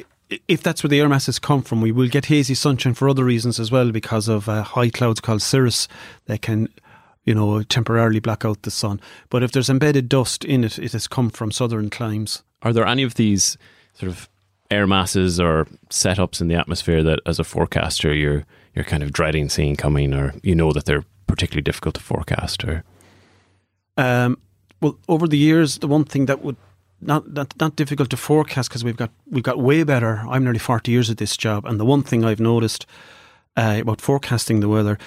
if 0.46 0.62
that's 0.62 0.82
where 0.82 0.88
the 0.88 1.00
air 1.00 1.08
masses 1.08 1.38
come 1.38 1.62
from, 1.62 1.80
we 1.80 1.92
will 1.92 2.08
get 2.08 2.26
hazy 2.26 2.54
sunshine 2.54 2.94
for 2.94 3.08
other 3.08 3.24
reasons 3.24 3.58
as 3.58 3.70
well 3.70 3.90
because 3.92 4.28
of 4.28 4.48
uh, 4.48 4.62
high 4.62 4.90
clouds 4.90 5.20
called 5.20 5.42
cirrus 5.42 5.88
that 6.26 6.42
can, 6.42 6.68
you 7.24 7.34
know, 7.34 7.62
temporarily 7.62 8.20
black 8.20 8.44
out 8.44 8.62
the 8.62 8.70
sun. 8.70 9.00
But 9.30 9.42
if 9.42 9.52
there's 9.52 9.70
embedded 9.70 10.08
dust 10.08 10.44
in 10.44 10.64
it, 10.64 10.78
it 10.78 10.92
has 10.92 11.08
come 11.08 11.30
from 11.30 11.50
southern 11.50 11.88
climes. 11.88 12.42
Are 12.62 12.72
there 12.72 12.86
any 12.86 13.02
of 13.02 13.14
these 13.14 13.56
sort 13.94 14.10
of 14.10 14.28
air 14.70 14.86
masses 14.86 15.40
or 15.40 15.66
setups 15.90 16.40
in 16.40 16.48
the 16.48 16.54
atmosphere 16.54 17.02
that 17.02 17.20
as 17.24 17.38
a 17.38 17.44
forecaster 17.44 18.14
you're 18.14 18.44
you're 18.74 18.84
kind 18.84 19.02
of 19.02 19.12
dreading 19.12 19.48
seeing 19.48 19.76
coming 19.76 20.12
or 20.12 20.34
you 20.42 20.54
know 20.54 20.72
that 20.72 20.84
they're 20.84 21.04
particularly 21.26 21.62
difficult 21.62 21.94
to 21.94 22.02
forecast 22.02 22.64
or 22.64 22.84
Um, 23.96 24.38
well, 24.80 24.96
over 25.08 25.26
the 25.26 25.38
years, 25.38 25.78
the 25.78 25.88
one 25.88 26.04
thing 26.04 26.26
that 26.26 26.42
would 26.42 26.56
not 27.00 27.32
not, 27.32 27.54
not 27.58 27.76
difficult 27.76 28.10
to 28.10 28.16
forecast 28.16 28.68
because 28.68 28.84
we've 28.84 28.96
got 28.96 29.10
we've 29.30 29.42
got 29.42 29.58
way 29.58 29.84
better. 29.84 30.22
I'm 30.28 30.44
nearly 30.44 30.58
forty 30.58 30.92
years 30.92 31.10
at 31.10 31.16
this 31.16 31.36
job, 31.36 31.64
and 31.64 31.80
the 31.80 31.84
one 31.84 32.02
thing 32.02 32.24
I've 32.24 32.40
noticed 32.40 32.86
uh, 33.56 33.78
about 33.80 34.00
forecasting 34.00 34.60
the 34.60 34.68
weather 34.68 34.98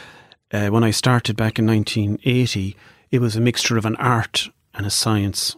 uh, 0.54 0.68
when 0.68 0.84
I 0.84 0.92
started 0.92 1.36
back 1.36 1.58
in 1.58 1.66
1980, 1.66 2.76
it 3.10 3.20
was 3.20 3.36
a 3.36 3.42
mixture 3.42 3.78
of 3.78 3.86
an 3.86 3.96
art 3.98 4.50
and 4.74 4.86
a 4.86 4.90
science. 4.90 5.56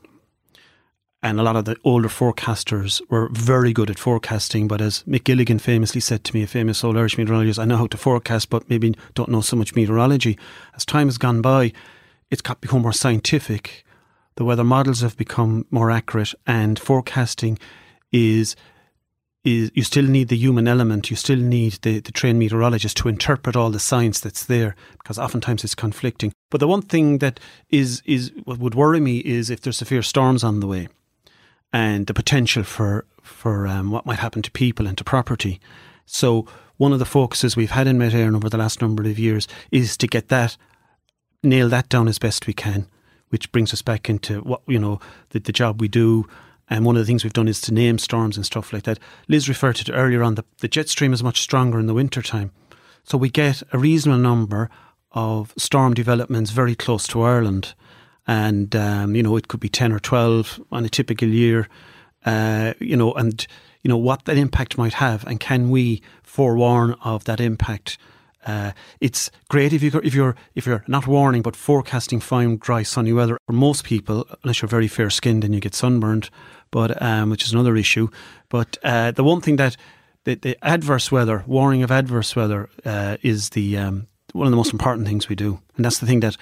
And 1.23 1.39
a 1.39 1.43
lot 1.43 1.55
of 1.55 1.63
the 1.63 1.77
older 1.85 2.09
forecasters 2.09 3.01
were 3.09 3.29
very 3.31 3.71
good 3.71 3.89
at 3.89 3.97
forecasting, 3.97 4.67
but 4.67 4.81
as 4.81 5.03
Mick 5.03 5.23
Gilligan 5.23 5.57
famously 5.57 6.01
said 6.01 6.25
to 6.25 6.35
me, 6.35 6.43
a 6.43 6.47
famous 6.47 6.83
old 6.83 6.97
Irish 6.97 7.17
meteorologist, 7.17 7.59
I 7.59 7.63
know 7.63 7.77
how 7.77 7.87
to 7.87 7.97
forecast, 7.97 8.49
but 8.49 8.69
maybe 8.69 8.93
don't 9.13 9.29
know 9.29 9.39
so 9.39 9.55
much 9.55 9.73
meteorology. 9.73 10.37
As 10.75 10.83
time 10.83 11.07
has 11.07 11.17
gone 11.17 11.41
by, 11.41 11.71
it's 12.29 12.41
become 12.41 12.81
more 12.81 12.91
scientific. 12.91 13.85
The 14.35 14.43
weather 14.43 14.65
models 14.65 14.99
have 14.99 15.15
become 15.15 15.65
more 15.71 15.91
accurate, 15.91 16.33
and 16.45 16.77
forecasting 16.77 17.57
is 18.11 18.57
is 19.45 19.71
you 19.73 19.83
still 19.83 20.05
need 20.05 20.27
the 20.27 20.37
human 20.37 20.67
element. 20.67 21.09
You 21.09 21.15
still 21.15 21.37
need 21.39 21.73
the, 21.83 21.99
the 21.99 22.11
trained 22.11 22.39
meteorologist 22.39 22.95
to 22.97 23.09
interpret 23.09 23.55
all 23.55 23.69
the 23.69 23.79
science 23.79 24.19
that's 24.19 24.45
there, 24.45 24.75
because 24.97 25.17
oftentimes 25.19 25.63
it's 25.63 25.75
conflicting. 25.75 26.33
But 26.49 26.59
the 26.59 26.67
one 26.67 26.81
thing 26.81 27.19
that 27.19 27.39
is 27.69 28.01
is 28.05 28.31
what 28.43 28.59
would 28.59 28.75
worry 28.75 28.99
me 28.99 29.19
is 29.19 29.49
if 29.49 29.61
there's 29.61 29.77
severe 29.77 30.01
storms 30.01 30.43
on 30.43 30.59
the 30.59 30.67
way, 30.67 30.89
and 31.73 32.07
the 32.07 32.13
potential 32.13 32.63
for 32.63 33.05
for 33.21 33.67
um, 33.67 33.89
what 33.89 34.05
might 34.05 34.19
happen 34.19 34.41
to 34.43 34.51
people 34.51 34.87
and 34.87 34.97
to 34.97 35.03
property. 35.03 35.59
So 36.05 36.45
one 36.77 36.93
of 36.93 36.99
the 36.99 37.05
focuses 37.05 37.55
we've 37.55 37.71
had 37.71 37.87
in 37.87 37.97
Met 37.97 38.11
Éireann 38.11 38.35
over 38.35 38.49
the 38.49 38.57
last 38.57 38.81
number 38.81 39.03
of 39.03 39.17
years 39.17 39.47
is 39.71 39.97
to 39.97 40.07
get 40.07 40.27
that 40.27 40.57
nail 41.41 41.69
that 41.69 41.89
down 41.89 42.07
as 42.07 42.19
best 42.19 42.47
we 42.47 42.53
can, 42.53 42.87
which 43.29 43.51
brings 43.51 43.73
us 43.73 43.81
back 43.81 44.09
into 44.09 44.41
what 44.41 44.61
you 44.67 44.77
know 44.77 44.99
the, 45.29 45.39
the 45.39 45.51
job 45.51 45.81
we 45.81 45.87
do. 45.87 46.27
And 46.69 46.85
one 46.85 46.95
of 46.95 47.01
the 47.01 47.05
things 47.05 47.23
we've 47.23 47.33
done 47.33 47.49
is 47.49 47.59
to 47.61 47.73
name 47.73 47.97
storms 47.97 48.37
and 48.37 48.45
stuff 48.45 48.71
like 48.71 48.83
that. 48.83 48.97
Liz 49.27 49.49
referred 49.49 49.75
to 49.77 49.91
it 49.91 49.95
earlier 49.95 50.23
on. 50.23 50.35
The, 50.35 50.45
the 50.59 50.67
jet 50.67 50.89
stream 50.89 51.11
is 51.13 51.21
much 51.21 51.41
stronger 51.41 51.79
in 51.79 51.87
the 51.87 51.93
winter 51.93 52.21
time, 52.21 52.51
so 53.03 53.17
we 53.17 53.29
get 53.29 53.63
a 53.71 53.77
reasonable 53.77 54.21
number 54.21 54.69
of 55.11 55.53
storm 55.57 55.93
developments 55.93 56.51
very 56.51 56.75
close 56.75 57.07
to 57.07 57.21
Ireland, 57.21 57.73
and 58.27 58.75
um, 58.75 59.15
you 59.15 59.23
know 59.23 59.35
it 59.37 59.47
could 59.47 59.59
be 59.59 59.69
ten 59.69 59.91
or 59.91 59.99
twelve 59.99 60.59
on 60.71 60.85
a 60.85 60.89
typical 60.89 61.27
year. 61.27 61.67
Uh, 62.25 62.73
you 62.79 62.95
know, 62.95 63.13
and 63.13 63.45
you 63.81 63.89
know 63.89 63.97
what 63.97 64.25
that 64.25 64.37
impact 64.37 64.77
might 64.77 64.93
have, 64.93 65.25
and 65.27 65.39
can 65.39 65.69
we 65.69 66.01
forewarn 66.23 66.95
of 67.03 67.25
that 67.25 67.39
impact? 67.39 67.97
Uh, 68.45 68.71
it's 68.99 69.31
great 69.49 69.73
if 69.73 69.81
you 69.81 69.91
if 70.03 70.13
you're 70.13 70.35
if 70.55 70.65
you're 70.65 70.83
not 70.87 71.07
warning 71.07 71.41
but 71.41 71.55
forecasting 71.55 72.19
fine, 72.19 72.57
dry, 72.57 72.83
sunny 72.83 73.13
weather. 73.13 73.37
For 73.47 73.53
most 73.53 73.83
people, 73.83 74.27
unless 74.43 74.61
you're 74.61 74.69
very 74.69 74.87
fair 74.87 75.09
skinned 75.09 75.43
and 75.43 75.53
you 75.53 75.61
get 75.61 75.75
sunburned, 75.75 76.29
but 76.71 77.01
um, 77.01 77.29
which 77.29 77.43
is 77.43 77.53
another 77.53 77.75
issue. 77.75 78.09
But 78.49 78.77
uh, 78.83 79.11
the 79.11 79.23
one 79.23 79.41
thing 79.41 79.57
that 79.57 79.77
the, 80.25 80.35
the 80.35 80.57
adverse 80.61 81.11
weather, 81.11 81.43
warning 81.47 81.83
of 81.83 81.91
adverse 81.91 82.35
weather, 82.35 82.69
uh, 82.85 83.17
is 83.21 83.51
the 83.51 83.77
um, 83.77 84.07
one 84.33 84.47
of 84.47 84.51
the 84.51 84.57
most 84.57 84.73
important 84.73 85.07
things 85.07 85.29
we 85.29 85.35
do, 85.35 85.59
and 85.75 85.85
that's 85.85 85.99
the 85.99 86.05
thing 86.05 86.21
that 86.21 86.37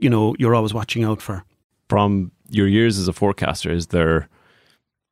you 0.00 0.10
know 0.10 0.34
you're 0.38 0.54
always 0.54 0.74
watching 0.74 1.04
out 1.04 1.22
for. 1.22 1.44
from 1.88 2.32
your 2.48 2.66
years 2.66 2.98
as 2.98 3.08
a 3.08 3.12
forecaster 3.12 3.70
is 3.72 3.88
there 3.88 4.28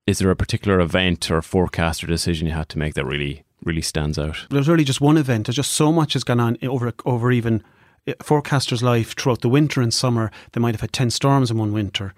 is 0.07 0.19
there 0.19 0.31
a 0.31 0.37
particular 0.37 0.81
event 0.81 1.31
or 1.31 1.43
forecast 1.43 2.03
or 2.03 2.07
decision 2.07 2.47
you 2.49 2.55
had 2.55 2.69
to 2.69 2.79
make 2.79 2.95
that 2.95 3.05
really 3.05 3.45
really 3.65 3.83
stands 3.83 4.19
out 4.19 4.47
There's 4.51 4.69
really 4.69 4.85
just 4.85 5.01
one 5.01 5.19
event. 5.19 5.47
There's 5.47 5.57
just 5.57 5.73
so 5.73 5.93
much 5.93 6.13
has 6.15 6.25
gone 6.25 6.41
on 6.41 6.57
over 6.63 6.93
over 7.05 7.31
even 7.33 7.63
eh, 8.07 8.15
forecaster's 8.23 8.83
life 8.83 9.15
throughout 9.17 9.41
the 9.41 9.49
winter 9.49 9.83
and 9.83 9.93
summer. 9.93 10.31
They 10.53 10.61
might 10.61 10.75
have 10.75 10.81
had 10.81 10.93
ten 10.93 11.11
storms 11.11 11.51
in 11.51 11.59
one 11.59 11.73
winter. 11.73 12.15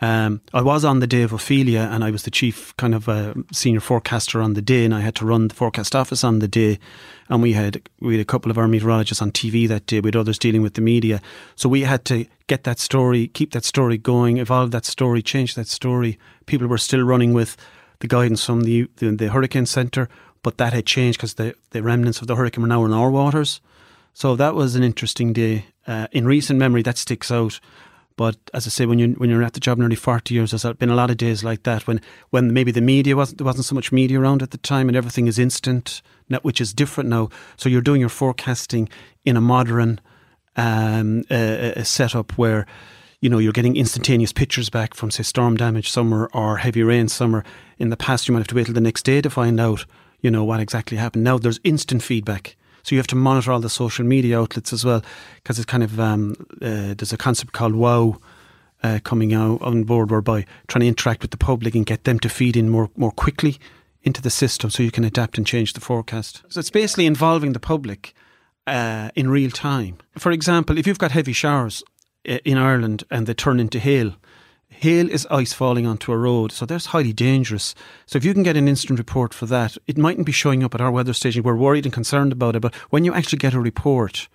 Um, 0.00 0.42
I 0.52 0.60
was 0.60 0.84
on 0.84 1.00
the 1.00 1.06
day 1.06 1.22
of 1.22 1.32
Ophelia, 1.32 1.88
and 1.90 2.04
I 2.04 2.10
was 2.10 2.24
the 2.24 2.30
chief 2.30 2.76
kind 2.76 2.94
of 2.94 3.08
uh, 3.08 3.32
senior 3.50 3.80
forecaster 3.80 4.42
on 4.42 4.52
the 4.52 4.60
day, 4.60 4.84
and 4.84 4.94
I 4.94 5.00
had 5.00 5.14
to 5.16 5.24
run 5.24 5.48
the 5.48 5.54
forecast 5.54 5.96
office 5.96 6.22
on 6.22 6.40
the 6.40 6.48
day. 6.48 6.78
And 7.28 7.42
we 7.42 7.54
had 7.54 7.88
we 8.00 8.14
had 8.14 8.20
a 8.20 8.26
couple 8.26 8.50
of 8.50 8.58
our 8.58 8.68
meteorologists 8.68 9.22
on 9.22 9.32
TV 9.32 9.66
that 9.68 9.86
day, 9.86 10.00
with 10.00 10.14
others 10.14 10.38
dealing 10.38 10.60
with 10.60 10.74
the 10.74 10.82
media. 10.82 11.22
So 11.54 11.68
we 11.68 11.82
had 11.82 12.04
to 12.06 12.26
get 12.46 12.64
that 12.64 12.78
story, 12.78 13.28
keep 13.28 13.52
that 13.52 13.64
story 13.64 13.96
going, 13.96 14.36
evolve 14.36 14.70
that 14.72 14.84
story, 14.84 15.22
change 15.22 15.54
that 15.54 15.68
story. 15.68 16.18
People 16.44 16.66
were 16.66 16.78
still 16.78 17.02
running 17.02 17.32
with 17.32 17.56
the 18.00 18.08
guidance 18.08 18.44
from 18.44 18.62
the 18.62 18.88
the, 18.96 19.10
the 19.12 19.28
Hurricane 19.30 19.66
Centre, 19.66 20.10
but 20.42 20.58
that 20.58 20.74
had 20.74 20.84
changed 20.84 21.18
because 21.18 21.34
the 21.34 21.54
the 21.70 21.82
remnants 21.82 22.20
of 22.20 22.26
the 22.26 22.36
hurricane 22.36 22.62
were 22.62 22.68
now 22.68 22.84
in 22.84 22.92
our 22.92 23.10
waters. 23.10 23.62
So 24.12 24.36
that 24.36 24.54
was 24.54 24.76
an 24.76 24.82
interesting 24.82 25.32
day. 25.32 25.66
Uh, 25.86 26.06
in 26.10 26.26
recent 26.26 26.58
memory, 26.58 26.82
that 26.82 26.98
sticks 26.98 27.30
out. 27.30 27.60
But 28.16 28.36
as 28.54 28.66
I 28.66 28.70
say, 28.70 28.86
when 28.86 28.98
you 28.98 29.08
when 29.18 29.28
you're 29.28 29.42
at 29.42 29.52
the 29.52 29.60
job 29.60 29.78
nearly 29.78 29.96
forty 29.96 30.34
years, 30.34 30.50
there's 30.50 30.64
been 30.76 30.90
a 30.90 30.94
lot 30.94 31.10
of 31.10 31.18
days 31.18 31.44
like 31.44 31.64
that 31.64 31.86
when 31.86 32.00
when 32.30 32.52
maybe 32.52 32.72
the 32.72 32.80
media 32.80 33.14
wasn't 33.14 33.38
there 33.38 33.44
wasn't 33.44 33.66
so 33.66 33.74
much 33.74 33.92
media 33.92 34.18
around 34.18 34.42
at 34.42 34.52
the 34.52 34.58
time, 34.58 34.88
and 34.88 34.96
everything 34.96 35.26
is 35.26 35.38
instant, 35.38 36.00
which 36.42 36.60
is 36.60 36.72
different 36.72 37.10
now. 37.10 37.28
So 37.56 37.68
you're 37.68 37.82
doing 37.82 38.00
your 38.00 38.08
forecasting 38.08 38.88
in 39.24 39.36
a 39.36 39.40
modern 39.42 40.00
um, 40.56 41.24
uh, 41.30 41.82
setup 41.84 42.32
where 42.38 42.66
you 43.20 43.28
know 43.28 43.38
you're 43.38 43.52
getting 43.52 43.76
instantaneous 43.76 44.32
pictures 44.32 44.70
back 44.70 44.94
from 44.94 45.10
say 45.10 45.22
storm 45.22 45.56
damage 45.56 45.90
summer 45.90 46.30
or 46.32 46.56
heavy 46.56 46.82
rain 46.82 47.08
summer. 47.08 47.44
In 47.78 47.90
the 47.90 47.96
past, 47.98 48.26
you 48.26 48.32
might 48.32 48.40
have 48.40 48.48
to 48.48 48.54
wait 48.54 48.64
till 48.64 48.74
the 48.74 48.80
next 48.80 49.04
day 49.04 49.20
to 49.20 49.28
find 49.28 49.60
out 49.60 49.84
you 50.22 50.30
know 50.30 50.44
what 50.44 50.60
exactly 50.60 50.96
happened. 50.96 51.24
Now 51.24 51.36
there's 51.36 51.60
instant 51.64 52.02
feedback. 52.02 52.56
So 52.86 52.94
you 52.94 53.00
have 53.00 53.08
to 53.08 53.16
monitor 53.16 53.50
all 53.50 53.58
the 53.58 53.68
social 53.68 54.04
media 54.04 54.38
outlets 54.38 54.72
as 54.72 54.84
well, 54.84 55.02
because 55.42 55.58
it's 55.58 55.66
kind 55.66 55.82
of 55.82 55.98
um, 55.98 56.36
uh, 56.62 56.94
there's 56.94 57.12
a 57.12 57.16
concept 57.16 57.52
called 57.52 57.74
WOW 57.74 58.20
uh, 58.84 59.00
coming 59.02 59.34
out 59.34 59.60
on 59.60 59.82
board, 59.82 60.12
whereby 60.12 60.46
trying 60.68 60.82
to 60.82 60.86
interact 60.86 61.22
with 61.22 61.32
the 61.32 61.36
public 61.36 61.74
and 61.74 61.84
get 61.84 62.04
them 62.04 62.20
to 62.20 62.28
feed 62.28 62.56
in 62.56 62.68
more 62.68 62.88
more 62.96 63.10
quickly 63.10 63.56
into 64.04 64.22
the 64.22 64.30
system, 64.30 64.70
so 64.70 64.84
you 64.84 64.92
can 64.92 65.02
adapt 65.02 65.36
and 65.36 65.44
change 65.48 65.72
the 65.72 65.80
forecast. 65.80 66.42
So 66.48 66.60
it's 66.60 66.70
basically 66.70 67.06
involving 67.06 67.54
the 67.54 67.58
public 67.58 68.14
uh, 68.68 69.10
in 69.16 69.30
real 69.30 69.50
time. 69.50 69.96
For 70.16 70.30
example, 70.30 70.78
if 70.78 70.86
you've 70.86 71.00
got 71.00 71.10
heavy 71.10 71.32
showers 71.32 71.82
uh, 72.28 72.38
in 72.44 72.56
Ireland 72.56 73.02
and 73.10 73.26
they 73.26 73.34
turn 73.34 73.58
into 73.58 73.80
hail, 73.80 74.14
Hail 74.78 75.10
is 75.10 75.26
ice 75.30 75.54
falling 75.54 75.86
onto 75.86 76.12
a 76.12 76.18
road, 76.18 76.52
so 76.52 76.66
that's 76.66 76.86
highly 76.86 77.12
dangerous. 77.12 77.74
So 78.04 78.18
if 78.18 78.24
you 78.24 78.34
can 78.34 78.42
get 78.42 78.56
an 78.56 78.68
instant 78.68 78.98
report 78.98 79.32
for 79.32 79.46
that, 79.46 79.78
it 79.86 79.96
mightn't 79.96 80.26
be 80.26 80.32
showing 80.32 80.62
up 80.62 80.74
at 80.74 80.80
our 80.82 80.90
weather 80.90 81.14
station. 81.14 81.42
We're 81.42 81.56
worried 81.56 81.86
and 81.86 81.92
concerned 81.94 82.32
about 82.32 82.56
it, 82.56 82.60
but 82.60 82.74
when 82.90 83.02
you 83.02 83.14
actually 83.14 83.38
get 83.38 83.54
a 83.54 83.60
report 83.60 84.28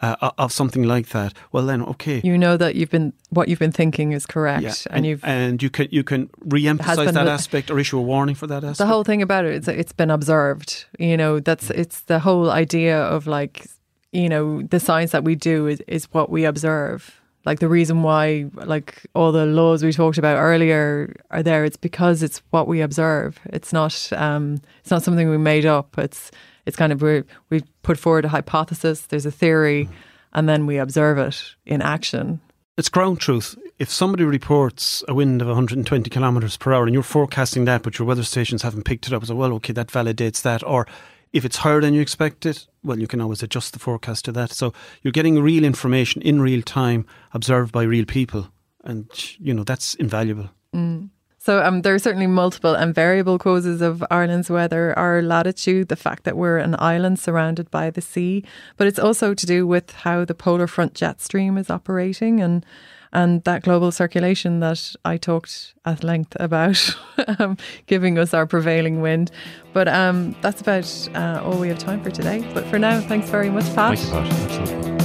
uh, 0.00 0.30
of 0.38 0.52
something 0.52 0.84
like 0.84 1.08
that, 1.08 1.34
well 1.50 1.66
then 1.66 1.82
okay, 1.82 2.20
you 2.22 2.38
know 2.38 2.56
that 2.56 2.76
you've 2.76 2.90
been 2.90 3.12
what 3.30 3.48
you've 3.48 3.58
been 3.58 3.72
thinking 3.72 4.12
is 4.12 4.26
correct, 4.26 4.62
yeah. 4.62 4.72
and, 4.86 4.96
and, 4.96 5.06
you've 5.06 5.24
and 5.24 5.62
you 5.62 5.70
can 5.70 5.88
you 5.90 6.04
can 6.04 6.30
re-emphasize 6.44 7.12
that 7.12 7.26
aspect 7.26 7.70
or 7.70 7.78
issue 7.78 7.98
a 7.98 8.02
warning 8.02 8.36
for 8.36 8.46
that 8.46 8.62
aspect. 8.62 8.78
The 8.78 8.86
whole 8.86 9.04
thing 9.04 9.22
about 9.22 9.44
it 9.44 9.54
is 9.54 9.68
it's 9.68 9.92
been 9.92 10.10
observed. 10.10 10.86
You 10.98 11.16
know 11.16 11.40
that's 11.40 11.68
it's 11.70 12.02
the 12.02 12.20
whole 12.20 12.50
idea 12.50 13.02
of 13.02 13.26
like 13.26 13.66
you 14.12 14.28
know 14.28 14.62
the 14.62 14.80
science 14.80 15.10
that 15.10 15.24
we 15.24 15.34
do 15.34 15.66
is 15.66 15.82
is 15.88 16.04
what 16.12 16.30
we 16.30 16.44
observe 16.44 17.19
like 17.44 17.60
the 17.60 17.68
reason 17.68 18.02
why 18.02 18.46
like 18.54 19.06
all 19.14 19.32
the 19.32 19.46
laws 19.46 19.82
we 19.82 19.92
talked 19.92 20.18
about 20.18 20.36
earlier 20.36 21.14
are 21.30 21.42
there 21.42 21.64
it's 21.64 21.76
because 21.76 22.22
it's 22.22 22.42
what 22.50 22.68
we 22.68 22.80
observe. 22.80 23.38
It's 23.46 23.72
not 23.72 24.12
um, 24.12 24.60
it's 24.80 24.90
not 24.90 25.02
something 25.02 25.28
we 25.30 25.38
made 25.38 25.66
up. 25.66 25.98
It's 25.98 26.30
it's 26.66 26.76
kind 26.76 26.92
of 26.92 27.02
we 27.02 27.22
we 27.48 27.62
put 27.82 27.98
forward 27.98 28.24
a 28.24 28.28
hypothesis 28.28 29.02
there's 29.02 29.26
a 29.26 29.30
theory 29.30 29.88
and 30.32 30.48
then 30.48 30.66
we 30.66 30.78
observe 30.78 31.18
it 31.18 31.42
in 31.66 31.82
action. 31.82 32.40
It's 32.76 32.88
ground 32.88 33.20
truth. 33.20 33.56
If 33.78 33.90
somebody 33.90 34.24
reports 34.24 35.02
a 35.08 35.14
wind 35.14 35.40
of 35.40 35.48
120 35.48 36.10
kilometers 36.10 36.56
per 36.56 36.72
hour 36.72 36.84
and 36.84 36.92
you're 36.92 37.02
forecasting 37.02 37.64
that 37.64 37.82
but 37.82 37.98
your 37.98 38.06
weather 38.06 38.22
stations 38.22 38.62
haven't 38.62 38.84
picked 38.84 39.06
it 39.06 39.12
up 39.14 39.24
so 39.24 39.34
well 39.34 39.54
okay 39.54 39.72
that 39.72 39.88
validates 39.88 40.42
that 40.42 40.62
or 40.64 40.86
if 41.32 41.44
it's 41.44 41.58
higher 41.58 41.80
than 41.80 41.94
you 41.94 42.00
expected, 42.00 42.64
well, 42.82 42.98
you 42.98 43.06
can 43.06 43.20
always 43.20 43.42
adjust 43.42 43.72
the 43.72 43.78
forecast 43.78 44.24
to 44.24 44.32
that. 44.32 44.52
So 44.52 44.72
you're 45.02 45.12
getting 45.12 45.40
real 45.40 45.64
information 45.64 46.22
in 46.22 46.40
real 46.40 46.62
time, 46.62 47.06
observed 47.32 47.72
by 47.72 47.82
real 47.82 48.04
people, 48.04 48.48
and 48.84 49.08
you 49.38 49.54
know 49.54 49.64
that's 49.64 49.94
invaluable. 49.96 50.50
Mm. 50.74 51.10
So 51.42 51.62
um, 51.62 51.80
there 51.82 51.94
are 51.94 51.98
certainly 51.98 52.26
multiple 52.26 52.74
and 52.74 52.94
variable 52.94 53.38
causes 53.38 53.80
of 53.80 54.04
Ireland's 54.10 54.50
weather. 54.50 54.96
Our 54.98 55.22
latitude, 55.22 55.88
the 55.88 55.96
fact 55.96 56.24
that 56.24 56.36
we're 56.36 56.58
an 56.58 56.76
island 56.78 57.18
surrounded 57.18 57.70
by 57.70 57.88
the 57.88 58.02
sea, 58.02 58.44
but 58.76 58.86
it's 58.86 58.98
also 58.98 59.32
to 59.32 59.46
do 59.46 59.66
with 59.66 59.90
how 59.92 60.26
the 60.26 60.34
polar 60.34 60.66
front 60.66 60.92
jet 60.92 61.18
stream 61.20 61.56
is 61.56 61.70
operating 61.70 62.40
and 62.40 62.64
and 63.12 63.42
that 63.44 63.62
global 63.62 63.90
circulation 63.90 64.60
that 64.60 64.94
I 65.04 65.16
talked 65.16 65.74
at 65.84 66.04
length 66.04 66.36
about, 66.38 66.96
um, 67.38 67.56
giving 67.86 68.18
us 68.18 68.34
our 68.34 68.46
prevailing 68.46 69.00
wind. 69.00 69.30
But 69.72 69.88
um, 69.88 70.36
that's 70.42 70.60
about 70.60 71.08
uh, 71.14 71.42
all 71.44 71.58
we 71.58 71.68
have 71.68 71.78
time 71.78 72.02
for 72.02 72.10
today. 72.10 72.48
But 72.54 72.66
for 72.66 72.78
now, 72.78 73.00
thanks 73.00 73.28
very 73.30 73.50
much, 73.50 73.64
Pat. 73.74 73.98
Thank 73.98 74.00
you, 74.00 74.10
Pat. 74.10 74.32
Absolutely. 74.32 75.00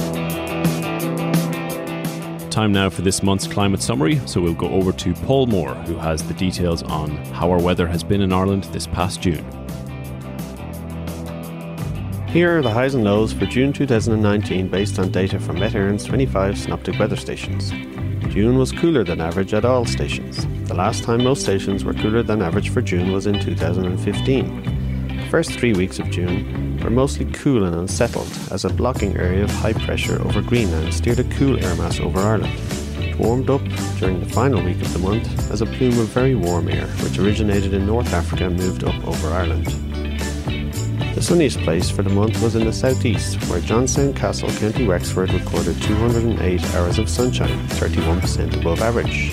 Time 2.50 2.72
now 2.72 2.88
for 2.88 3.02
this 3.02 3.22
month's 3.22 3.46
climate 3.46 3.82
summary. 3.82 4.18
So 4.26 4.40
we'll 4.40 4.54
go 4.54 4.68
over 4.68 4.90
to 4.90 5.12
Paul 5.12 5.46
Moore, 5.46 5.74
who 5.74 5.96
has 5.96 6.22
the 6.22 6.32
details 6.32 6.82
on 6.84 7.10
how 7.34 7.50
our 7.50 7.60
weather 7.60 7.86
has 7.86 8.02
been 8.02 8.22
in 8.22 8.32
Ireland 8.32 8.64
this 8.64 8.86
past 8.86 9.20
June. 9.20 9.44
Here 12.28 12.58
are 12.58 12.62
the 12.62 12.70
highs 12.70 12.94
and 12.94 13.04
lows 13.04 13.32
for 13.32 13.46
June 13.46 13.72
2019 13.72 14.68
based 14.68 14.98
on 14.98 15.10
data 15.10 15.38
from 15.38 15.58
Met 15.58 15.72
Éireann's 15.72 16.04
25 16.04 16.58
synoptic 16.58 16.98
weather 16.98 17.16
stations. 17.16 17.72
June 18.36 18.58
was 18.58 18.70
cooler 18.70 19.02
than 19.02 19.18
average 19.18 19.54
at 19.54 19.64
all 19.64 19.86
stations. 19.86 20.46
The 20.68 20.74
last 20.74 21.04
time 21.04 21.24
most 21.24 21.40
stations 21.40 21.86
were 21.86 21.94
cooler 21.94 22.22
than 22.22 22.42
average 22.42 22.68
for 22.68 22.82
June 22.82 23.10
was 23.10 23.26
in 23.26 23.40
2015. 23.40 25.06
The 25.08 25.26
first 25.30 25.52
three 25.52 25.72
weeks 25.72 25.98
of 25.98 26.10
June 26.10 26.78
were 26.84 26.90
mostly 26.90 27.24
cool 27.32 27.64
and 27.64 27.74
unsettled 27.74 28.28
as 28.50 28.66
a 28.66 28.68
blocking 28.68 29.16
area 29.16 29.44
of 29.44 29.50
high 29.50 29.72
pressure 29.72 30.20
over 30.20 30.42
Greenland 30.42 30.92
steered 30.92 31.20
a 31.20 31.24
cool 31.38 31.58
air 31.64 31.74
mass 31.76 31.98
over 31.98 32.20
Ireland. 32.20 32.52
It 32.98 33.18
warmed 33.18 33.48
up 33.48 33.62
during 33.98 34.20
the 34.20 34.28
final 34.28 34.62
week 34.62 34.82
of 34.82 34.92
the 34.92 34.98
month 34.98 35.50
as 35.50 35.62
a 35.62 35.66
plume 35.66 35.98
of 35.98 36.08
very 36.08 36.34
warm 36.34 36.68
air, 36.68 36.88
which 37.02 37.18
originated 37.18 37.72
in 37.72 37.86
North 37.86 38.12
Africa, 38.12 38.50
moved 38.50 38.84
up 38.84 39.02
over 39.08 39.28
Ireland. 39.28 39.85
The 41.16 41.22
sunniest 41.22 41.60
place 41.60 41.88
for 41.88 42.02
the 42.02 42.10
month 42.10 42.42
was 42.42 42.56
in 42.56 42.66
the 42.66 42.72
southeast, 42.74 43.42
where 43.48 43.58
Johnstown 43.58 44.12
Castle, 44.12 44.50
County 44.50 44.86
Wexford, 44.86 45.32
recorded 45.32 45.80
208 45.80 46.62
hours 46.74 46.98
of 46.98 47.08
sunshine, 47.08 47.66
31% 47.68 48.60
above 48.60 48.82
average. 48.82 49.32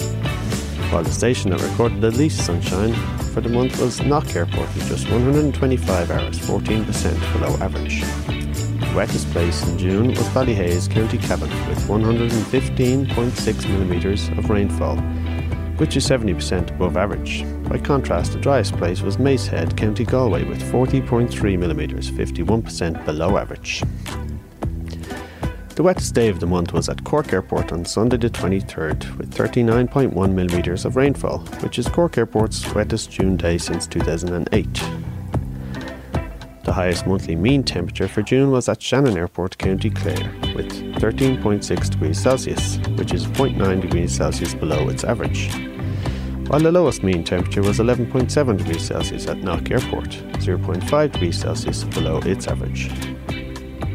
While 0.93 1.03
the 1.03 1.11
station 1.11 1.51
that 1.51 1.59
recorded 1.61 1.99
the 1.99 2.11
least 2.11 2.45
sunshine 2.45 2.93
for 3.33 3.41
the 3.41 3.49
month 3.49 3.81
was 3.81 3.99
Knock 3.99 4.33
Airport, 4.33 4.73
with 4.73 4.87
just 4.87 5.09
125 5.09 6.09
hours, 6.09 6.39
14% 6.39 7.33
below 7.33 7.57
average. 7.57 7.99
The 7.99 8.93
wettest 8.95 9.29
place 9.31 9.61
in 9.67 9.77
June 9.77 10.07
was 10.07 10.29
Ballyhaise, 10.29 10.89
County 10.89 11.17
Cavan, 11.17 11.49
with 11.67 11.79
115.6 11.89 13.69
millimetres 13.69 14.29
of 14.29 14.49
rainfall, 14.49 14.95
which 15.83 15.97
is 15.97 16.07
70% 16.07 16.69
above 16.69 16.95
average. 16.95 17.43
By 17.67 17.77
contrast, 17.77 18.31
the 18.31 18.39
driest 18.39 18.71
place 18.77 19.01
was 19.01 19.19
Mace 19.19 19.47
Head, 19.47 19.75
County 19.75 20.05
Galway, 20.05 20.45
with 20.45 20.63
40.3mm, 20.71 22.09
51% 22.09 23.05
below 23.05 23.37
average. 23.37 23.83
The 25.75 25.83
wettest 25.83 26.15
day 26.15 26.29
of 26.29 26.39
the 26.39 26.47
month 26.47 26.71
was 26.71 26.87
at 26.87 27.03
Cork 27.03 27.33
Airport 27.33 27.73
on 27.73 27.83
Sunday 27.83 28.15
the 28.15 28.29
23rd, 28.29 29.17
with 29.17 29.35
39.1mm 29.35 30.85
of 30.85 30.95
rainfall, 30.95 31.39
which 31.59 31.77
is 31.77 31.89
Cork 31.89 32.17
Airport's 32.17 32.63
wettest 32.73 33.11
June 33.11 33.35
day 33.35 33.57
since 33.57 33.85
2008. 33.85 34.83
The 36.63 36.71
highest 36.71 37.05
monthly 37.05 37.35
mean 37.35 37.61
temperature 37.61 38.07
for 38.07 38.21
June 38.21 38.51
was 38.51 38.69
at 38.69 38.81
Shannon 38.81 39.17
Airport, 39.17 39.57
County 39.57 39.89
Clare, 39.89 40.33
with 40.55 40.71
13.6 41.01 41.89
degrees 41.89 42.21
Celsius, 42.21 42.77
which 42.97 43.13
is 43.13 43.27
0.9 43.27 43.81
degrees 43.81 44.15
Celsius 44.15 44.53
below 44.53 44.87
its 44.87 45.03
average. 45.03 45.72
While 46.47 46.59
the 46.59 46.71
lowest 46.71 47.03
mean 47.03 47.23
temperature 47.23 47.61
was 47.61 47.79
11.7 47.79 48.57
degrees 48.57 48.83
Celsius 48.83 49.27
at 49.27 49.37
Knock 49.37 49.71
Airport, 49.71 50.09
0.5 50.39 51.11
degrees 51.11 51.39
Celsius 51.39 51.83
below 51.85 52.19
its 52.19 52.47
average. 52.47 52.89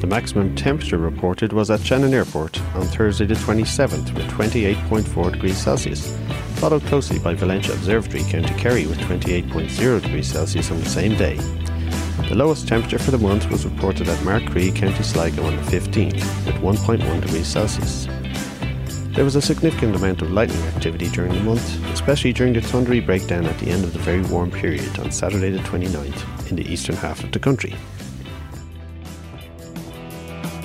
The 0.01 0.07
maximum 0.07 0.55
temperature 0.57 0.99
reported 0.99 1.53
was 1.53 1.71
at 1.71 1.81
Shannon 1.81 2.15
Airport 2.15 2.61
on 2.75 2.87
Thursday 2.87 3.27
the 3.27 3.35
27th 3.35 4.15
with 4.15 4.27
28.4 4.31 5.33
degrees 5.33 5.59
Celsius, 5.59 6.17
followed 6.57 6.83
closely 6.85 7.19
by 7.19 7.35
Valentia 7.35 7.75
Observatory, 7.75 8.25
County 8.25 8.55
Kerry 8.55 8.87
with 8.87 8.99
28.0 9.01 10.03
degrees 10.03 10.27
Celsius 10.27 10.71
on 10.71 10.81
the 10.81 10.89
same 10.89 11.17
day. 11.17 11.37
The 12.29 12.35
lowest 12.35 12.67
temperature 12.67 12.99
for 12.99 13.11
the 13.11 13.19
month 13.19 13.51
was 13.51 13.65
reported 13.65 14.09
at 14.09 14.19
Markree, 14.19 14.75
County 14.75 15.03
Sligo 15.03 15.45
on 15.45 15.57
the 15.57 15.63
15th, 15.63 16.47
with 16.47 16.57
1.1 16.57 17.21
degrees 17.21 17.47
Celsius. 17.47 18.09
There 19.19 19.25
was 19.25 19.35
a 19.35 19.43
significant 19.43 19.97
amount 19.97 20.23
of 20.23 20.31
lightning 20.31 20.63
activity 20.69 21.09
during 21.09 21.33
the 21.33 21.41
month, 21.41 21.85
especially 21.87 22.33
during 22.33 22.53
the 22.53 22.61
thundery 22.61 23.05
breakdown 23.05 23.47
at 23.47 23.59
the 23.59 23.69
end 23.69 23.83
of 23.83 23.93
the 23.93 23.99
very 23.99 24.23
warm 24.23 24.49
period 24.49 24.97
on 25.01 25.11
Saturday 25.11 25.51
the 25.51 25.59
29th 25.59 26.49
in 26.49 26.55
the 26.55 26.65
eastern 26.73 26.95
half 26.95 27.25
of 27.25 27.33
the 27.33 27.41
country. 27.41 27.75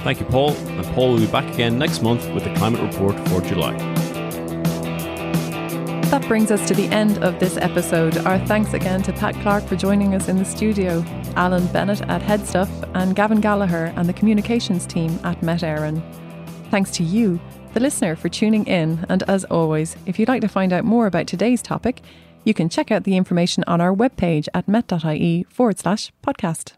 Thank 0.04 0.20
you, 0.20 0.28
Paul. 0.28 0.52
And 0.52 0.86
Paul 0.94 1.14
will 1.14 1.18
be 1.22 1.26
back 1.26 1.52
again 1.52 1.80
next 1.80 2.04
month 2.04 2.32
with 2.32 2.44
the 2.44 2.54
climate 2.54 2.82
report 2.82 3.16
for 3.30 3.42
July. 3.42 3.76
That 6.12 6.24
brings 6.28 6.52
us 6.52 6.68
to 6.68 6.76
the 6.76 6.86
end 6.90 7.24
of 7.24 7.40
this 7.40 7.58
episode. 7.58 8.18
Our 8.20 8.38
thanks 8.46 8.72
again 8.76 9.02
to 9.02 9.14
Pat 9.14 9.34
Clarke 9.42 9.64
for 9.64 9.76
joining 9.76 10.14
us 10.14 10.28
in 10.28 10.38
the 10.38 10.46
studio, 10.46 11.04
Alan 11.36 11.66
Bennett 11.74 12.04
at 12.04 12.22
Headstuff, 12.22 12.70
and 12.94 13.16
Gavin 13.16 13.42
Gallagher 13.42 13.92
and 13.96 14.08
the 14.08 14.14
communications 14.14 14.86
team 14.86 15.20
at 15.24 15.42
Met 15.42 15.62
Éireann. 15.62 16.04
Thanks 16.70 16.92
to 16.92 17.04
you, 17.04 17.40
the 17.74 17.80
listener, 17.80 18.16
for 18.16 18.30
tuning 18.30 18.66
in. 18.66 19.06
And 19.10 19.24
as 19.24 19.44
always, 19.46 19.96
if 20.06 20.18
you'd 20.18 20.30
like 20.30 20.42
to 20.42 20.48
find 20.48 20.72
out 20.72 20.86
more 20.86 21.08
about 21.08 21.28
today's 21.28 21.62
topic, 21.62 22.02
you 22.44 22.54
can 22.54 22.70
check 22.70 22.92
out 22.92 23.04
the 23.04 23.18
information 23.18 23.64
on 23.68 23.82
our 23.82 23.94
webpage 23.94 24.48
at 24.54 24.68
met.ie 24.68 25.46
forward 25.50 25.80
slash 25.80 26.12
podcast. 26.24 26.74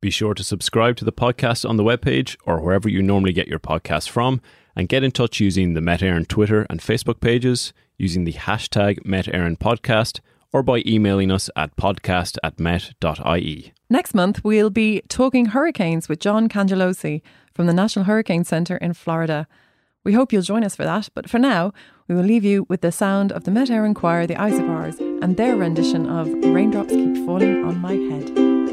Be 0.00 0.10
sure 0.10 0.34
to 0.34 0.44
subscribe 0.44 0.96
to 0.96 1.04
the 1.04 1.12
podcast 1.12 1.68
on 1.68 1.76
the 1.76 1.82
webpage 1.82 2.36
or 2.46 2.60
wherever 2.60 2.88
you 2.88 3.02
normally 3.02 3.32
get 3.32 3.48
your 3.48 3.58
podcasts 3.58 4.08
from, 4.08 4.40
and 4.76 4.88
get 4.88 5.02
in 5.02 5.10
touch 5.10 5.40
using 5.40 5.74
the 5.74 5.80
Met 5.80 6.00
Éireann 6.00 6.28
Twitter 6.28 6.66
and 6.70 6.80
Facebook 6.80 7.20
pages, 7.20 7.72
using 7.96 8.22
the 8.24 8.34
hashtag 8.34 9.04
Met 9.04 9.26
Podcast, 9.26 10.20
or 10.52 10.62
by 10.62 10.82
emailing 10.86 11.32
us 11.32 11.50
at 11.56 11.76
podcast 11.76 12.38
at 12.44 12.60
met.ie. 12.60 13.72
Next 13.90 14.14
month, 14.14 14.44
we'll 14.44 14.70
be 14.70 15.02
talking 15.08 15.46
hurricanes 15.46 16.08
with 16.08 16.20
John 16.20 16.48
Cangialosi 16.48 17.22
from 17.52 17.66
the 17.66 17.72
National 17.72 18.04
Hurricane 18.04 18.44
Center 18.44 18.76
in 18.76 18.92
Florida. 18.92 19.48
We 20.04 20.12
hope 20.14 20.32
you'll 20.32 20.42
join 20.42 20.64
us 20.64 20.76
for 20.76 20.84
that, 20.84 21.08
but 21.14 21.28
for 21.28 21.38
now, 21.38 21.72
we 22.06 22.14
will 22.14 22.22
leave 22.22 22.44
you 22.44 22.66
with 22.68 22.80
the 22.80 22.92
sound 22.92 23.32
of 23.32 23.44
the 23.44 23.50
Met 23.50 23.68
Éireann 23.68 23.94
Choir, 23.94 24.26
the 24.26 24.34
Isobars, 24.34 24.98
and 25.22 25.36
their 25.36 25.56
rendition 25.56 26.06
of 26.08 26.28
Raindrops 26.28 26.90
Keep 26.92 27.26
Falling 27.26 27.64
on 27.64 27.78
My 27.78 27.94
Head. 27.94 28.30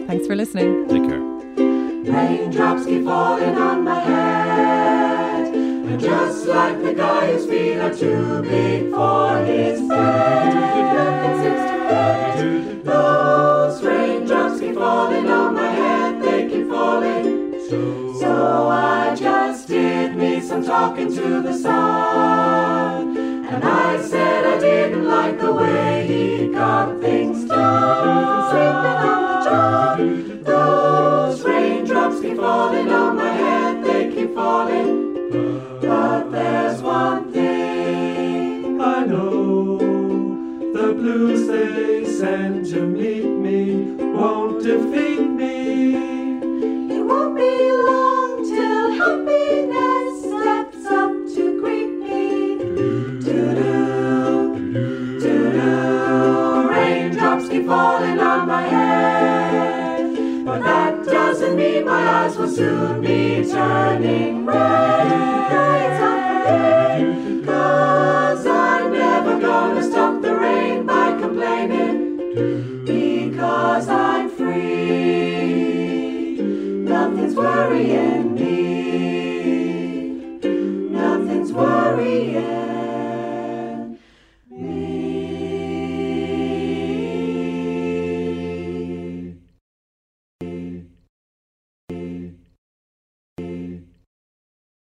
Thanks 0.08 0.28
for 0.28 0.36
listening. 0.36 0.88
Take 0.88 1.04
care. 1.04 1.20
Raindrops 2.14 2.86
keep 2.86 3.04
falling 3.04 3.58
on 3.58 3.84
my 3.84 4.00
head, 4.00 5.54
and 5.54 6.00
just 6.00 6.46
like 6.46 6.80
the 6.84 6.94
guy 6.94 7.32
whose 7.34 7.48
feet 7.48 7.78
are 7.80 7.94
too 7.94 8.44
big 8.44 8.92
for 8.92 9.44
his 9.44 9.82
bed, 9.90 10.54
those 12.86 13.82
raindrops 13.84 14.60
keep 14.60 14.76
falling 14.76 15.28
on 15.28 15.56
my 15.56 15.72
head, 15.72 16.22
they 16.22 16.48
keep 16.48 16.70
falling. 16.70 17.60
So 17.68 18.05
I 18.24 19.14
just 19.16 19.68
did 19.68 20.16
me 20.16 20.40
some 20.40 20.64
talking 20.64 21.14
to 21.16 21.42
the 21.42 21.54
sun, 21.54 23.18
and 23.18 23.64
I 23.64 24.02
said 24.02 24.46
I 24.46 24.60
didn't 24.60 25.06
like 25.06 25.40
the 25.40 25.52
way 25.52 25.75